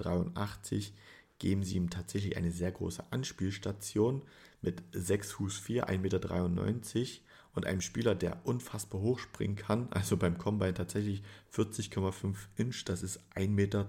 geben 1.40 1.64
sie 1.64 1.78
ihm 1.78 1.90
tatsächlich 1.90 2.36
eine 2.36 2.52
sehr 2.52 2.72
große 2.72 3.04
Anspielstation 3.12 4.22
mit 4.62 4.84
6 4.92 5.32
Fuß 5.34 5.58
4, 5.60 5.88
1,93 5.90 5.98
Meter 6.00 6.20
und 7.54 7.66
einem 7.66 7.82
Spieler, 7.82 8.16
der 8.16 8.46
unfassbar 8.46 9.02
hoch 9.02 9.20
springen 9.20 9.56
kann, 9.56 9.88
also 9.92 10.18
beim 10.18 10.38
Combine 10.38 10.74
tatsächlich 10.74 11.24
40,5 11.54 12.36
Inch, 12.58 12.84
das 12.86 13.04
ist 13.04 13.20
1,20 13.36 13.50
Meter 13.50 13.88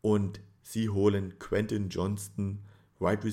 und 0.00 0.40
sie 0.62 0.88
holen 0.88 1.38
Quentin 1.38 1.88
Johnston, 1.88 2.64
Wide 2.98 3.24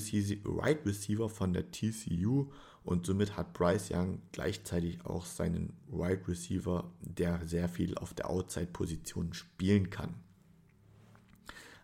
Receiver 0.86 1.28
von 1.28 1.52
der 1.52 1.70
TCU 1.70 2.52
und 2.84 3.04
somit 3.04 3.36
hat 3.36 3.52
Bryce 3.52 3.90
Young 3.90 4.22
gleichzeitig 4.30 5.04
auch 5.04 5.26
seinen 5.26 5.76
Wide 5.88 6.28
Receiver, 6.28 6.88
der 7.00 7.44
sehr 7.46 7.68
viel 7.68 7.98
auf 7.98 8.14
der 8.14 8.30
Outside-Position 8.30 9.34
spielen 9.34 9.90
kann. 9.90 10.14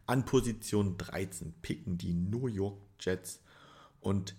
An 0.06 0.24
Position 0.24 0.96
13 0.98 1.54
picken 1.60 1.98
die 1.98 2.14
New 2.14 2.46
York 2.46 2.78
Jets 3.00 3.40
und 4.00 4.36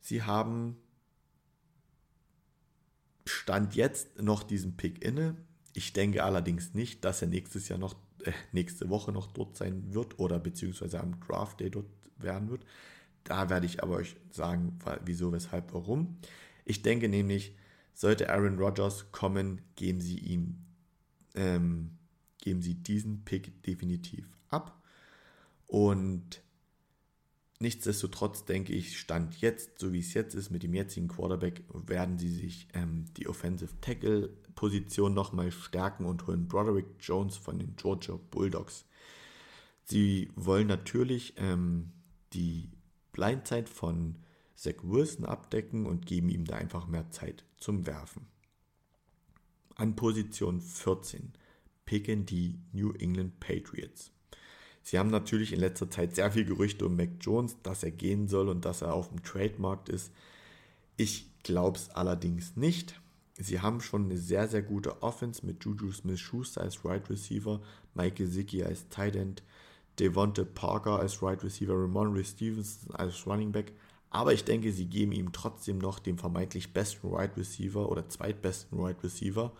Sie 0.00 0.22
haben 0.22 0.76
Stand 3.26 3.74
jetzt 3.74 4.20
noch 4.20 4.42
diesen 4.42 4.76
Pick 4.76 5.04
inne. 5.04 5.36
Ich 5.74 5.92
denke 5.92 6.24
allerdings 6.24 6.74
nicht, 6.74 7.04
dass 7.04 7.22
er 7.22 7.28
nächstes 7.28 7.68
Jahr 7.68 7.78
noch, 7.78 7.94
äh, 8.24 8.32
nächste 8.52 8.88
Woche 8.88 9.12
noch 9.12 9.28
dort 9.28 9.56
sein 9.56 9.94
wird 9.94 10.18
oder 10.18 10.38
beziehungsweise 10.38 11.00
am 11.00 11.20
Draft 11.20 11.60
Day 11.60 11.70
dort 11.70 11.86
werden 12.16 12.50
wird. 12.50 12.64
Da 13.24 13.50
werde 13.50 13.66
ich 13.66 13.82
aber 13.82 13.96
euch 13.96 14.16
sagen, 14.30 14.78
wieso, 15.04 15.32
weshalb, 15.32 15.72
warum. 15.72 16.16
Ich 16.64 16.82
denke 16.82 17.08
nämlich, 17.08 17.56
sollte 17.92 18.30
Aaron 18.30 18.58
Rodgers 18.58 19.12
kommen, 19.12 19.60
geben 19.76 20.00
Sie 20.00 20.18
ihm, 20.18 20.64
ähm, 21.34 21.98
geben 22.38 22.62
Sie 22.62 22.74
diesen 22.74 23.24
Pick 23.24 23.62
definitiv 23.62 24.26
ab. 24.48 24.82
Und 25.66 26.42
Nichtsdestotrotz 27.62 28.46
denke 28.46 28.72
ich, 28.72 28.98
Stand 28.98 29.42
jetzt, 29.42 29.78
so 29.78 29.92
wie 29.92 30.00
es 30.00 30.14
jetzt 30.14 30.34
ist, 30.34 30.50
mit 30.50 30.62
dem 30.62 30.72
jetzigen 30.72 31.08
Quarterback, 31.08 31.62
werden 31.74 32.18
sie 32.18 32.30
sich 32.30 32.68
ähm, 32.72 33.04
die 33.18 33.28
Offensive 33.28 33.78
Tackle 33.82 34.30
Position 34.54 35.12
nochmal 35.12 35.52
stärken 35.52 36.06
und 36.06 36.26
holen 36.26 36.48
Broderick 36.48 36.86
Jones 37.00 37.36
von 37.36 37.58
den 37.58 37.76
Georgia 37.76 38.18
Bulldogs. 38.30 38.86
Sie 39.84 40.30
wollen 40.36 40.68
natürlich 40.68 41.34
ähm, 41.36 41.92
die 42.32 42.70
Blindzeit 43.12 43.68
von 43.68 44.16
Zach 44.56 44.82
Wilson 44.82 45.26
abdecken 45.26 45.84
und 45.84 46.06
geben 46.06 46.30
ihm 46.30 46.46
da 46.46 46.56
einfach 46.56 46.86
mehr 46.86 47.10
Zeit 47.10 47.44
zum 47.58 47.86
Werfen. 47.86 48.26
An 49.74 49.96
Position 49.96 50.62
14 50.62 51.34
picken 51.84 52.24
die 52.24 52.58
New 52.72 52.92
England 52.92 53.38
Patriots. 53.38 54.12
Sie 54.82 54.98
haben 54.98 55.10
natürlich 55.10 55.52
in 55.52 55.60
letzter 55.60 55.90
Zeit 55.90 56.14
sehr 56.14 56.32
viel 56.32 56.44
Gerüchte 56.44 56.86
um 56.86 56.96
Mac 56.96 57.10
Jones, 57.20 57.56
dass 57.62 57.82
er 57.82 57.90
gehen 57.90 58.28
soll 58.28 58.48
und 58.48 58.64
dass 58.64 58.82
er 58.82 58.94
auf 58.94 59.08
dem 59.08 59.22
Trademarkt 59.22 59.88
ist. 59.88 60.12
Ich 60.96 61.30
glaube 61.42 61.78
es 61.78 61.90
allerdings 61.90 62.56
nicht. 62.56 63.00
Sie 63.36 63.60
haben 63.60 63.80
schon 63.80 64.04
eine 64.04 64.18
sehr, 64.18 64.48
sehr 64.48 64.62
gute 64.62 65.02
Offense 65.02 65.46
mit 65.46 65.64
Juju 65.64 65.92
Smith-Schuster 65.92 66.60
als 66.60 66.84
Right 66.84 67.08
Receiver, 67.08 67.60
Michael 67.94 68.30
Zicki 68.30 68.62
als 68.62 68.88
Tight 68.88 69.16
End, 69.16 69.42
Devonte 69.98 70.44
Parker 70.44 70.98
als 70.98 71.22
Right 71.22 71.42
Receiver, 71.42 71.74
Ramon 71.74 72.22
Stevenson 72.22 72.94
als 72.94 73.26
Running 73.26 73.52
Back. 73.52 73.72
Aber 74.10 74.32
ich 74.32 74.44
denke, 74.44 74.72
sie 74.72 74.86
geben 74.86 75.12
ihm 75.12 75.32
trotzdem 75.32 75.78
noch 75.78 76.00
den 76.00 76.18
vermeintlich 76.18 76.72
besten 76.72 77.08
Right 77.08 77.36
Receiver 77.36 77.88
oder 77.88 78.08
zweitbesten 78.08 78.78
Right 78.78 79.02
Receiver 79.02 79.52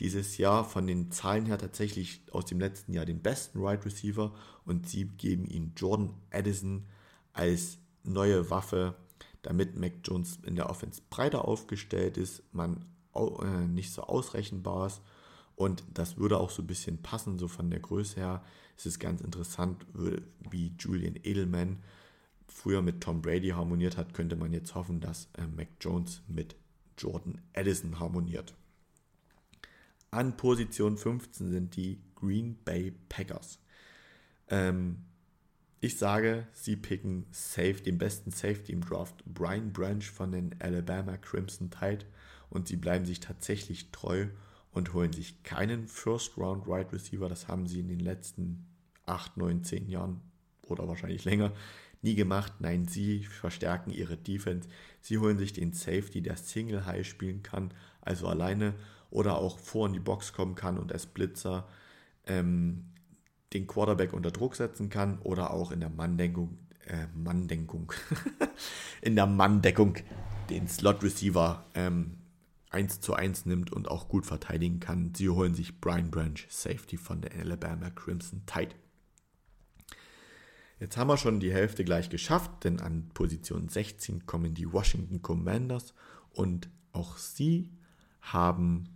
dieses 0.00 0.38
Jahr 0.38 0.64
von 0.64 0.86
den 0.86 1.10
Zahlen 1.10 1.46
her 1.46 1.58
tatsächlich 1.58 2.22
aus 2.32 2.46
dem 2.46 2.58
letzten 2.58 2.92
Jahr 2.92 3.04
den 3.04 3.20
besten 3.20 3.58
Wide 3.58 3.68
right 3.68 3.84
Receiver 3.84 4.34
und 4.64 4.88
sie 4.88 5.04
geben 5.04 5.44
ihm 5.44 5.72
Jordan 5.76 6.14
Addison 6.30 6.86
als 7.32 7.78
neue 8.02 8.50
Waffe, 8.50 8.96
damit 9.42 9.76
Mac 9.78 9.92
Jones 10.04 10.38
in 10.44 10.56
der 10.56 10.70
Offense 10.70 11.02
breiter 11.10 11.46
aufgestellt 11.46 12.16
ist, 12.16 12.42
man 12.52 12.84
äh, 13.14 13.66
nicht 13.66 13.92
so 13.92 14.02
ausrechenbar 14.02 14.86
ist 14.86 15.02
und 15.54 15.84
das 15.92 16.16
würde 16.16 16.40
auch 16.40 16.50
so 16.50 16.62
ein 16.62 16.66
bisschen 16.66 17.02
passen, 17.02 17.38
so 17.38 17.46
von 17.46 17.68
der 17.68 17.80
Größe 17.80 18.16
her. 18.16 18.42
Es 18.78 18.86
ist 18.86 18.98
ganz 18.98 19.20
interessant, 19.20 19.84
wie 20.50 20.74
Julian 20.78 21.16
Edelman 21.22 21.82
früher 22.48 22.80
mit 22.80 23.02
Tom 23.02 23.20
Brady 23.20 23.50
harmoniert 23.50 23.98
hat, 23.98 24.14
könnte 24.14 24.36
man 24.36 24.54
jetzt 24.54 24.74
hoffen, 24.74 25.00
dass 25.00 25.28
äh, 25.34 25.46
Mac 25.46 25.68
Jones 25.78 26.22
mit 26.26 26.56
Jordan 26.96 27.42
Addison 27.54 28.00
harmoniert. 28.00 28.54
An 30.10 30.36
Position 30.36 30.96
15 30.96 31.50
sind 31.50 31.76
die 31.76 32.00
Green 32.16 32.56
Bay 32.64 32.92
Packers. 33.08 33.60
Ähm, 34.48 35.04
ich 35.80 35.98
sage, 35.98 36.46
sie 36.52 36.76
picken 36.76 37.26
safe, 37.30 37.74
den 37.74 37.96
besten 37.96 38.32
Safety 38.32 38.72
im 38.72 38.84
Draft, 38.84 39.24
Brian 39.24 39.72
Branch 39.72 40.02
von 40.02 40.32
den 40.32 40.54
Alabama 40.58 41.16
Crimson 41.16 41.70
Tide 41.70 42.04
und 42.50 42.68
sie 42.68 42.76
bleiben 42.76 43.06
sich 43.06 43.20
tatsächlich 43.20 43.90
treu 43.92 44.26
und 44.72 44.92
holen 44.92 45.12
sich 45.12 45.42
keinen 45.42 45.86
First 45.88 46.36
Round 46.36 46.66
Wide 46.66 46.92
Receiver. 46.92 47.28
Das 47.28 47.48
haben 47.48 47.66
sie 47.66 47.80
in 47.80 47.88
den 47.88 48.00
letzten 48.00 48.66
8, 49.06 49.36
9, 49.36 49.64
10 49.64 49.88
Jahren 49.88 50.20
oder 50.62 50.86
wahrscheinlich 50.88 51.24
länger 51.24 51.52
nie 52.02 52.14
gemacht. 52.14 52.54
Nein, 52.58 52.86
sie 52.88 53.24
verstärken 53.24 53.90
ihre 53.90 54.16
Defense. 54.16 54.68
Sie 55.00 55.18
holen 55.18 55.38
sich 55.38 55.52
den 55.52 55.72
Safety, 55.72 56.20
der 56.20 56.36
Single 56.36 56.84
High 56.84 57.06
spielen 57.06 57.42
kann, 57.42 57.72
also 58.00 58.26
alleine 58.26 58.74
oder 59.10 59.36
auch 59.36 59.58
vor 59.58 59.86
in 59.86 59.92
die 59.92 60.00
Box 60.00 60.32
kommen 60.32 60.54
kann 60.54 60.78
und 60.78 60.92
als 60.92 61.06
Blitzer 61.06 61.68
ähm, 62.26 62.86
den 63.52 63.66
Quarterback 63.66 64.12
unter 64.12 64.30
Druck 64.30 64.54
setzen 64.54 64.88
kann 64.88 65.18
oder 65.20 65.52
auch 65.52 65.72
in 65.72 65.80
der 65.80 65.90
Manndeckung, 65.90 66.58
äh, 66.86 67.06
Manndeckung, 67.14 67.92
in 69.02 69.16
der 69.16 69.26
Manndeckung 69.26 69.96
den 70.48 70.68
Slot 70.68 71.02
Receiver 71.02 71.64
ähm, 71.74 72.18
1 72.70 73.00
zu 73.00 73.14
1 73.14 73.46
nimmt 73.46 73.72
und 73.72 73.88
auch 73.88 74.08
gut 74.08 74.26
verteidigen 74.26 74.78
kann. 74.78 75.12
Sie 75.14 75.28
holen 75.28 75.54
sich 75.54 75.80
Brian 75.80 76.10
Branch, 76.10 76.38
Safety 76.48 76.96
von 76.96 77.20
der 77.20 77.34
Alabama 77.34 77.90
Crimson 77.90 78.42
Tide. 78.46 78.74
Jetzt 80.78 80.96
haben 80.96 81.08
wir 81.08 81.18
schon 81.18 81.40
die 81.40 81.52
Hälfte 81.52 81.84
gleich 81.84 82.08
geschafft, 82.08 82.64
denn 82.64 82.80
an 82.80 83.10
Position 83.12 83.68
16 83.68 84.24
kommen 84.24 84.54
die 84.54 84.72
Washington 84.72 85.20
Commanders 85.20 85.94
und 86.30 86.70
auch 86.92 87.18
sie 87.18 87.70
haben 88.20 88.88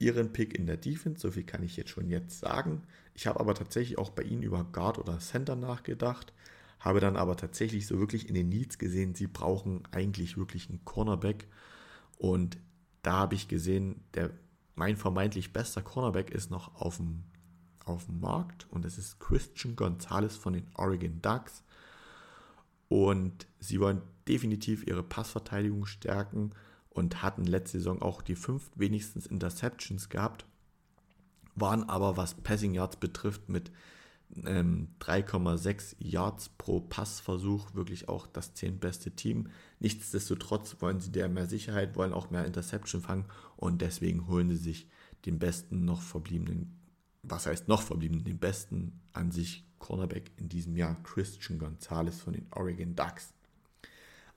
ihren 0.00 0.32
Pick 0.32 0.58
in 0.58 0.66
der 0.66 0.76
Defense, 0.76 1.20
so 1.20 1.30
viel 1.30 1.44
kann 1.44 1.62
ich 1.62 1.76
jetzt 1.76 1.90
schon 1.90 2.08
jetzt 2.08 2.40
sagen. 2.40 2.82
Ich 3.14 3.26
habe 3.26 3.38
aber 3.38 3.54
tatsächlich 3.54 3.98
auch 3.98 4.10
bei 4.10 4.22
ihnen 4.22 4.42
über 4.42 4.64
Guard 4.64 4.98
oder 4.98 5.18
Center 5.20 5.54
nachgedacht, 5.54 6.32
habe 6.80 7.00
dann 7.00 7.16
aber 7.16 7.36
tatsächlich 7.36 7.86
so 7.86 8.00
wirklich 8.00 8.28
in 8.28 8.34
den 8.34 8.48
Needs 8.48 8.78
gesehen, 8.78 9.14
sie 9.14 9.26
brauchen 9.26 9.82
eigentlich 9.92 10.36
wirklich 10.36 10.68
einen 10.68 10.84
Cornerback 10.84 11.46
und 12.16 12.58
da 13.02 13.12
habe 13.12 13.34
ich 13.34 13.46
gesehen, 13.46 14.02
der 14.14 14.30
mein 14.74 14.96
vermeintlich 14.96 15.52
bester 15.52 15.82
Cornerback 15.82 16.30
ist 16.30 16.50
noch 16.50 16.74
auf 16.74 16.96
dem 16.96 17.24
auf 17.84 18.06
dem 18.06 18.20
Markt 18.20 18.66
und 18.70 18.84
das 18.84 18.98
ist 18.98 19.18
Christian 19.20 19.76
Gonzalez 19.76 20.36
von 20.36 20.52
den 20.52 20.66
Oregon 20.74 21.20
Ducks. 21.20 21.64
Und 22.88 23.46
sie 23.58 23.80
wollen 23.80 24.02
definitiv 24.28 24.86
ihre 24.86 25.02
Passverteidigung 25.02 25.86
stärken 25.86 26.52
und 26.90 27.22
hatten 27.22 27.44
letzte 27.44 27.78
Saison 27.78 28.02
auch 28.02 28.22
die 28.22 28.34
fünf 28.34 28.70
wenigstens 28.74 29.26
Interceptions 29.26 30.08
gehabt, 30.08 30.44
waren 31.54 31.88
aber, 31.88 32.16
was 32.16 32.34
Passing 32.34 32.74
Yards 32.74 32.96
betrifft, 32.96 33.48
mit 33.48 33.70
ähm, 34.44 34.88
3,6 35.00 35.96
Yards 35.98 36.50
pro 36.50 36.80
Passversuch 36.80 37.74
wirklich 37.74 38.08
auch 38.08 38.26
das 38.26 38.54
zehnbeste 38.54 39.10
Team. 39.10 39.48
Nichtsdestotrotz 39.80 40.76
wollen 40.80 41.00
sie 41.00 41.10
der 41.10 41.28
mehr 41.28 41.46
Sicherheit, 41.46 41.96
wollen 41.96 42.12
auch 42.12 42.30
mehr 42.30 42.46
Interception 42.46 43.00
fangen 43.00 43.26
und 43.56 43.82
deswegen 43.82 44.28
holen 44.28 44.50
sie 44.50 44.56
sich 44.56 44.88
den 45.26 45.38
besten 45.38 45.84
noch 45.84 46.00
verbliebenen 46.00 46.80
was 47.22 47.46
heißt 47.46 47.68
noch 47.68 47.82
verblieben, 47.82 48.24
den 48.24 48.38
besten 48.38 49.00
an 49.12 49.30
sich 49.30 49.66
Cornerback 49.78 50.30
in 50.36 50.48
diesem 50.48 50.76
Jahr, 50.76 51.02
Christian 51.02 51.58
Gonzalez 51.58 52.20
von 52.20 52.32
den 52.32 52.46
Oregon 52.52 52.94
Ducks. 52.94 53.34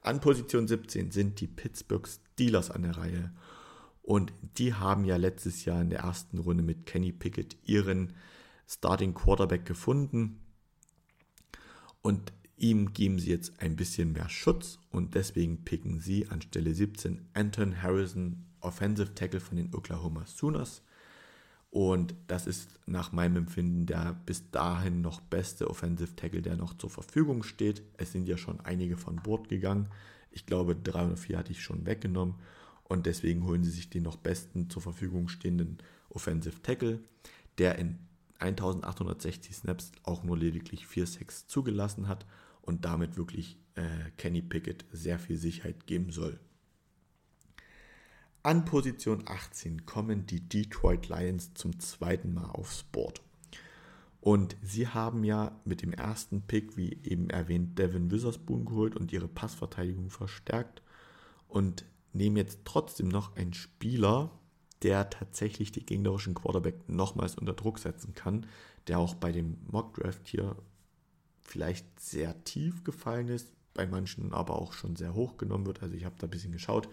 An 0.03 0.19
Position 0.19 0.67
17 0.67 1.11
sind 1.11 1.39
die 1.39 1.47
Pittsburgh 1.47 2.05
Steelers 2.07 2.69
an 2.69 2.83
der 2.83 2.97
Reihe. 2.97 3.31
Und 4.01 4.33
die 4.57 4.73
haben 4.73 5.05
ja 5.05 5.15
letztes 5.15 5.63
Jahr 5.63 5.81
in 5.81 5.89
der 5.89 5.99
ersten 5.99 6.39
Runde 6.39 6.61
mit 6.61 6.85
Kenny 6.85 7.13
Pickett 7.13 7.55
ihren 7.63 8.13
Starting 8.67 9.13
Quarterback 9.13 9.65
gefunden. 9.65 10.41
Und 12.01 12.33
ihm 12.57 12.93
geben 12.93 13.17
sie 13.17 13.29
jetzt 13.29 13.61
ein 13.61 13.77
bisschen 13.77 14.11
mehr 14.11 14.27
Schutz 14.27 14.77
und 14.91 15.15
deswegen 15.15 15.63
picken 15.63 16.01
sie 16.01 16.27
an 16.27 16.41
Stelle 16.41 16.73
17 16.73 17.29
Anton 17.33 17.81
Harrison, 17.81 18.45
Offensive 18.59 19.15
Tackle 19.15 19.39
von 19.39 19.55
den 19.55 19.73
Oklahoma 19.73 20.25
Sooners. 20.25 20.81
Und 21.73 22.13
das 22.27 22.45
ist 22.45 22.69
nach 22.85 23.13
meinem 23.13 23.35
Empfinden 23.35 23.87
der 23.87 24.13
bis 24.27 24.51
dahin 24.51 25.01
noch 25.01 25.21
beste 25.21 25.67
Offensive 25.71 26.15
Tackle, 26.15 26.43
der 26.43 26.55
noch 26.55 26.77
zur 26.77 26.91
Verfügung 26.91 27.41
steht. 27.41 27.81
Es 27.97 28.11
sind 28.11 28.27
ja 28.27 28.37
schon 28.37 28.59
einige 28.59 28.95
von 28.95 29.15
Bord 29.15 29.49
gegangen. 29.49 29.89
Ich 30.29 30.45
glaube, 30.45 30.75
drei 30.75 31.03
oder 31.07 31.17
vier 31.17 31.39
hatte 31.39 31.51
ich 31.51 31.63
schon 31.63 31.87
weggenommen. 31.87 32.35
Und 32.83 33.07
deswegen 33.07 33.43
holen 33.45 33.63
sie 33.63 33.71
sich 33.71 33.89
den 33.89 34.03
noch 34.03 34.17
besten 34.17 34.69
zur 34.69 34.83
Verfügung 34.83 35.29
stehenden 35.29 35.79
Offensive 36.09 36.61
Tackle, 36.61 36.99
der 37.57 37.79
in 37.79 37.97
1860 38.37 39.55
Snaps 39.55 39.93
auch 40.03 40.23
nur 40.23 40.37
lediglich 40.37 40.85
4 40.85 41.07
Sacks 41.07 41.47
zugelassen 41.47 42.07
hat 42.07 42.27
und 42.61 42.85
damit 42.85 43.17
wirklich 43.17 43.57
äh, 43.73 44.11
Kenny 44.17 44.43
Pickett 44.43 44.85
sehr 44.91 45.17
viel 45.17 45.37
Sicherheit 45.37 45.87
geben 45.87 46.11
soll. 46.11 46.39
An 48.45 48.65
Position 48.65 49.23
18 49.25 49.85
kommen 49.85 50.25
die 50.25 50.41
Detroit 50.41 51.07
Lions 51.07 51.53
zum 51.53 51.79
zweiten 51.79 52.33
Mal 52.33 52.49
aufs 52.49 52.83
Board. 52.83 53.21
Und 54.19 54.57
sie 54.61 54.89
haben 54.89 55.23
ja 55.23 55.57
mit 55.63 55.81
dem 55.81 55.93
ersten 55.93 56.41
Pick, 56.41 56.75
wie 56.75 56.99
eben 57.03 57.29
erwähnt, 57.29 57.79
Devin 57.79 58.11
Witherspoon 58.11 58.65
geholt 58.65 58.97
und 58.97 59.13
ihre 59.13 59.29
Passverteidigung 59.29 60.09
verstärkt 60.09 60.81
und 61.47 61.85
nehmen 62.11 62.35
jetzt 62.35 62.59
trotzdem 62.65 63.07
noch 63.07 63.33
einen 63.37 63.53
Spieler, 63.53 64.29
der 64.81 65.09
tatsächlich 65.09 65.71
die 65.71 65.85
gegnerischen 65.85 66.33
Quarterback 66.33 66.89
nochmals 66.89 67.35
unter 67.35 67.53
Druck 67.53 67.79
setzen 67.79 68.13
kann, 68.13 68.45
der 68.87 68.99
auch 68.99 69.15
bei 69.15 69.31
dem 69.31 69.55
Mockdraft 69.71 70.27
hier 70.27 70.57
vielleicht 71.41 71.97
sehr 71.97 72.43
tief 72.43 72.83
gefallen 72.83 73.29
ist, 73.29 73.53
bei 73.73 73.87
manchen 73.87 74.33
aber 74.33 74.61
auch 74.61 74.73
schon 74.73 74.97
sehr 74.97 75.13
hoch 75.13 75.37
genommen 75.37 75.65
wird. 75.65 75.81
Also 75.81 75.95
ich 75.95 76.03
habe 76.03 76.15
da 76.19 76.27
ein 76.27 76.31
bisschen 76.31 76.51
geschaut 76.51 76.89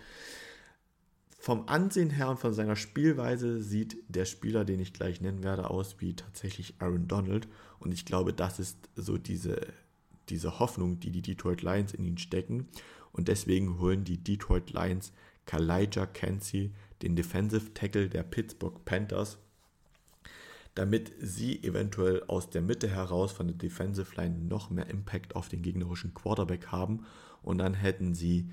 vom 1.40 1.68
Ansehen 1.68 2.10
her 2.10 2.28
und 2.28 2.38
von 2.38 2.52
seiner 2.52 2.76
Spielweise 2.76 3.62
sieht 3.62 3.96
der 4.08 4.26
Spieler, 4.26 4.66
den 4.66 4.78
ich 4.78 4.92
gleich 4.92 5.22
nennen 5.22 5.42
werde, 5.42 5.70
aus 5.70 5.96
wie 5.98 6.14
tatsächlich 6.14 6.74
Aaron 6.80 7.08
Donald. 7.08 7.48
Und 7.78 7.92
ich 7.92 8.04
glaube, 8.04 8.34
das 8.34 8.58
ist 8.58 8.76
so 8.94 9.16
diese, 9.16 9.58
diese 10.28 10.58
Hoffnung, 10.58 11.00
die 11.00 11.10
die 11.10 11.22
Detroit 11.22 11.62
Lions 11.62 11.94
in 11.94 12.04
ihn 12.04 12.18
stecken. 12.18 12.68
Und 13.12 13.28
deswegen 13.28 13.78
holen 13.78 14.04
die 14.04 14.18
Detroit 14.18 14.70
Lions 14.74 15.12
Kalijah 15.46 16.04
Kenzie, 16.04 16.74
den 17.00 17.16
Defensive 17.16 17.72
Tackle 17.72 18.10
der 18.10 18.22
Pittsburgh 18.22 18.84
Panthers, 18.84 19.38
damit 20.74 21.10
sie 21.22 21.64
eventuell 21.64 22.22
aus 22.24 22.50
der 22.50 22.60
Mitte 22.60 22.88
heraus 22.88 23.32
von 23.32 23.48
der 23.48 23.56
Defensive 23.56 24.14
Line 24.14 24.36
noch 24.44 24.68
mehr 24.68 24.90
Impact 24.90 25.34
auf 25.34 25.48
den 25.48 25.62
gegnerischen 25.62 26.12
Quarterback 26.12 26.66
haben. 26.66 27.06
Und 27.42 27.56
dann 27.56 27.72
hätten 27.72 28.14
sie 28.14 28.50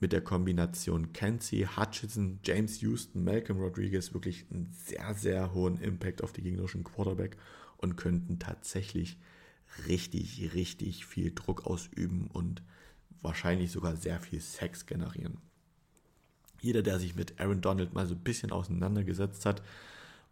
mit 0.00 0.12
der 0.12 0.20
Kombination 0.20 1.12
Kenzie, 1.12 1.66
Hutchinson, 1.66 2.38
James 2.44 2.80
Houston, 2.80 3.24
Malcolm 3.24 3.58
Rodriguez 3.58 4.14
wirklich 4.14 4.46
einen 4.50 4.70
sehr, 4.72 5.14
sehr 5.14 5.54
hohen 5.54 5.80
Impact 5.80 6.22
auf 6.22 6.32
die 6.32 6.42
gegnerischen 6.42 6.84
Quarterback 6.84 7.36
und 7.78 7.96
könnten 7.96 8.38
tatsächlich 8.38 9.18
richtig, 9.86 10.54
richtig 10.54 11.04
viel 11.06 11.32
Druck 11.34 11.66
ausüben 11.66 12.28
und 12.28 12.62
wahrscheinlich 13.20 13.72
sogar 13.72 13.96
sehr 13.96 14.20
viel 14.20 14.40
Sex 14.40 14.86
generieren. 14.86 15.38
Jeder, 16.60 16.82
der 16.82 16.98
sich 16.98 17.14
mit 17.14 17.40
Aaron 17.40 17.60
Donald 17.60 17.94
mal 17.94 18.06
so 18.06 18.14
ein 18.14 18.22
bisschen 18.22 18.52
auseinandergesetzt 18.52 19.46
hat 19.46 19.62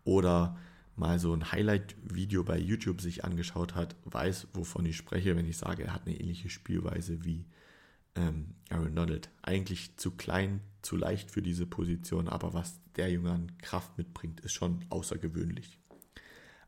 oder 0.04 0.56
mal 0.96 1.18
so 1.18 1.32
ein 1.32 1.52
Highlight-Video 1.52 2.42
bei 2.42 2.58
YouTube 2.58 3.00
sich 3.00 3.24
angeschaut 3.24 3.74
hat, 3.74 3.96
weiß, 4.04 4.48
wovon 4.54 4.86
ich 4.86 4.96
spreche, 4.96 5.36
wenn 5.36 5.46
ich 5.46 5.58
sage, 5.58 5.84
er 5.84 5.94
hat 5.94 6.06
eine 6.06 6.18
ähnliche 6.18 6.48
Spielweise 6.48 7.24
wie 7.24 7.44
ähm, 8.16 8.54
Aaron 8.70 8.94
Donald. 8.94 9.30
Eigentlich 9.42 9.96
zu 9.96 10.10
klein, 10.12 10.60
zu 10.82 10.96
leicht 10.96 11.30
für 11.30 11.42
diese 11.42 11.66
Position, 11.66 12.28
aber 12.28 12.54
was 12.54 12.80
der 12.96 13.10
Junge 13.10 13.32
an 13.32 13.58
Kraft 13.58 13.96
mitbringt, 13.98 14.40
ist 14.40 14.52
schon 14.52 14.84
außergewöhnlich. 14.88 15.78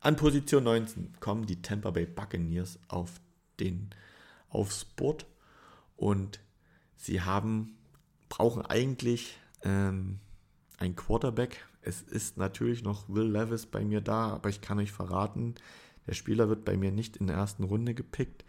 An 0.00 0.16
Position 0.16 0.64
19 0.64 1.18
kommen 1.20 1.46
die 1.46 1.60
Tampa 1.60 1.90
Bay 1.90 2.06
Buccaneers 2.06 2.78
auf 2.88 3.20
den 3.58 3.90
aufs 4.48 4.84
Board 4.84 5.26
und 5.96 6.40
sie 6.94 7.20
haben 7.20 7.74
brauchen 8.28 8.64
eigentlich 8.64 9.38
ähm, 9.62 10.20
ein 10.78 10.94
Quarterback. 10.94 11.66
Es 11.82 12.02
ist 12.02 12.36
natürlich 12.36 12.82
noch 12.82 13.08
Will 13.08 13.30
Levis 13.30 13.66
bei 13.66 13.84
mir 13.84 14.00
da, 14.00 14.28
aber 14.28 14.48
ich 14.50 14.60
kann 14.60 14.78
euch 14.78 14.92
verraten, 14.92 15.54
der 16.06 16.14
Spieler 16.14 16.48
wird 16.48 16.64
bei 16.64 16.76
mir 16.76 16.92
nicht 16.92 17.16
in 17.16 17.26
der 17.26 17.36
ersten 17.36 17.64
Runde 17.64 17.94
gepickt. 17.94 18.44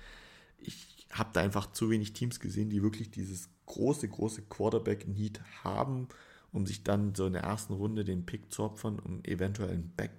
Ich 0.58 0.99
habe 1.12 1.30
da 1.34 1.42
einfach 1.42 1.72
zu 1.72 1.90
wenig 1.90 2.14
Teams 2.14 2.40
gesehen, 2.40 2.70
die 2.70 2.84
wirklich 2.84 3.12
dieses 3.12 3.50
große, 3.66 4.08
große 4.08 4.44
Quarterback-Need 4.44 5.42
haben, 5.64 6.08
um 6.52 6.66
sich 6.66 6.84
dann 6.84 7.16
so 7.16 7.26
in 7.26 7.34
der 7.34 7.44
ersten 7.44 7.74
Runde 7.74 8.04
den 8.04 8.26
Pick 8.26 8.52
zu 8.52 8.64
opfern, 8.64 9.00
um 9.00 9.24
eventuell 9.24 9.72
einen 9.72 9.94
Back 9.96 10.12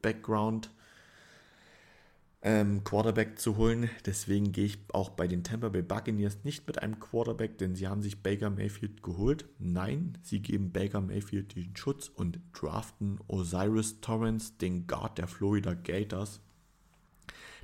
Background 0.00 0.70
ähm, 2.42 2.84
Quarterback 2.84 3.38
zu 3.38 3.56
holen. 3.56 3.90
Deswegen 4.06 4.52
gehe 4.52 4.66
ich 4.66 4.78
auch 4.92 5.10
bei 5.10 5.26
den 5.26 5.42
Tampa 5.42 5.70
Bay 5.70 5.82
Buccaneers 5.82 6.44
nicht 6.44 6.66
mit 6.66 6.80
einem 6.80 7.00
Quarterback, 7.00 7.58
denn 7.58 7.74
sie 7.74 7.88
haben 7.88 8.02
sich 8.02 8.22
Baker 8.22 8.50
Mayfield 8.50 9.02
geholt. 9.02 9.46
Nein, 9.58 10.16
sie 10.22 10.40
geben 10.40 10.70
Baker 10.70 11.00
Mayfield 11.00 11.56
den 11.56 11.76
Schutz 11.76 12.08
und 12.08 12.38
draften 12.52 13.18
Osiris 13.26 14.00
Torrance, 14.00 14.52
den 14.60 14.86
Guard 14.86 15.18
der 15.18 15.26
Florida 15.26 15.74
Gators, 15.74 16.40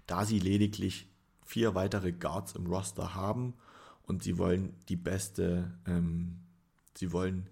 da 0.07 0.25
sie 0.25 0.41
lediglich 0.41 1.09
vier 1.45 1.75
weitere 1.75 2.13
Guards 2.13 2.55
im 2.55 2.67
Roster 2.67 3.15
haben 3.15 3.55
und 4.03 4.23
sie 4.23 4.39
wollen 4.39 4.75
die 4.89 4.97
beste, 4.97 5.73
ähm, 5.87 6.39
sie 6.95 7.13
wollen 7.13 7.49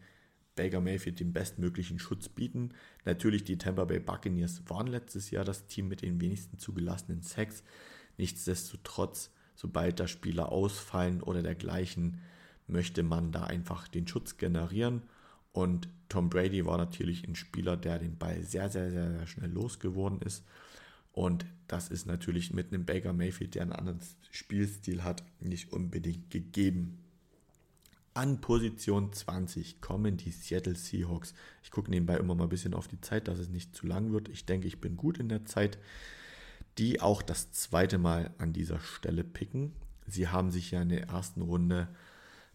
Baker 0.55 0.81
Mayfield 0.81 1.21
den 1.21 1.33
bestmöglichen 1.33 1.99
Schutz 1.99 2.29
bieten. 2.29 2.73
Natürlich, 3.05 3.45
die 3.45 3.57
Tampa 3.57 3.85
Bay 3.85 4.01
Buccaneers 4.01 4.63
waren 4.67 4.87
letztes 4.87 5.31
Jahr 5.31 5.45
das 5.45 5.67
Team 5.67 5.89
mit 5.89 6.03
den 6.03 6.21
wenigsten 6.21 6.59
zugelassenen 6.59 7.23
Sacks. 7.23 7.63
Nichtsdestotrotz, 8.19 9.31
sobald 9.55 9.99
da 9.99 10.07
Spieler 10.07 10.53
ausfallen 10.53 11.23
oder 11.23 11.43
dergleichen, 11.43 12.21
möchte 12.67 13.03
man 13.03 13.33
da 13.33 13.45
einfach 13.45 13.89
den 13.89 14.07
Schutz 14.07 14.37
generieren. 14.37 15.03
Und 15.53 15.89
Tom 16.09 16.31
Brady 16.31 16.65
war 16.67 16.79
natürlich 16.79 17.27
ein 17.27 17.35
Spieler, 17.35 17.77
der 17.77 17.99
den 17.99 18.19
Ball 18.19 18.43
sehr, 18.43 18.69
sehr, 18.69 18.91
sehr, 18.91 19.11
sehr 19.11 19.27
schnell 19.27 19.51
losgeworden 19.51 20.21
ist. 20.21 20.45
Und 21.13 21.45
das 21.69 21.89
ist 21.89 22.07
natürlich 22.07 22.53
mit 22.53 22.73
einem 22.73 22.85
Baker 22.85 23.13
Mayfield, 23.13 23.55
der 23.55 23.63
einen 23.63 23.73
anderen 23.73 24.01
Spielstil 24.31 25.05
hat, 25.05 25.23
nicht 25.41 25.73
unbedingt 25.73 26.31
gegeben. 26.31 26.99
An 28.15 28.41
Position 28.41 29.13
20 29.13 29.81
kommen 29.81 30.19
die 30.19 30.33
Seattle 30.33 30.75
Seahawks. 30.75 31.35
Ich 31.63 31.71
gucke 31.71 31.91
nebenbei 31.91 32.17
immer 32.17 32.35
mal 32.35 32.45
ein 32.45 32.51
bisschen 32.51 32.75
auf 32.75 32.89
die 32.89 33.01
Zeit, 33.01 33.29
dass 33.29 33.39
es 33.39 33.49
nicht 33.49 33.75
zu 33.75 33.87
lang 33.87 34.13
wird. 34.13 34.29
Ich 34.29 34.45
denke, 34.45 34.67
ich 34.67 34.81
bin 34.81 34.97
gut 34.97 35.19
in 35.19 35.29
der 35.29 35.45
Zeit. 35.47 35.79
Die 36.79 37.01
auch 37.01 37.23
das 37.23 37.53
zweite 37.53 37.99
Mal 37.99 38.35
an 38.39 38.53
dieser 38.53 38.81
Stelle 38.81 39.25
picken. 39.25 39.73
Sie 40.07 40.29
haben 40.29 40.51
sich 40.51 40.71
ja 40.71 40.83
in 40.83 40.89
der 40.89 41.09
ersten 41.09 41.43
Runde 41.43 41.89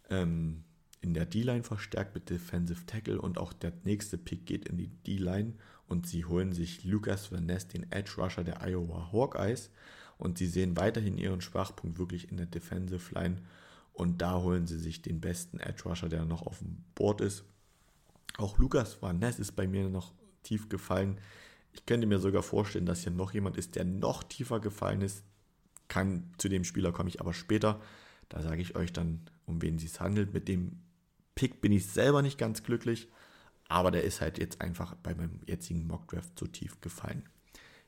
ähm, 0.09 0.63
in 1.01 1.13
der 1.13 1.25
D-Line 1.25 1.63
verstärkt 1.63 2.15
mit 2.15 2.29
Defensive 2.29 2.85
Tackle 2.85 3.21
und 3.21 3.37
auch 3.37 3.53
der 3.53 3.73
nächste 3.83 4.17
Pick 4.17 4.45
geht 4.45 4.67
in 4.67 4.77
die 4.77 4.89
D-Line 4.89 5.53
und 5.87 6.07
sie 6.07 6.25
holen 6.25 6.53
sich 6.53 6.83
Lucas 6.83 7.31
Van 7.31 7.45
Ness, 7.45 7.67
den 7.67 7.91
Edge 7.91 8.13
Rusher 8.17 8.43
der 8.43 8.61
Iowa 8.61 9.11
Hawkeyes 9.11 9.71
und 10.17 10.37
sie 10.37 10.47
sehen 10.47 10.77
weiterhin 10.77 11.17
ihren 11.17 11.41
Schwachpunkt 11.41 11.97
wirklich 11.99 12.29
in 12.31 12.37
der 12.37 12.45
Defensive 12.45 13.13
Line 13.13 13.41
und 13.93 14.21
da 14.21 14.39
holen 14.41 14.67
sie 14.67 14.77
sich 14.77 15.01
den 15.01 15.21
besten 15.21 15.59
Edge 15.59 15.83
Rusher, 15.85 16.09
der 16.09 16.25
noch 16.25 16.45
auf 16.45 16.59
dem 16.59 16.83
Board 16.93 17.21
ist. 17.21 17.45
Auch 18.37 18.59
Lukas 18.59 19.01
Van 19.01 19.19
Ness 19.19 19.39
ist 19.39 19.55
bei 19.55 19.67
mir 19.67 19.89
noch 19.89 20.13
tief 20.43 20.69
gefallen. 20.69 21.19
Ich 21.73 21.85
könnte 21.85 22.07
mir 22.07 22.19
sogar 22.19 22.43
vorstellen, 22.43 22.85
dass 22.85 23.01
hier 23.01 23.11
noch 23.11 23.33
jemand 23.33 23.57
ist, 23.57 23.75
der 23.75 23.85
noch 23.85 24.23
tiefer 24.23 24.59
gefallen 24.59 25.01
ist. 25.01 25.23
Kann, 25.87 26.31
zu 26.37 26.49
dem 26.49 26.63
Spieler 26.63 26.91
komme 26.91 27.09
ich 27.09 27.21
aber 27.21 27.33
später. 27.33 27.81
Da 28.29 28.41
sage 28.41 28.61
ich 28.61 28.75
euch 28.75 28.93
dann, 28.93 29.21
um 29.45 29.61
wen 29.61 29.77
es 29.77 29.99
handelt. 29.99 30.33
Mit 30.33 30.47
dem 30.47 30.79
Pick 31.35 31.61
bin 31.61 31.71
ich 31.71 31.87
selber 31.87 32.21
nicht 32.21 32.37
ganz 32.37 32.63
glücklich, 32.63 33.07
aber 33.69 33.91
der 33.91 34.03
ist 34.03 34.21
halt 34.21 34.37
jetzt 34.37 34.61
einfach 34.61 34.95
bei 34.95 35.13
meinem 35.13 35.39
jetzigen 35.45 35.87
Mockdraft 35.87 36.37
so 36.37 36.47
tief 36.47 36.79
gefallen. 36.81 37.23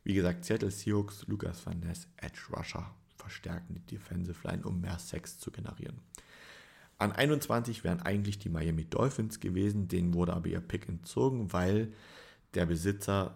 Wie 0.04 0.14
gesagt, 0.14 0.46
Seattle 0.46 0.72
Seahawks, 0.72 1.26
Lukas 1.28 1.66
Van 1.66 1.80
Ness, 1.80 2.08
Edge 2.18 2.40
Rusher 2.56 2.94
verstärken 3.16 3.76
die 3.76 3.96
Defensive 3.96 4.48
Line, 4.48 4.64
um 4.64 4.82
mehr 4.82 4.98
Sex 4.98 5.40
zu 5.40 5.52
generieren. 5.52 6.00
An 6.98 7.12
21 7.12 7.84
wären 7.84 8.02
eigentlich 8.02 8.40
die 8.40 8.50
Miami 8.50 8.86
Dolphins 8.86 9.40
gewesen, 9.40 9.88
denen 9.88 10.14
wurde 10.14 10.34
aber 10.34 10.48
ihr 10.48 10.60
Pick 10.60 10.90
entzogen, 10.90 11.54
weil 11.54 11.94
der 12.56 12.66
Besitzer 12.66 13.36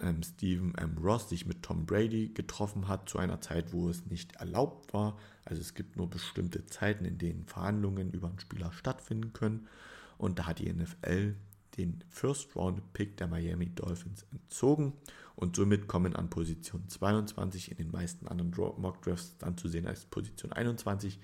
ähm, 0.00 0.22
Stephen 0.22 0.74
M. 0.76 0.96
Ross 0.98 1.28
sich 1.28 1.46
mit 1.46 1.62
Tom 1.62 1.86
Brady 1.86 2.28
getroffen 2.28 2.88
hat 2.88 3.08
zu 3.08 3.18
einer 3.18 3.40
Zeit, 3.40 3.72
wo 3.72 3.88
es 3.88 4.06
nicht 4.06 4.36
erlaubt 4.36 4.94
war. 4.94 5.18
Also 5.44 5.60
es 5.60 5.74
gibt 5.74 5.96
nur 5.96 6.08
bestimmte 6.08 6.64
Zeiten, 6.66 7.04
in 7.04 7.18
denen 7.18 7.44
Verhandlungen 7.44 8.12
über 8.12 8.28
einen 8.28 8.40
Spieler 8.40 8.72
stattfinden 8.72 9.32
können. 9.32 9.68
Und 10.16 10.38
da 10.38 10.46
hat 10.46 10.58
die 10.58 10.72
NFL 10.72 11.34
den 11.76 12.02
First 12.08 12.54
Round 12.56 12.92
Pick 12.92 13.16
der 13.16 13.26
Miami 13.26 13.70
Dolphins 13.74 14.26
entzogen 14.32 14.92
und 15.36 15.56
somit 15.56 15.88
kommen 15.88 16.14
an 16.14 16.30
Position 16.30 16.88
22 16.88 17.70
in 17.70 17.76
den 17.76 17.90
meisten 17.90 18.28
anderen 18.28 18.52
Mock 18.80 19.02
Drafts 19.02 19.36
dann 19.38 19.56
zu 19.56 19.68
sehen 19.68 19.86
als 19.86 20.04
Position 20.06 20.52
21 20.52 21.18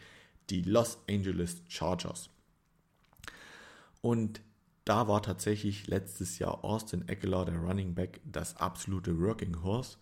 die 0.50 0.62
Los 0.62 0.98
Angeles 1.08 1.62
Chargers. 1.68 2.30
Und 4.00 4.40
da 4.84 5.06
war 5.06 5.22
tatsächlich 5.22 5.86
letztes 5.86 6.38
Jahr 6.38 6.64
Austin 6.64 7.06
Eckler, 7.06 7.44
der 7.44 7.58
Running 7.58 7.94
Back, 7.94 8.20
das 8.24 8.56
absolute 8.56 9.20
Working 9.20 9.62
Horse. 9.62 9.98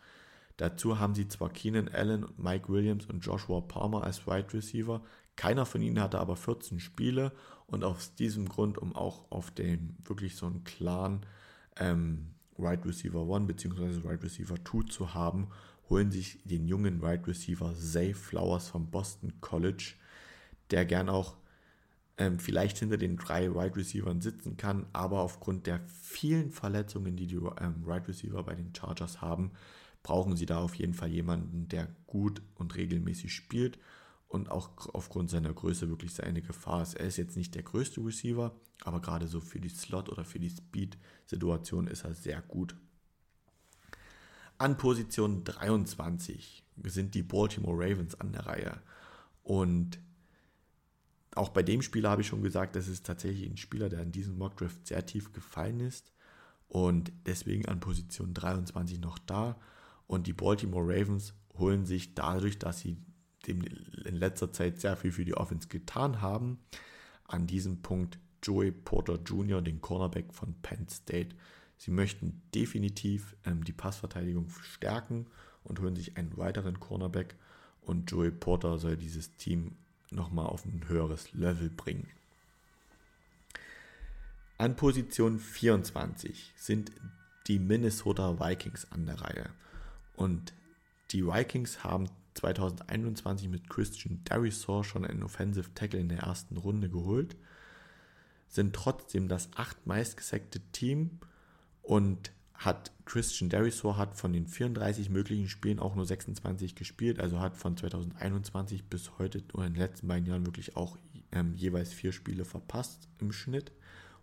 Dazu 0.57 0.99
haben 0.99 1.15
sie 1.15 1.29
zwar 1.29 1.51
Keenan 1.51 1.89
Allen, 1.89 2.27
Mike 2.37 2.69
Williams 2.69 3.07
und 3.07 3.21
Joshua 3.21 3.61
Palmer 3.61 4.05
als 4.05 4.27
Wide 4.27 4.53
Receiver. 4.55 5.03
Keiner 5.37 5.67
von 5.67 5.83
ihnen 5.83 6.01
hatte 6.01 6.19
aber 6.19 6.37
14 6.37 6.81
Spiele 6.81 7.33
und 7.69 7.85
aus 7.85 8.15
diesem 8.15 8.49
Grund, 8.49 8.79
um 8.79 8.97
auch 8.97 9.31
auf 9.31 9.51
den 9.51 9.97
wirklich 10.05 10.37
so 10.37 10.47
einen 10.47 10.65
klaren 10.65 11.25
ähm, 11.77 12.31
Wide 12.57 12.85
Receiver 12.85 13.21
1 13.37 13.47
bzw. 13.47 14.03
Wide 14.03 14.23
Receiver 14.23 14.57
2 14.65 14.89
zu 14.91 15.15
haben, 15.15 15.49
holen 15.89 16.11
sich 16.11 16.41
den 16.45 16.67
jungen 16.67 17.03
Wide 17.03 17.27
Receiver 17.27 17.75
Zay 17.75 18.15
Flowers 18.15 18.69
vom 18.69 18.91
Boston 18.91 19.35
College, 19.41 19.95
der 20.71 20.85
gern 20.85 21.09
auch 21.09 21.37
ähm, 22.17 22.39
vielleicht 22.39 22.79
hinter 22.79 22.97
den 22.97 23.17
drei 23.17 23.55
Wide 23.55 23.77
Receivern 23.77 24.21
sitzen 24.21 24.57
kann, 24.57 24.87
aber 24.93 25.21
aufgrund 25.21 25.67
der 25.67 25.81
vielen 25.87 26.51
Verletzungen, 26.51 27.17
die 27.17 27.27
die 27.27 27.37
ähm, 27.37 27.87
Wide 27.87 28.09
Receiver 28.09 28.43
bei 28.43 28.55
den 28.55 28.75
Chargers 28.75 29.21
haben, 29.21 29.53
brauchen 30.03 30.37
sie 30.37 30.47
da 30.47 30.59
auf 30.59 30.75
jeden 30.75 30.95
Fall 30.95 31.11
jemanden, 31.11 31.69
der 31.69 31.89
gut 32.07 32.43
und 32.57 32.75
regelmäßig 32.77 33.33
spielt 33.33 33.79
und 34.29 34.51
auch 34.51 34.95
aufgrund 34.95 35.31
seiner 35.31 35.53
Größe 35.53 35.89
wirklich 35.89 36.15
seine 36.15 36.43
Gefahr 36.43 36.83
ist. 36.83 36.95
Er 36.95 37.07
ist 37.07 37.17
jetzt 37.17 37.37
nicht 37.37 37.55
der 37.55 37.63
größte 37.63 38.05
Receiver, 38.05 38.55
aber 38.85 39.01
gerade 39.01 39.27
so 39.27 39.41
für 39.41 39.59
die 39.59 39.71
Slot- 39.71 40.11
oder 40.11 40.25
für 40.25 40.39
die 40.39 40.51
Speed-Situation 40.51 41.87
ist 41.87 42.05
er 42.05 42.15
sehr 42.15 42.43
gut. 42.43 42.77
An 44.59 44.77
Position 44.77 45.45
23 45.45 46.65
sind 46.85 47.15
die 47.15 47.23
Baltimore 47.23 47.77
Ravens 47.79 48.21
an 48.21 48.33
der 48.33 48.47
Reihe. 48.47 48.83
Und 49.43 49.99
auch 51.35 51.51
bei 51.51 51.63
dem 51.63 51.81
Spieler 51.81 52.11
habe 52.11 52.23
ich 52.23 52.29
schon 52.29 52.43
gesagt, 52.43 52.77
das 52.77 52.89
ist 52.89 53.07
tatsächlich 53.07 53.49
ein 53.49 53.57
Spieler, 53.57 53.89
der 53.89 54.03
in 54.03 54.13
diesem 54.13 54.37
Mockdraft 54.37 54.87
sehr 54.87 55.07
tief 55.07 55.33
gefallen 55.33 55.81
ist 55.81 56.13
und 56.69 57.13
deswegen 57.27 57.67
an 57.67 57.81
Position 57.81 58.35
23 58.35 59.01
noch 59.01 59.19
da. 59.19 59.59
Und 60.07 60.27
die 60.27 60.33
Baltimore 60.33 60.85
Ravens 60.85 61.35
holen 61.59 61.87
sich 61.87 62.15
dadurch, 62.15 62.59
dass 62.59 62.81
sie 62.81 62.99
dem 63.47 63.63
in 63.63 64.17
letzter 64.17 64.53
Zeit 64.53 64.81
sehr 64.81 64.97
viel 64.97 65.13
für 65.13 65.25
die 65.25 65.37
Offense 65.37 65.69
getan 65.69 66.21
haben. 66.21 66.59
An 67.25 67.47
diesem 67.47 67.83
Punkt 67.83 68.19
Joey 68.43 68.71
Porter 68.71 69.19
Jr., 69.25 69.63
den 69.63 69.81
Cornerback 69.81 70.33
von 70.33 70.55
Penn 70.63 70.89
State. 70.89 71.37
Sie 71.77 71.91
möchten 71.91 72.43
definitiv 72.55 73.37
ähm, 73.45 73.65
die 73.65 73.73
Passverteidigung 73.73 74.51
stärken 74.63 75.27
und 75.65 75.81
holen 75.81 75.97
sich 75.97 76.17
einen 76.17 76.37
weiteren 76.37 76.81
Cornerback. 76.81 77.37
Und 77.83 78.11
Joey 78.11 78.31
Porter 78.31 78.79
soll 78.79 78.97
dieses 78.97 79.37
Team 79.37 79.77
nochmal 80.11 80.47
auf 80.47 80.65
ein 80.65 80.89
höheres 80.89 81.33
Level 81.33 81.71
bringen. 81.71 82.09
An 84.57 84.75
Position 84.75 85.39
24 85.39 86.53
sind 86.57 86.91
die 87.47 87.59
Minnesota 87.59 88.41
Vikings 88.41 88.91
an 88.91 89.07
der 89.07 89.21
Reihe. 89.21 89.51
Und 90.17 90.53
die 91.13 91.25
Vikings 91.25 91.85
haben 91.85 92.09
2021 92.39 93.49
mit 93.49 93.69
Christian 93.69 94.21
Darisor 94.25 94.85
schon 94.85 95.05
einen 95.05 95.23
Offensive 95.23 95.75
Tackle 95.75 96.01
in 96.01 96.09
der 96.09 96.21
ersten 96.21 96.57
Runde 96.57 96.89
geholt, 96.89 97.37
sind 98.49 98.75
trotzdem 98.75 99.29
das 99.29 99.51
acht 99.57 99.87
meistgesackte 99.87 100.61
Team 100.73 101.19
und 101.83 102.33
hat 102.55 102.93
Christian 103.05 103.51
Darisor 103.51 103.97
hat 103.97 104.17
von 104.17 104.33
den 104.33 104.47
34 104.47 105.11
möglichen 105.11 105.49
Spielen 105.49 105.79
auch 105.79 105.95
nur 105.95 106.07
26 106.07 106.75
gespielt, 106.75 107.21
also 107.21 107.41
hat 107.41 107.57
von 107.57 107.77
2021 107.77 108.85
bis 108.85 109.19
heute 109.19 109.43
oder 109.53 109.67
in 109.67 109.75
den 109.75 109.83
letzten 109.83 110.09
beiden 110.09 110.27
Jahren 110.27 110.47
wirklich 110.47 110.77
auch 110.77 110.97
ähm, 111.33 111.55
jeweils 111.55 111.93
vier 111.93 112.13
Spiele 112.13 112.45
verpasst 112.45 113.09
im 113.19 113.33
Schnitt. 113.33 113.73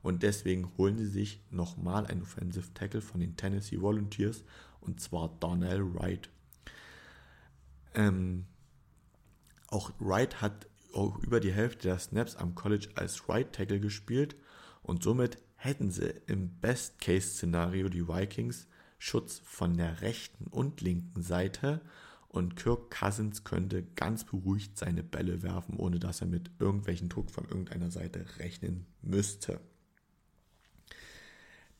Und 0.02 0.22
deswegen 0.22 0.70
holen 0.78 0.98
sie 0.98 1.08
sich 1.08 1.42
nochmal 1.50 2.06
einen 2.06 2.22
Offensive 2.22 2.74
Tackle 2.74 3.02
von 3.02 3.22
den 3.22 3.38
Tennessee 3.38 3.82
Volunteers 3.82 4.44
und 4.82 5.02
zwar 5.02 5.36
Darnell 5.40 5.82
Wright. 5.96 6.30
Ähm, 7.96 8.46
auch 9.68 9.92
Wright 10.00 10.42
hat 10.42 10.68
auch 10.94 11.18
über 11.20 11.40
die 11.40 11.52
Hälfte 11.52 11.88
der 11.88 12.00
Snaps 12.00 12.36
am 12.36 12.56
College 12.56 12.90
als 12.96 13.28
Right 13.28 13.52
Tackle 13.52 13.80
gespielt 13.80 14.36
und 14.82 15.04
somit 15.04 15.38
hätten 15.56 15.92
sie 15.92 16.14
im 16.28 16.50
Best-Case-Szenario 16.60 17.90
die 17.90 18.08
Vikings 18.08 18.68
Schutz 18.98 19.42
von 19.44 19.76
der 19.78 20.02
rechten 20.02 20.48
und 20.48 20.82
linken 20.82 21.22
Seite 21.22 21.82
und 22.28 22.56
Kirk 22.56 22.92
Cousins 22.92 23.44
könnte 23.44 23.84
ganz 23.96 24.26
beruhigt 24.26 24.78
seine 24.78 25.04
Bälle 25.04 25.42
werfen, 25.42 25.78
ohne 25.78 26.00
dass 26.00 26.22
er 26.22 26.28
mit 26.28 26.52
irgendwelchen 26.60 27.10
Druck 27.10 27.32
von 27.32 27.46
irgendeiner 27.46 27.92
Seite 27.92 28.26
rechnen 28.40 28.86
müsste. 29.02 29.60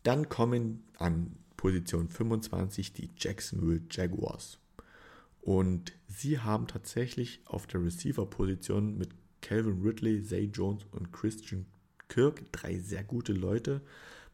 Dann 0.04 0.30
kommen 0.30 0.84
an 0.98 1.36
Position 1.58 2.10
25 2.10 2.94
die 2.94 3.10
Jacksonville 3.18 3.82
Jaguars. 3.90 4.60
Und 5.46 5.94
sie 6.08 6.40
haben 6.40 6.66
tatsächlich 6.66 7.42
auf 7.46 7.68
der 7.68 7.84
Receiver-Position 7.84 8.98
mit 8.98 9.10
Calvin 9.42 9.84
Ridley, 9.84 10.24
Zay 10.24 10.50
Jones 10.52 10.86
und 10.90 11.14
Christian 11.14 11.68
Kirk 12.08 12.52
drei 12.52 12.80
sehr 12.80 13.04
gute 13.04 13.32
Leute. 13.32 13.82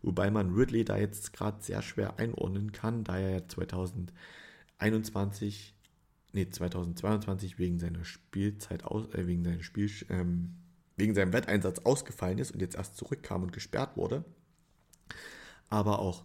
Wobei 0.02 0.32
man 0.32 0.56
Ridley 0.56 0.86
da 0.86 0.96
jetzt 0.96 1.34
gerade 1.34 1.62
sehr 1.62 1.82
schwer 1.82 2.18
einordnen 2.18 2.72
kann, 2.72 3.04
da 3.04 3.20
er 3.20 3.46
2021, 3.50 5.76
nee, 6.32 6.50
2022 6.50 7.60
wegen 7.60 7.78
seiner 7.78 8.06
Spielzeit 8.06 8.86
aus, 8.86 9.14
äh, 9.14 9.28
wegen 9.28 9.44
seinem 9.44 9.64
Spiel, 9.64 9.92
ähm, 10.08 10.54
wegen 10.96 11.14
seinem 11.14 11.34
Wetteinsatz 11.34 11.80
ausgefallen 11.80 12.38
ist 12.38 12.52
und 12.52 12.62
jetzt 12.62 12.78
erst 12.78 12.96
zurückkam 12.96 13.44
und 13.44 13.52
gesperrt 13.52 13.98
wurde. 13.98 14.24
Aber 15.68 16.00
auch 16.00 16.24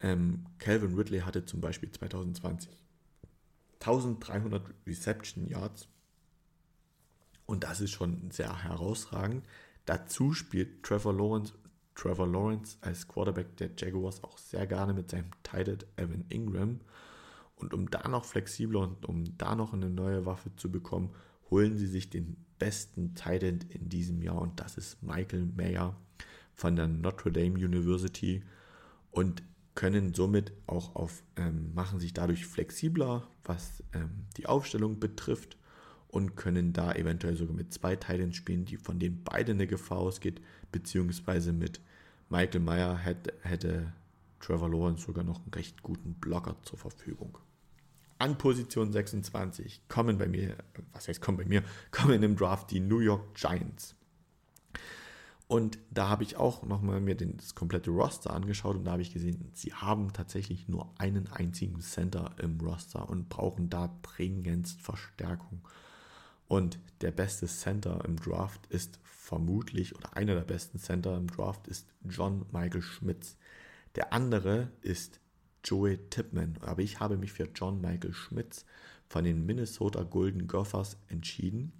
ähm, 0.00 0.46
Calvin 0.60 0.94
Ridley 0.94 1.22
hatte 1.22 1.44
zum 1.44 1.60
Beispiel 1.60 1.90
2020 1.90 2.81
1300 3.82 4.62
Reception 4.86 5.46
Yards 5.46 5.88
und 7.46 7.64
das 7.64 7.80
ist 7.80 7.90
schon 7.90 8.30
sehr 8.30 8.62
herausragend. 8.62 9.46
Dazu 9.84 10.32
spielt 10.32 10.82
Trevor 10.82 11.12
Lawrence, 11.12 11.52
Trevor 11.94 12.26
Lawrence 12.26 12.78
als 12.80 13.06
Quarterback 13.06 13.56
der 13.56 13.70
Jaguars 13.76 14.22
auch 14.24 14.38
sehr 14.38 14.66
gerne 14.66 14.94
mit 14.94 15.10
seinem 15.10 15.30
Tight 15.42 15.86
Evan 15.96 16.24
Ingram. 16.28 16.80
Und 17.56 17.74
um 17.74 17.90
da 17.90 18.08
noch 18.08 18.24
flexibler 18.24 18.80
und 18.80 19.04
um 19.04 19.36
da 19.36 19.54
noch 19.54 19.72
eine 19.72 19.90
neue 19.90 20.24
Waffe 20.24 20.54
zu 20.56 20.70
bekommen, 20.70 21.14
holen 21.50 21.76
sie 21.76 21.86
sich 21.86 22.08
den 22.08 22.36
besten 22.58 23.14
Tight 23.14 23.42
in 23.42 23.88
diesem 23.88 24.22
Jahr 24.22 24.40
und 24.40 24.58
das 24.58 24.78
ist 24.78 25.02
Michael 25.02 25.46
Mayer 25.54 25.96
von 26.54 26.76
der 26.76 26.86
Notre 26.86 27.32
Dame 27.32 27.56
University 27.56 28.42
und 29.10 29.42
können 29.74 30.12
somit 30.14 30.52
auch 30.66 30.94
auf, 30.94 31.22
ähm, 31.36 31.72
machen 31.74 31.98
sich 31.98 32.12
dadurch 32.12 32.46
flexibler, 32.46 33.26
was 33.44 33.82
ähm, 33.92 34.26
die 34.36 34.46
Aufstellung 34.46 35.00
betrifft 35.00 35.56
und 36.08 36.36
können 36.36 36.72
da 36.72 36.92
eventuell 36.92 37.36
sogar 37.36 37.54
mit 37.54 37.72
zwei 37.72 37.96
Teilen 37.96 38.32
spielen, 38.34 38.66
die 38.66 38.76
von 38.76 38.98
denen 38.98 39.22
beide 39.24 39.52
eine 39.52 39.66
Gefahr 39.66 39.98
ausgeht, 39.98 40.40
beziehungsweise 40.70 41.52
mit 41.52 41.80
Michael 42.28 42.60
Meyer 42.60 42.96
hätte, 42.96 43.32
hätte 43.42 43.92
Trevor 44.40 44.70
Lawrence 44.70 45.04
sogar 45.06 45.24
noch 45.24 45.40
einen 45.40 45.54
recht 45.54 45.82
guten 45.82 46.14
Blocker 46.14 46.56
zur 46.62 46.78
Verfügung. 46.78 47.38
An 48.18 48.38
Position 48.38 48.92
26 48.92 49.88
kommen 49.88 50.18
bei 50.18 50.28
mir, 50.28 50.56
was 50.92 51.08
heißt 51.08 51.20
kommen 51.20 51.38
bei 51.38 51.44
mir, 51.44 51.62
kommen 51.90 52.20
dem 52.20 52.36
Draft 52.36 52.70
die 52.70 52.80
New 52.80 53.00
York 53.00 53.34
Giants. 53.34 53.96
Und 55.52 55.78
da 55.90 56.08
habe 56.08 56.22
ich 56.22 56.38
auch 56.38 56.62
nochmal 56.62 57.02
mir 57.02 57.14
das 57.14 57.54
komplette 57.54 57.90
Roster 57.90 58.32
angeschaut 58.32 58.74
und 58.74 58.86
da 58.86 58.92
habe 58.92 59.02
ich 59.02 59.12
gesehen, 59.12 59.50
sie 59.52 59.74
haben 59.74 60.14
tatsächlich 60.14 60.66
nur 60.66 60.98
einen 60.98 61.30
einzigen 61.30 61.82
Center 61.82 62.34
im 62.38 62.58
Roster 62.58 63.06
und 63.06 63.28
brauchen 63.28 63.68
da 63.68 63.94
dringendst 64.00 64.80
Verstärkung. 64.80 65.60
Und 66.48 66.78
der 67.02 67.10
beste 67.10 67.48
Center 67.48 68.02
im 68.06 68.16
Draft 68.16 68.66
ist 68.68 68.98
vermutlich, 69.04 69.94
oder 69.94 70.16
einer 70.16 70.36
der 70.36 70.40
besten 70.40 70.78
Center 70.78 71.18
im 71.18 71.26
Draft 71.26 71.68
ist 71.68 71.86
John 72.08 72.46
Michael 72.50 72.80
Schmitz. 72.80 73.36
Der 73.94 74.14
andere 74.14 74.72
ist 74.80 75.20
Joey 75.64 75.98
Tipman. 76.08 76.56
Aber 76.62 76.80
ich 76.80 76.98
habe 76.98 77.18
mich 77.18 77.34
für 77.34 77.50
John 77.54 77.78
Michael 77.78 78.14
Schmitz 78.14 78.64
von 79.06 79.24
den 79.24 79.44
Minnesota 79.44 80.02
Golden 80.02 80.46
Gophers 80.46 80.96
entschieden. 81.08 81.74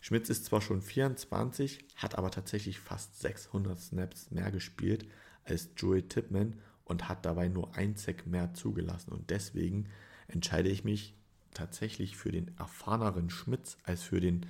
Schmitz 0.00 0.28
ist 0.28 0.44
zwar 0.44 0.60
schon 0.60 0.80
24, 0.80 1.84
hat 1.96 2.16
aber 2.16 2.30
tatsächlich 2.30 2.78
fast 2.78 3.20
600 3.20 3.78
Snaps 3.78 4.30
mehr 4.30 4.50
gespielt 4.50 5.06
als 5.44 5.70
Joey 5.76 6.02
Tipman 6.02 6.54
und 6.84 7.08
hat 7.08 7.24
dabei 7.24 7.48
nur 7.48 7.76
ein 7.76 7.96
Sack 7.96 8.26
mehr 8.26 8.54
zugelassen. 8.54 9.12
Und 9.12 9.30
deswegen 9.30 9.88
entscheide 10.28 10.68
ich 10.68 10.84
mich 10.84 11.14
tatsächlich 11.52 12.16
für 12.16 12.30
den 12.30 12.56
erfahreneren 12.58 13.30
Schmitz 13.30 13.76
als 13.84 14.02
für 14.02 14.20
den 14.20 14.46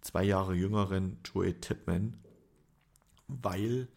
zwei 0.00 0.24
Jahre 0.24 0.54
jüngeren 0.54 1.18
Joey 1.24 1.54
Tipman, 1.54 2.14
weil 3.28 3.88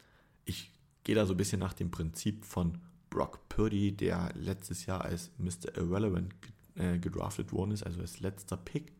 ich 0.45 0.71
gehe 1.03 1.15
da 1.15 1.25
so 1.25 1.33
ein 1.33 1.37
bisschen 1.37 1.59
nach 1.59 1.73
dem 1.73 1.91
Prinzip 1.91 2.45
von 2.45 2.79
Brock 3.09 3.47
Purdy, 3.49 3.91
der 3.91 4.31
letztes 4.35 4.85
Jahr 4.85 5.03
als 5.03 5.31
Mr. 5.37 5.77
Irrelevant 5.77 6.33
äh, 6.75 6.97
gedraftet 6.99 7.53
worden 7.53 7.71
ist, 7.71 7.83
also 7.83 8.01
als 8.01 8.19
letzter 8.19 8.57
Pick. 8.57 8.91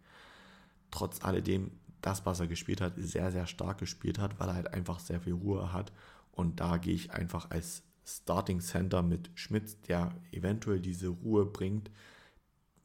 Trotz 0.91 1.23
alledem, 1.23 1.71
das, 2.05 2.25
was 2.25 2.39
er 2.39 2.47
gespielt 2.47 2.81
hat, 2.81 2.93
sehr, 2.97 3.31
sehr 3.31 3.47
stark 3.47 3.79
gespielt 3.79 4.19
hat, 4.19 4.39
weil 4.39 4.49
er 4.49 4.55
halt 4.55 4.73
einfach 4.73 4.99
sehr 4.99 5.21
viel 5.21 5.33
Ruhe 5.33 5.73
hat. 5.73 5.91
Und 6.31 6.59
da 6.59 6.77
gehe 6.77 6.93
ich 6.93 7.11
einfach 7.11 7.49
als 7.49 7.83
Starting 8.05 8.59
Center 8.59 9.01
mit 9.01 9.31
Schmitz, 9.33 9.79
der 9.81 10.13
eventuell 10.31 10.79
diese 10.79 11.07
Ruhe 11.07 11.45
bringt, 11.45 11.89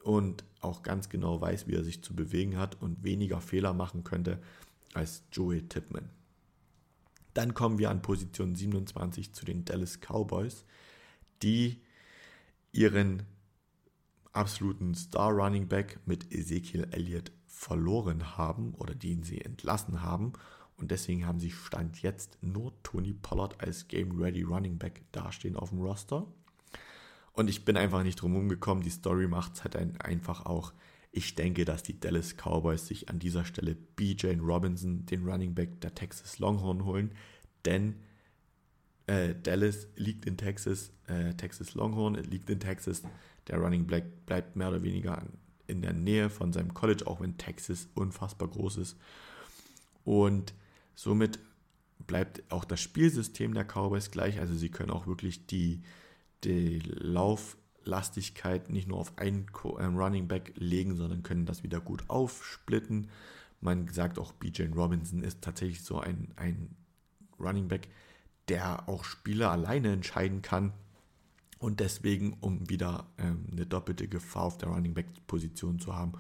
und 0.02 0.44
auch 0.60 0.82
ganz 0.82 1.08
genau 1.08 1.40
weiß, 1.40 1.66
wie 1.66 1.74
er 1.74 1.84
sich 1.84 2.02
zu 2.02 2.14
bewegen 2.14 2.56
hat 2.56 2.80
und 2.80 3.04
weniger 3.04 3.40
Fehler 3.40 3.74
machen 3.74 4.04
könnte 4.04 4.40
als 4.94 5.22
Joey 5.32 5.68
Tipman. 5.68 6.08
Dann 7.34 7.54
kommen 7.54 7.78
wir 7.78 7.90
an 7.90 8.02
Position 8.02 8.54
27 8.54 9.32
zu 9.32 9.44
den 9.44 9.64
Dallas 9.64 10.00
Cowboys, 10.00 10.64
die 11.42 11.82
ihren 12.72 13.24
absoluten 14.32 14.94
Star 14.94 15.30
Running 15.32 15.68
Back 15.68 16.00
mit 16.06 16.32
Ezekiel 16.32 16.88
Elliott 16.90 17.30
verloren 17.61 18.38
haben 18.38 18.72
oder 18.74 18.94
den 18.94 19.22
sie 19.22 19.42
entlassen 19.42 20.02
haben. 20.02 20.32
Und 20.78 20.90
deswegen 20.90 21.26
haben 21.26 21.38
sie 21.40 21.50
Stand 21.50 22.00
jetzt 22.00 22.38
nur 22.40 22.72
Tony 22.82 23.12
Pollard 23.12 23.61
als 23.62 23.86
Game 23.86 24.18
Ready 24.18 24.42
Running 24.42 24.78
Back 24.78 25.02
dastehen 25.12 25.56
auf 25.56 25.68
dem 25.68 25.82
Roster. 25.82 26.26
Und 27.32 27.50
ich 27.50 27.66
bin 27.66 27.76
einfach 27.76 28.02
nicht 28.02 28.16
drum 28.16 28.48
gekommen. 28.48 28.80
Die 28.80 28.88
Story 28.88 29.28
macht 29.28 29.56
es 29.56 29.64
halt 29.64 29.76
einfach 30.00 30.46
auch. 30.46 30.72
Ich 31.12 31.34
denke, 31.34 31.66
dass 31.66 31.82
die 31.82 32.00
Dallas 32.00 32.34
Cowboys 32.34 32.86
sich 32.86 33.11
an 33.11 33.18
dieser 33.18 33.44
Stelle 33.44 33.74
BJ 33.74 34.38
Robinson, 34.40 35.04
den 35.04 35.28
Running 35.28 35.54
Back 35.54 35.82
der 35.82 35.94
Texas 35.94 36.38
Longhorn, 36.38 36.86
holen. 36.86 37.14
Denn 37.66 37.96
äh, 39.06 39.34
Dallas 39.34 39.86
liegt 39.96 40.24
in 40.24 40.38
Texas, 40.38 40.92
äh, 41.08 41.34
Texas 41.34 41.74
Longhorn 41.74 42.14
liegt 42.14 42.48
in 42.48 42.58
Texas. 42.58 43.02
Der 43.48 43.58
Running 43.58 43.86
Back 43.86 44.24
bleibt 44.24 44.56
mehr 44.56 44.70
oder 44.70 44.82
weniger 44.82 45.22
in 45.70 45.82
der 45.82 45.92
Nähe 45.92 46.30
von 46.30 46.52
seinem 46.52 46.74
College, 46.74 47.06
auch 47.06 47.20
wenn 47.20 47.38
Texas 47.38 47.88
unfassbar 47.94 48.48
groß 48.48 48.78
ist. 48.78 48.96
Und 50.04 50.54
somit 50.94 51.38
bleibt 52.06 52.42
auch 52.50 52.64
das 52.64 52.80
Spielsystem 52.80 53.54
der 53.54 53.64
Cowboys 53.64 54.10
gleich. 54.10 54.40
Also 54.40 54.54
sie 54.54 54.70
können 54.70 54.90
auch 54.90 55.06
wirklich 55.06 55.46
die 55.46 55.82
die 56.44 56.78
Lauflastigkeit 56.78 58.70
nicht 58.70 58.88
nur 58.88 58.98
auf 58.98 59.18
einen 59.18 59.46
ähm, 59.78 59.96
Running 59.96 60.28
Back 60.28 60.52
legen, 60.56 60.96
sondern 60.96 61.22
können 61.22 61.46
das 61.46 61.62
wieder 61.62 61.80
gut 61.80 62.04
aufsplitten. 62.08 63.08
Man 63.60 63.88
sagt 63.88 64.18
auch, 64.18 64.32
BJ 64.32 64.64
Robinson 64.74 65.22
ist 65.22 65.42
tatsächlich 65.42 65.82
so 65.82 66.00
ein, 66.00 66.32
ein 66.36 66.76
Running 67.38 67.68
Back, 67.68 67.88
der 68.48 68.88
auch 68.88 69.04
Spieler 69.04 69.50
alleine 69.50 69.92
entscheiden 69.92 70.42
kann. 70.42 70.72
Und 71.61 71.80
deswegen, 71.80 72.38
um 72.40 72.70
wieder 72.70 73.06
ähm, 73.18 73.46
eine 73.52 73.66
doppelte 73.66 74.08
Gefahr 74.08 74.44
auf 74.44 74.56
der 74.56 74.70
Running 74.70 74.94
Back-Position 74.94 75.78
zu 75.78 75.94
haben, 75.94 76.14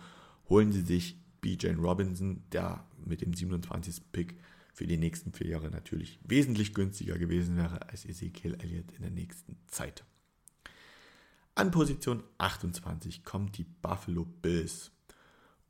holen 0.50 0.70
sie 0.70 0.82
sich 0.82 1.16
BJ 1.40 1.68
Robinson, 1.68 2.44
der 2.52 2.84
mit 3.02 3.22
dem 3.22 3.32
27. 3.32 4.12
Pick 4.12 4.36
für 4.74 4.86
die 4.86 4.98
nächsten 4.98 5.32
vier 5.32 5.48
Jahre 5.48 5.70
natürlich 5.70 6.20
wesentlich 6.22 6.74
günstiger 6.74 7.16
gewesen 7.18 7.56
wäre 7.56 7.88
als 7.88 8.04
Ezekiel 8.04 8.54
Elliott 8.60 8.92
in 8.92 9.00
der 9.00 9.10
nächsten 9.10 9.56
Zeit. 9.68 10.04
An 11.54 11.70
Position 11.70 12.22
28 12.36 13.24
kommt 13.24 13.56
die 13.56 13.64
Buffalo 13.64 14.26
Bills. 14.26 14.92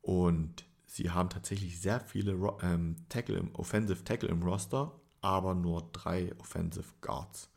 Und 0.01 0.65
sie 0.85 1.11
haben 1.11 1.29
tatsächlich 1.29 1.79
sehr 1.79 2.01
viele 2.01 2.37
ähm, 2.61 2.97
Tackle 3.07 3.37
im, 3.37 3.55
Offensive 3.55 4.03
Tackle 4.03 4.27
im 4.27 4.43
Roster, 4.43 4.99
aber 5.21 5.55
nur 5.55 5.89
drei 5.93 6.37
Offensive 6.39 6.93
Guards. 6.99 7.49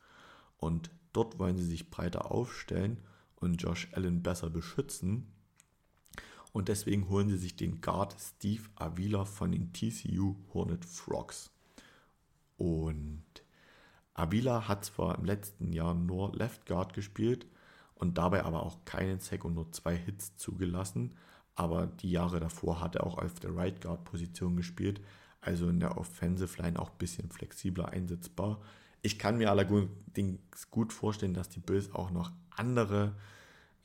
Und 0.57 0.91
dort 1.15 1.39
wollen 1.39 1.57
sie 1.57 1.65
sich 1.65 1.89
breiter 1.89 2.31
aufstellen 2.31 2.99
und 3.35 3.61
Josh 3.61 3.87
Allen 3.93 4.23
besser 4.23 4.49
beschützen. 4.49 5.31
Und 6.51 6.69
deswegen 6.69 7.09
holen 7.09 7.29
sie 7.29 7.37
sich 7.37 7.55
den 7.55 7.81
Guard 7.81 8.15
Steve 8.19 8.63
Avila 8.75 9.25
von 9.25 9.51
den 9.51 9.73
TCU 9.73 10.35
Hornet 10.53 10.85
Frogs. 10.85 11.51
Und 12.57 13.25
Avila 14.13 14.67
hat 14.67 14.85
zwar 14.85 15.17
im 15.17 15.25
letzten 15.25 15.73
Jahr 15.73 15.93
nur 15.93 16.33
Left 16.33 16.65
Guard 16.65 16.93
gespielt, 16.93 17.45
und 17.95 18.17
dabei 18.17 18.43
aber 18.43 18.63
auch 18.63 18.83
keinen 18.85 19.19
Sack 19.19 19.45
und 19.45 19.55
nur 19.55 19.71
zwei 19.71 19.95
Hits 19.95 20.35
zugelassen. 20.35 21.15
Aber 21.55 21.87
die 21.87 22.11
Jahre 22.11 22.39
davor 22.39 22.81
hat 22.81 22.95
er 22.95 23.07
auch 23.07 23.17
auf 23.17 23.39
der 23.39 23.55
Right 23.55 23.81
Guard 23.81 24.03
Position 24.03 24.57
gespielt, 24.57 25.01
also 25.39 25.69
in 25.69 25.79
der 25.79 25.97
Offensive 25.97 26.61
Line 26.61 26.77
auch 26.77 26.91
ein 26.91 26.97
bisschen 26.97 27.29
flexibler 27.29 27.89
einsetzbar. 27.89 28.61
Ich 29.05 29.19
kann 29.19 29.37
mir 29.37 29.51
allerdings 29.51 30.71
gut 30.71 30.91
vorstellen, 30.91 31.33
dass 31.33 31.49
die 31.49 31.59
Bills 31.59 31.93
auch 31.93 32.11
noch 32.11 32.31
andere 32.49 33.15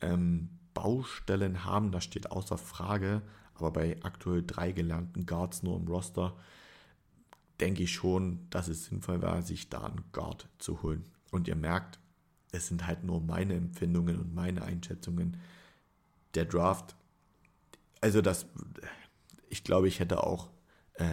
ähm, 0.00 0.48
Baustellen 0.74 1.64
haben. 1.64 1.92
Das 1.92 2.04
steht 2.04 2.30
außer 2.30 2.58
Frage. 2.58 3.22
Aber 3.54 3.72
bei 3.72 3.98
aktuell 4.02 4.42
drei 4.46 4.72
gelernten 4.72 5.26
Guards 5.26 5.62
nur 5.62 5.76
im 5.76 5.86
Roster 5.86 6.36
denke 7.60 7.82
ich 7.82 7.92
schon, 7.92 8.48
dass 8.48 8.68
es 8.68 8.86
sinnvoll 8.86 9.20
wäre, 9.20 9.42
sich 9.42 9.68
da 9.68 9.84
einen 9.84 10.04
Guard 10.12 10.48
zu 10.58 10.82
holen. 10.82 11.04
Und 11.30 11.46
ihr 11.46 11.56
merkt, 11.56 11.98
es 12.52 12.68
sind 12.68 12.86
halt 12.86 13.04
nur 13.04 13.20
meine 13.20 13.54
Empfindungen 13.54 14.18
und 14.18 14.34
meine 14.34 14.62
Einschätzungen. 14.62 15.36
Der 16.34 16.46
Draft 16.46 16.96
also 18.00 18.22
das, 18.22 18.46
ich 19.48 19.64
glaube, 19.64 19.88
ich 19.88 20.00
hätte 20.00 20.24
auch 20.24 20.48
äh, 20.94 21.04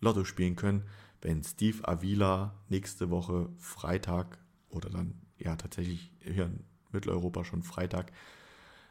Lotto 0.00 0.24
spielen 0.24 0.56
können, 0.56 0.84
wenn 1.22 1.42
Steve 1.42 1.86
Avila 1.88 2.54
nächste 2.68 3.10
Woche 3.10 3.48
Freitag 3.58 4.38
oder 4.68 4.90
dann 4.90 5.14
ja 5.38 5.56
tatsächlich 5.56 6.12
hier 6.20 6.46
in 6.46 6.64
Mitteleuropa 6.90 7.44
schon 7.44 7.62
Freitag 7.62 8.12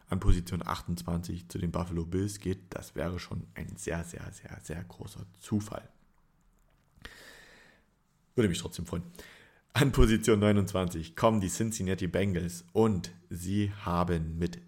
an 0.09 0.19
Position 0.19 0.65
28 0.65 1.47
zu 1.47 1.57
den 1.57 1.71
Buffalo 1.71 2.05
Bills 2.05 2.39
geht, 2.39 2.59
das 2.69 2.95
wäre 2.95 3.19
schon 3.19 3.47
ein 3.53 3.77
sehr, 3.77 4.03
sehr, 4.03 4.31
sehr, 4.33 4.59
sehr 4.61 4.83
großer 4.83 5.25
Zufall. 5.39 5.87
Würde 8.35 8.49
mich 8.49 8.59
trotzdem 8.59 8.85
freuen. 8.85 9.03
An 9.73 9.91
Position 9.91 10.39
29 10.39 11.15
kommen 11.15 11.39
die 11.39 11.47
Cincinnati 11.47 12.07
Bengals 12.07 12.65
und 12.73 13.11
sie 13.29 13.71
haben 13.85 14.37
mit 14.37 14.59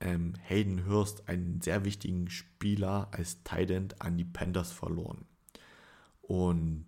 ähm, 0.00 0.34
Hayden 0.42 0.86
Hurst 0.86 1.28
einen 1.28 1.60
sehr 1.62 1.84
wichtigen 1.84 2.28
Spieler 2.28 3.08
als 3.12 3.42
Tight 3.44 4.00
an 4.00 4.18
die 4.18 4.24
Panthers 4.24 4.72
verloren. 4.72 5.24
Und 6.22 6.86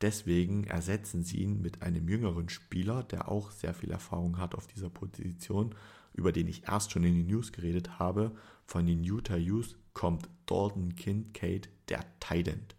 deswegen 0.00 0.64
ersetzen 0.64 1.24
sie 1.24 1.38
ihn 1.38 1.60
mit 1.60 1.82
einem 1.82 2.08
jüngeren 2.08 2.48
Spieler, 2.48 3.02
der 3.02 3.28
auch 3.28 3.50
sehr 3.50 3.74
viel 3.74 3.90
Erfahrung 3.90 4.38
hat 4.38 4.54
auf 4.54 4.66
dieser 4.66 4.90
Position 4.90 5.74
über 6.12 6.32
den 6.32 6.48
ich 6.48 6.66
erst 6.68 6.92
schon 6.92 7.04
in 7.04 7.14
den 7.14 7.26
News 7.26 7.52
geredet 7.52 7.98
habe, 7.98 8.32
von 8.66 8.86
den 8.86 9.04
Utah 9.04 9.36
Utes 9.36 9.76
kommt 9.92 10.28
Dalton 10.46 10.94
Kincaid, 10.94 11.68
der 11.88 12.04
Tident. 12.20 12.76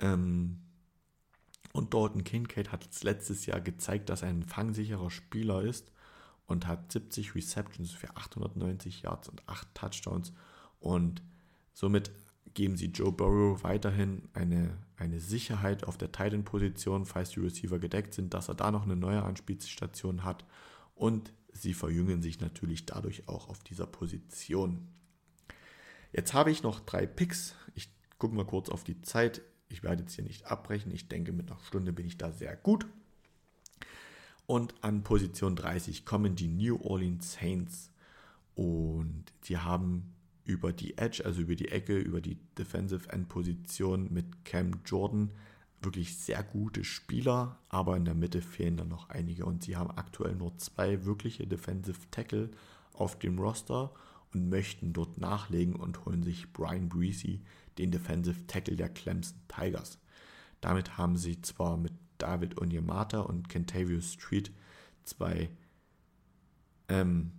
Ähm, 0.00 0.60
und 1.72 1.94
Dalton 1.94 2.24
Kincaid 2.24 2.72
hat 2.72 3.02
letztes 3.02 3.46
Jahr 3.46 3.60
gezeigt, 3.60 4.08
dass 4.08 4.22
er 4.22 4.28
ein 4.28 4.42
fangsicherer 4.42 5.10
Spieler 5.10 5.62
ist 5.62 5.92
und 6.46 6.66
hat 6.66 6.90
70 6.90 7.34
Receptions 7.34 7.92
für 7.92 8.16
890 8.16 9.02
Yards 9.02 9.28
und 9.28 9.48
8 9.48 9.74
Touchdowns. 9.74 10.32
Und 10.80 11.22
somit 11.72 12.10
geben 12.60 12.76
sie 12.76 12.88
Joe 12.88 13.10
Burrow 13.10 13.64
weiterhin 13.64 14.28
eine, 14.34 14.76
eine 14.98 15.18
Sicherheit 15.18 15.84
auf 15.84 15.96
der 15.96 16.12
Titan-Position, 16.12 17.06
falls 17.06 17.30
die 17.30 17.40
Receiver 17.40 17.78
gedeckt 17.78 18.12
sind, 18.12 18.34
dass 18.34 18.50
er 18.50 18.54
da 18.54 18.70
noch 18.70 18.82
eine 18.82 18.96
neue 18.96 19.22
Anspielstation 19.22 20.24
hat. 20.24 20.44
Und 20.94 21.32
sie 21.54 21.72
verjüngen 21.72 22.20
sich 22.20 22.38
natürlich 22.38 22.84
dadurch 22.84 23.26
auch 23.30 23.48
auf 23.48 23.60
dieser 23.60 23.86
Position. 23.86 24.88
Jetzt 26.12 26.34
habe 26.34 26.50
ich 26.50 26.62
noch 26.62 26.80
drei 26.80 27.06
Picks. 27.06 27.54
Ich 27.74 27.90
gucke 28.18 28.34
mal 28.34 28.44
kurz 28.44 28.68
auf 28.68 28.84
die 28.84 29.00
Zeit. 29.00 29.40
Ich 29.70 29.82
werde 29.82 30.02
jetzt 30.02 30.16
hier 30.16 30.24
nicht 30.24 30.44
abbrechen. 30.44 30.92
Ich 30.92 31.08
denke, 31.08 31.32
mit 31.32 31.50
einer 31.50 31.60
Stunde 31.60 31.94
bin 31.94 32.06
ich 32.06 32.18
da 32.18 32.30
sehr 32.30 32.56
gut. 32.56 32.84
Und 34.44 34.74
an 34.84 35.02
Position 35.02 35.56
30 35.56 36.04
kommen 36.04 36.36
die 36.36 36.48
New 36.48 36.78
Orleans 36.82 37.38
Saints. 37.40 37.90
Und 38.54 39.24
die 39.44 39.56
haben 39.56 40.12
über 40.50 40.72
die 40.72 40.98
Edge, 40.98 41.24
also 41.24 41.42
über 41.42 41.54
die 41.54 41.68
Ecke, 41.68 41.96
über 41.96 42.20
die 42.20 42.36
Defensive 42.58 43.08
End 43.10 43.28
Position 43.28 44.12
mit 44.12 44.44
Cam 44.44 44.80
Jordan. 44.84 45.30
Wirklich 45.80 46.18
sehr 46.18 46.42
gute 46.42 46.82
Spieler, 46.82 47.58
aber 47.68 47.96
in 47.96 48.04
der 48.04 48.14
Mitte 48.14 48.42
fehlen 48.42 48.76
dann 48.76 48.88
noch 48.88 49.08
einige. 49.08 49.46
Und 49.46 49.62
sie 49.62 49.76
haben 49.76 49.92
aktuell 49.92 50.34
nur 50.34 50.58
zwei 50.58 51.04
wirkliche 51.04 51.46
Defensive 51.46 52.00
Tackle 52.10 52.50
auf 52.92 53.18
dem 53.18 53.38
Roster 53.38 53.92
und 54.34 54.48
möchten 54.50 54.92
dort 54.92 55.18
nachlegen 55.18 55.76
und 55.76 56.04
holen 56.04 56.24
sich 56.24 56.52
Brian 56.52 56.88
Breezy, 56.88 57.42
den 57.78 57.92
Defensive 57.92 58.46
Tackle 58.48 58.76
der 58.76 58.88
Clemson 58.88 59.38
Tigers. 59.46 59.98
Damit 60.60 60.98
haben 60.98 61.16
sie 61.16 61.40
zwar 61.40 61.76
mit 61.76 61.92
David 62.18 62.60
Onyemata 62.60 63.20
und 63.20 63.48
Kentavious 63.48 64.14
Street 64.14 64.52
zwei, 65.04 65.48
ähm, 66.88 67.32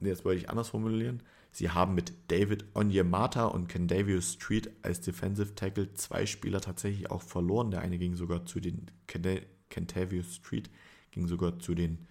jetzt 0.00 0.24
wollte 0.24 0.40
ich 0.42 0.50
anders 0.50 0.68
formulieren, 0.68 1.22
Sie 1.56 1.70
haben 1.70 1.94
mit 1.94 2.12
David 2.28 2.66
Onyemata 2.74 3.46
und 3.46 3.66
Kendavius 3.66 4.34
Street 4.34 4.70
als 4.82 5.00
Defensive 5.00 5.54
Tackle 5.54 5.94
zwei 5.94 6.26
Spieler 6.26 6.60
tatsächlich 6.60 7.10
auch 7.10 7.22
verloren. 7.22 7.70
Der 7.70 7.80
eine 7.80 7.96
ging 7.96 8.14
sogar 8.14 8.44
zu 8.44 8.60
den 8.60 8.90
Kentavious 9.06 10.34
Street, 10.34 10.68
ging 11.12 11.26
sogar 11.26 11.58
zu 11.58 11.74
den 11.74 12.08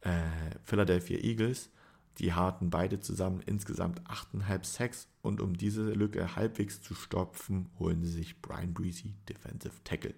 äh, 0.00 0.22
Philadelphia 0.62 1.18
Eagles. 1.18 1.68
Die 2.16 2.32
hatten 2.32 2.70
beide 2.70 2.98
zusammen 2.98 3.42
insgesamt 3.44 4.00
8,5 4.08 4.64
Sacks 4.64 5.08
und 5.20 5.42
um 5.42 5.54
diese 5.54 5.92
Lücke 5.92 6.34
halbwegs 6.34 6.80
zu 6.80 6.94
stopfen, 6.94 7.68
holen 7.78 8.02
sie 8.02 8.10
sich 8.10 8.40
Brian 8.40 8.72
Breezy, 8.72 9.16
Defensive 9.28 9.84
Tackle. 9.84 10.14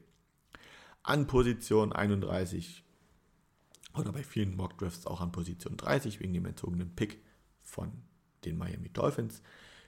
An 1.03 1.27
Position 1.27 1.93
31 1.93 2.85
oder 3.99 4.13
bei 4.13 4.23
vielen 4.23 4.55
Mock 4.55 4.79
Drafts 4.79 5.09
auch 5.09 5.21
an 5.21 5.33
Position 5.33 5.77
30 5.77 6.21
wegen 6.21 6.35
dem 6.35 6.47
entzogenen 6.47 6.95
Pick 6.95 7.21
von 7.61 7.91
den 8.47 8.59
Miami 8.59 8.89
Dolphins, 8.91 9.43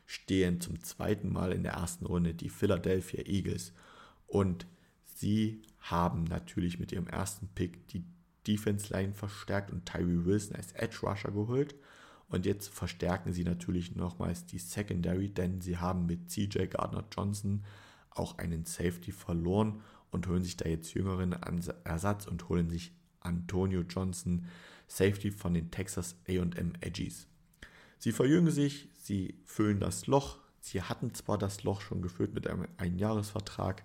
stehen 0.06 0.60
zum 0.60 0.82
zweiten 0.82 1.32
Mal 1.32 1.52
in 1.52 1.62
der 1.62 1.72
ersten 1.72 2.06
Runde 2.06 2.34
die 2.34 2.48
Philadelphia 2.48 3.24
Eagles. 3.26 3.72
Und 4.26 4.66
sie 5.04 5.62
haben 5.80 6.24
natürlich 6.24 6.78
mit 6.78 6.92
ihrem 6.92 7.06
ersten 7.06 7.48
Pick 7.48 7.88
die 7.88 8.04
Defense 8.46 8.92
Line 8.92 9.14
verstärkt 9.14 9.70
und 9.70 9.86
Tyree 9.86 10.24
Wilson 10.24 10.56
als 10.56 10.72
Edge 10.72 10.98
Rusher 11.02 11.32
geholt. 11.32 11.74
Und 12.28 12.46
jetzt 12.46 12.68
verstärken 12.68 13.32
sie 13.32 13.44
natürlich 13.44 13.94
nochmals 13.94 14.46
die 14.46 14.58
Secondary, 14.58 15.28
denn 15.28 15.60
sie 15.60 15.78
haben 15.78 16.06
mit 16.06 16.30
CJ 16.30 16.66
Gardner 16.66 17.04
Johnson 17.14 17.64
auch 18.10 18.38
einen 18.38 18.64
Safety 18.64 19.12
verloren 19.12 19.80
und 20.10 20.26
holen 20.26 20.42
sich 20.42 20.56
da 20.56 20.68
jetzt 20.68 20.94
jüngeren 20.94 21.32
Ersatz 21.84 22.26
und 22.26 22.48
holen 22.48 22.70
sich 22.70 22.92
Antonio 23.20 23.82
Johnson, 23.82 24.46
Safety 24.88 25.30
von 25.30 25.54
den 25.54 25.70
Texas 25.70 26.16
AM 26.28 26.72
Edgies. 26.80 27.26
Sie 27.98 28.12
verjüngen 28.12 28.50
sich, 28.50 28.88
sie 28.98 29.34
füllen 29.44 29.80
das 29.80 30.06
Loch. 30.06 30.38
Sie 30.60 30.82
hatten 30.82 31.14
zwar 31.14 31.38
das 31.38 31.62
Loch 31.62 31.80
schon 31.80 32.02
gefüllt 32.02 32.34
mit 32.34 32.46
einem 32.46 32.66
Einjahresvertrag. 32.76 33.84